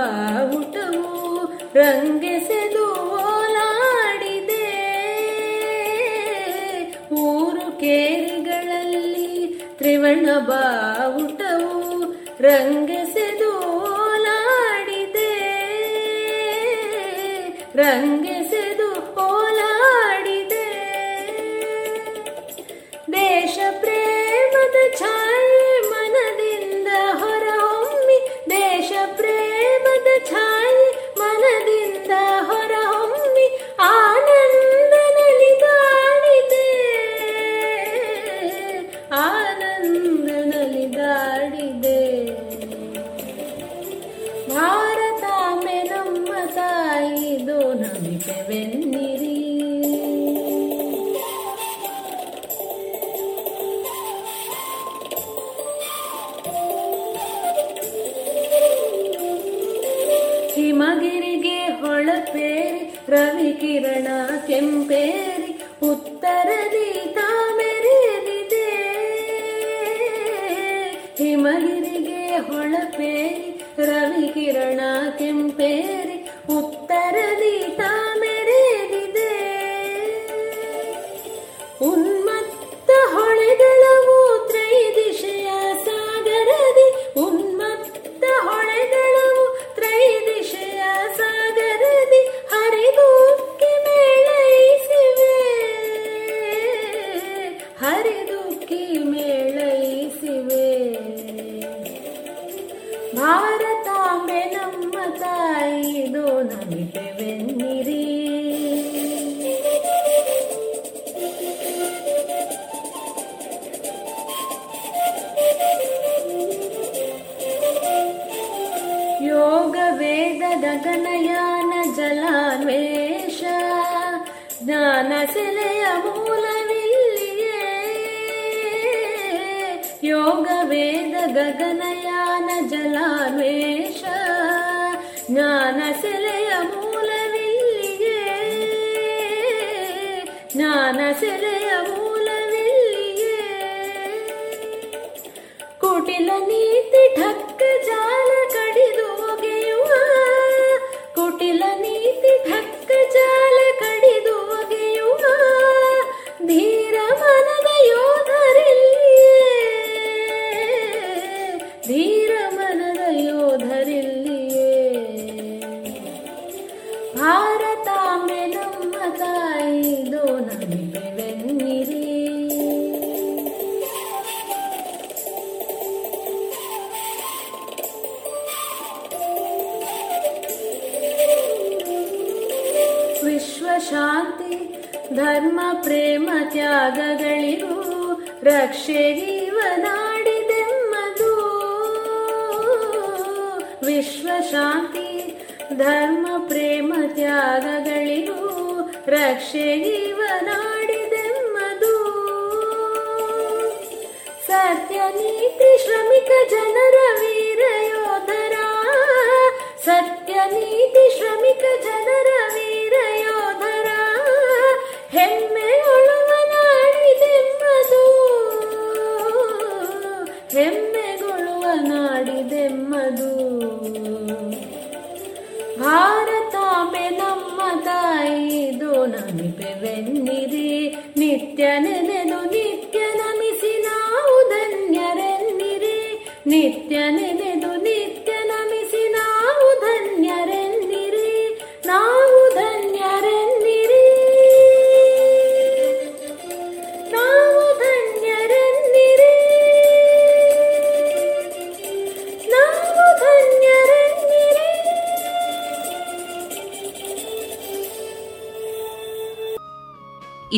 ಬಾವುಟವು 0.00 1.44
ರಂಗೆಸೆದು 1.74 2.84
ಓಲಾಡಿದೆ. 3.14 4.68
ಊರು 7.14 7.80
ಕೇರಿಗಳಲ್ಲಿ 7.80 9.46
ತ್ರಿವರ್ಣ 9.78 10.28
ಬಾವುಟವು 10.38 12.02
ರಂಗೆಸೆದು 12.40 13.50
ಓಲಾಡಿದೆ. 13.80 15.32
ರಂಗೆಸೆದು 17.74 18.39
विवरणा 63.70 64.29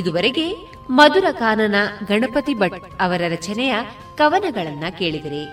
ಇದುವರೆಗೆ 0.02 0.72
ಮಧುರಕಾನನ 0.90 1.74
ಗಣಪತಿ 2.08 2.54
ಭಟ್ 2.54 3.02
ಅವರ 3.02 3.20
ರಚನೆಯ 3.28 3.74
ಕವನಗಳನ್ನ 4.16 4.84
ಕೇಳಿದರೆ. 4.98 5.44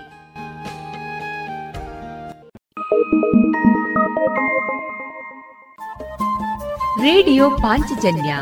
ರೇಡಿಯೋ 7.02 7.50
ಪಾಂಚಜನ್ಯ 7.50 8.36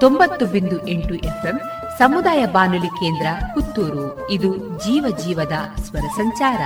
ತೊಂಬತ್ತು 0.00 0.46
ಬಿಂದು 0.46 0.88
ಎಂಟು 0.88 1.14
ಎಫ್ಎಂ 1.14 1.60
ಸಮುದಾಯ 1.98 2.46
ಬಾನುಲಿ 2.46 2.86
ಕೇಂದ್ರ 2.86 3.26
ಪುತ್ತೂರು. 3.54 4.30
ಇದು 4.30 4.56
ಜೀವ 4.56 5.16
ಜೀವದ 5.24 5.80
ಸ್ವರ 5.80 6.00
ಸಂಚಾರ. 6.00 6.58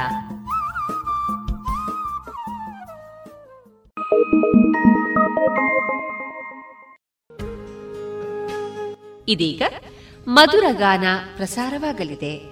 ಇದೀಗ 9.29 9.63
ಮಧುರ 10.29 10.65
ಗಾನ 10.73 11.05
ಪ್ರಸಾರವಾಗಲಿದೆ. 11.37 12.52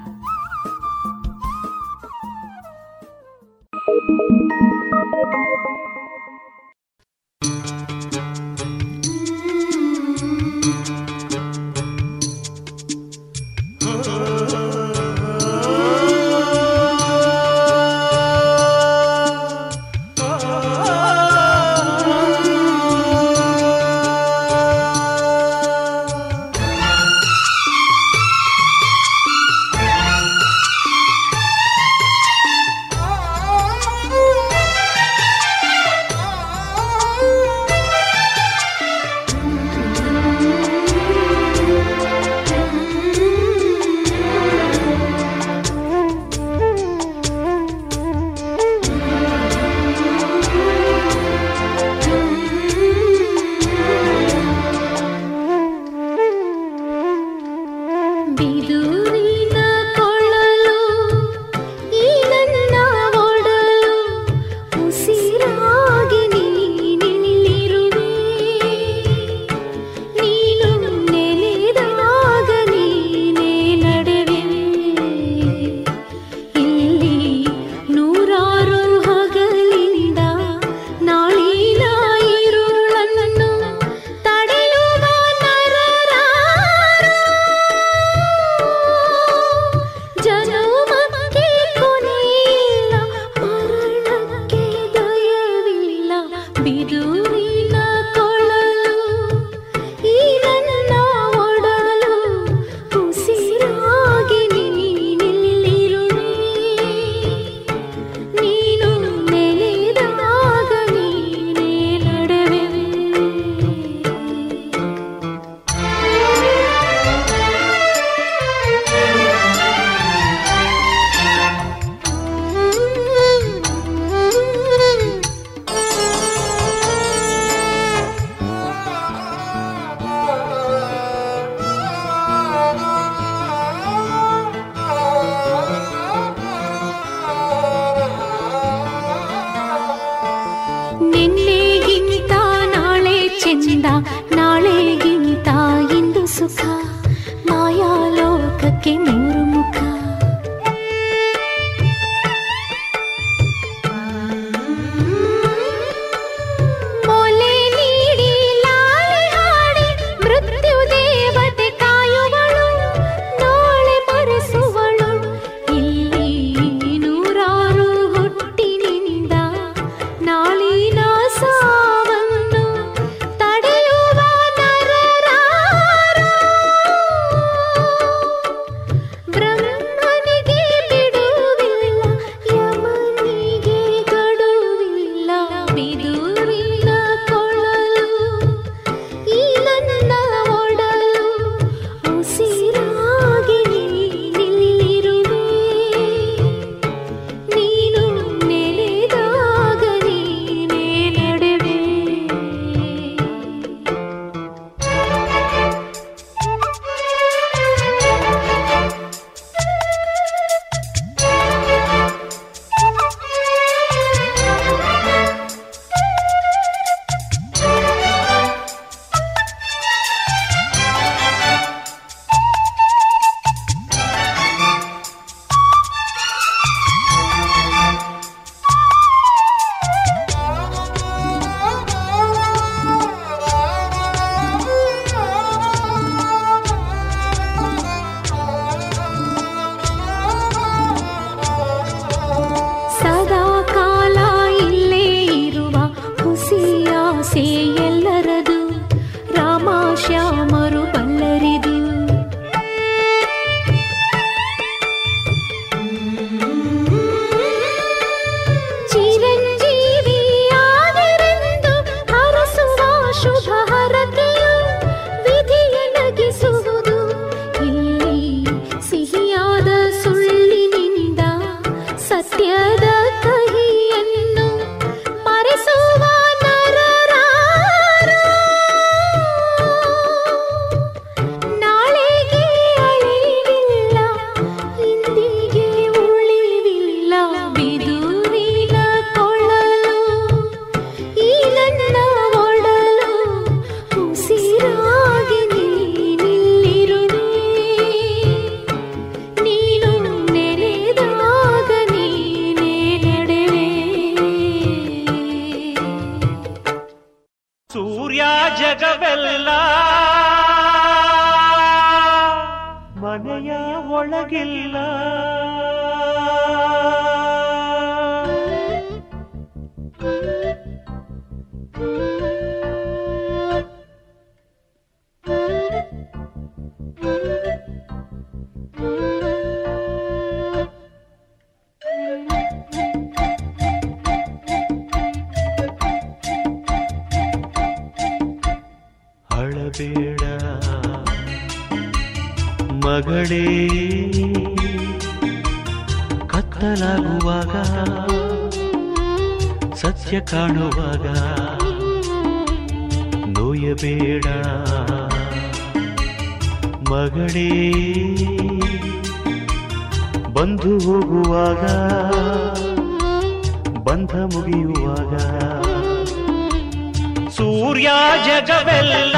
ಯಾ 367.81 368.25
ಜಗವೆಲ್ಲ. 368.25 369.15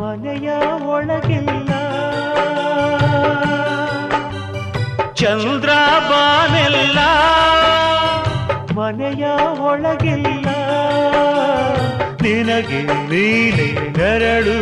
ಮನೆಯ 0.00 0.50
ಒಳಗಿಲ್ಲ. 0.84 1.68
ಚಂದ್ರ 5.14 5.68
ಬಾನೆಲ್ಲ. 6.10 6.98
ಮನೆಯ 8.74 9.26
ಒಳಗಿಲ್ಲ. 9.60 10.48
ನಿನಗೆ 12.22 12.82
ನೀನೆ 12.82 13.88
ನೆರಳು 13.98 14.58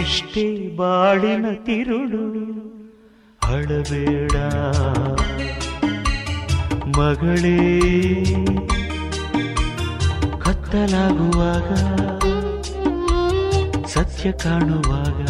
ಇಷ್ಟೇ 0.00 0.76
ಬಾಳಿನ 0.76 1.46
ತಿರುಳು. 1.54 2.46
ಅಳಬೇಡ 3.52 4.32
ಮಗಳೇ. 6.98 7.56
ಬದಲಾಗುವಾಗ 10.76 11.68
ಸತ್ಯ 13.86 14.30
ಕಾಣುವಾಗ 14.32 15.20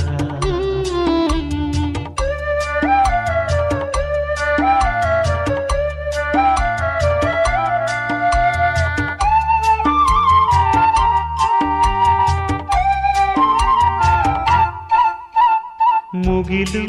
ಮುಗಿಲು 16.25 16.85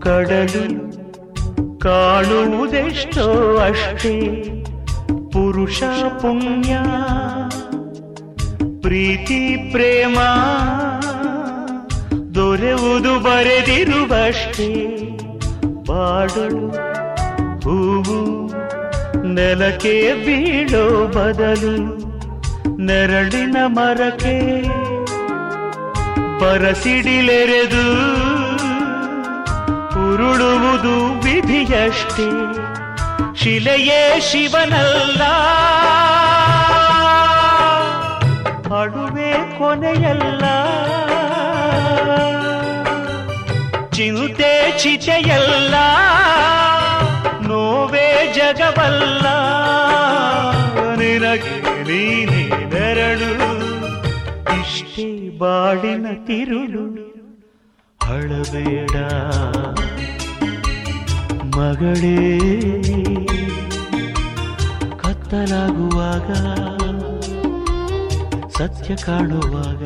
ಕಡಲು 0.00 0.64
ಕಾಣುವುದೆಷ್ಟೋ 1.78 3.26
ಅಷ್ಟೇ 3.58 4.14
ಪುರುಷ 5.32 5.82
ಪುಣ್ಯ 6.20 6.72
ಪ್ರೀತಿ, 8.82 9.70
ಪ್ರೇಮ, 9.72 10.18
ದೊರೆವುದು 12.34 13.20
ಬರೆದಿರುವಷ್ಟೇ. 13.20 14.74
ಬಾಡಲು 15.84 16.68
ಹೂವು, 17.60 18.52
ನೆಲಕ್ಕೆ 19.34 20.14
ಬೀಳೋ 20.14 21.06
ಬದಲು, 21.06 22.02
ನೆರಳಿನ 22.78 23.56
ಮರಕ್ಕೆ 23.66 24.62
ಪರಸಿಡಿಲೆರೆದು 26.40 27.86
ಉರುಳುವುದು 30.10 31.20
ವಿಧಿಯಷ್ಟೇ. 31.20 32.30
ಶಿಲೆಯೇ 33.34 34.20
ಶಿವನಲ್ಲ. 34.20 35.22
ಅಡುವೆ 38.80 39.32
ಕೊನೆಯಲ್ಲ. 39.58 40.44
ಚಿಂತೆ 43.96 44.52
ಚಿಚೆಯಲ್ಲ 44.82 45.74
ನೋವೇ 47.48 48.08
ಜಗವಲ್ಲ. 48.36 49.26
ನಿನಗೆ 51.00 51.54
ನೀನೇ 51.88 52.44
ಇಷ್ಟಿ 54.60 55.08
ಬಾಡಿನ 55.38 56.06
ತಿರುಳು. 56.26 56.84
ಅಳಬೇಡ 58.00 58.96
ಮಗಳೇ 61.56 62.18
ಕತ್ತಲಾಗುವಾಗ 65.02 66.30
ಸತ್ಯ 68.58 68.94
ಕಾಣುವಾಗ 68.96 69.82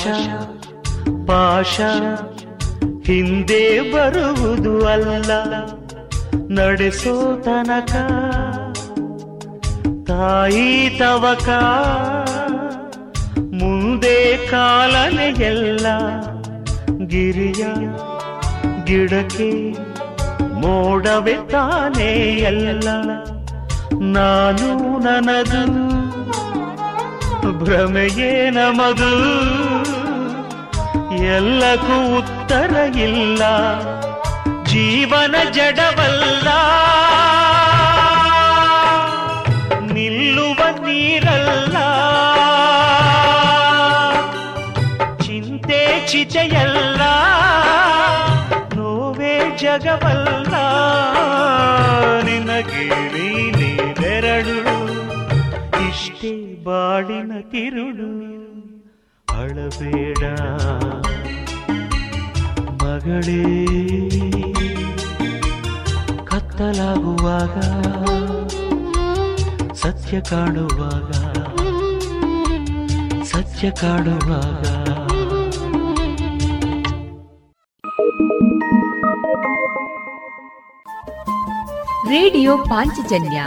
ಆಶಾ 0.00 0.18
ಪಾಶ 1.26 1.80
ಹಿಂದೆ 3.06 3.92
ಬರುವುದು 3.92 4.86
ಅಲ್ಲ, 4.86 5.32
ನಡೆಸೋ 6.50 7.36
ತನಕ. 7.36 7.92
ತಾಯಿ 10.08 10.96
ತವಕ, 10.98 11.48
ಮುಂದೆ 13.38 14.36
ಕಾಲನೆ 14.46 15.44
ಎಲ್ಲ. 15.44 15.86
ಗಿರಿಯ 17.06 17.64
ಗಿಡಕ್ಕೆ 18.84 19.50
ಮೋಡವೆ 20.60 21.36
ತಾನೇ 21.48 22.12
ಎಲ್ಲ. 22.34 22.88
ನಾನು 24.12 24.98
ನನದು 24.98 26.00
ಭ್ರಮೆಯೇ 27.58 28.50
ನಮದು. 28.50 29.12
ಎಲ್ಲಕ್ಕೂ 31.24 32.18
ಉತ್ತರ 32.18 32.76
ಇಲ್ಲ. 32.98 33.42
ಜೀವನ 34.64 35.34
ಜಡವಲ್ಲ. 35.50 36.48
ನಿಲ್ಲುವ 39.92 40.60
ನೀರಲ್ಲ. 40.86 41.76
ಚಿಂತೆ 45.18 46.06
ಚಿಚೆಯಲ್ಲ 46.06 47.02
ನೋವೇ 48.74 49.56
ಜಗವಲ್ಲ. 49.58 50.54
ನಿನಗೆ 52.22 52.88
ನೀನೇ 52.88 53.94
ಬೆರಳು, 54.00 54.60
ಇಷ್ಟೇ 55.88 56.64
ಬಾಳಿನ 56.64 57.32
ತಿರುಳು. 57.50 58.30
ಅಳಬೇಡ. 59.40 60.22
ಮಗಳೇ 63.00 63.64
ಕತ್ತಲಾಗುವಾಗ, 66.24 67.56
ಸತ್ಯ 69.72 70.20
ಕಾಣುವಾಗ 70.20 71.10
ಸತ್ಯ 73.22 73.70
ಕಾಣುವಾಗ. 73.70 74.64
ರೇಡಿಯೋ 82.08 82.58
ಪಾಂಚಜನ್ಯ 82.58 83.44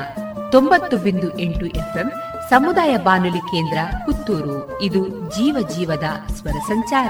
ತೊಂಬತ್ತು 0.52 0.98
ಬಿಂದು 0.98 1.40
ಎಂಟು 1.40 1.66
ಎಫ್ಎಂ 1.66 2.12
ಸಮುದಾಯ 2.50 2.98
ಬಾನುಲಿ 2.98 3.40
ಕೇಂದ್ರ 3.40 3.78
ಪುತ್ತೂರು. 4.06 4.82
ಇದು 4.82 5.08
ಜೀವ 5.10 5.68
ಜೀವದ 5.78 6.32
ಸ್ವರ 6.34 6.58
ಸಂಚಾರ. 6.68 7.10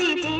दीजिए 0.00 0.39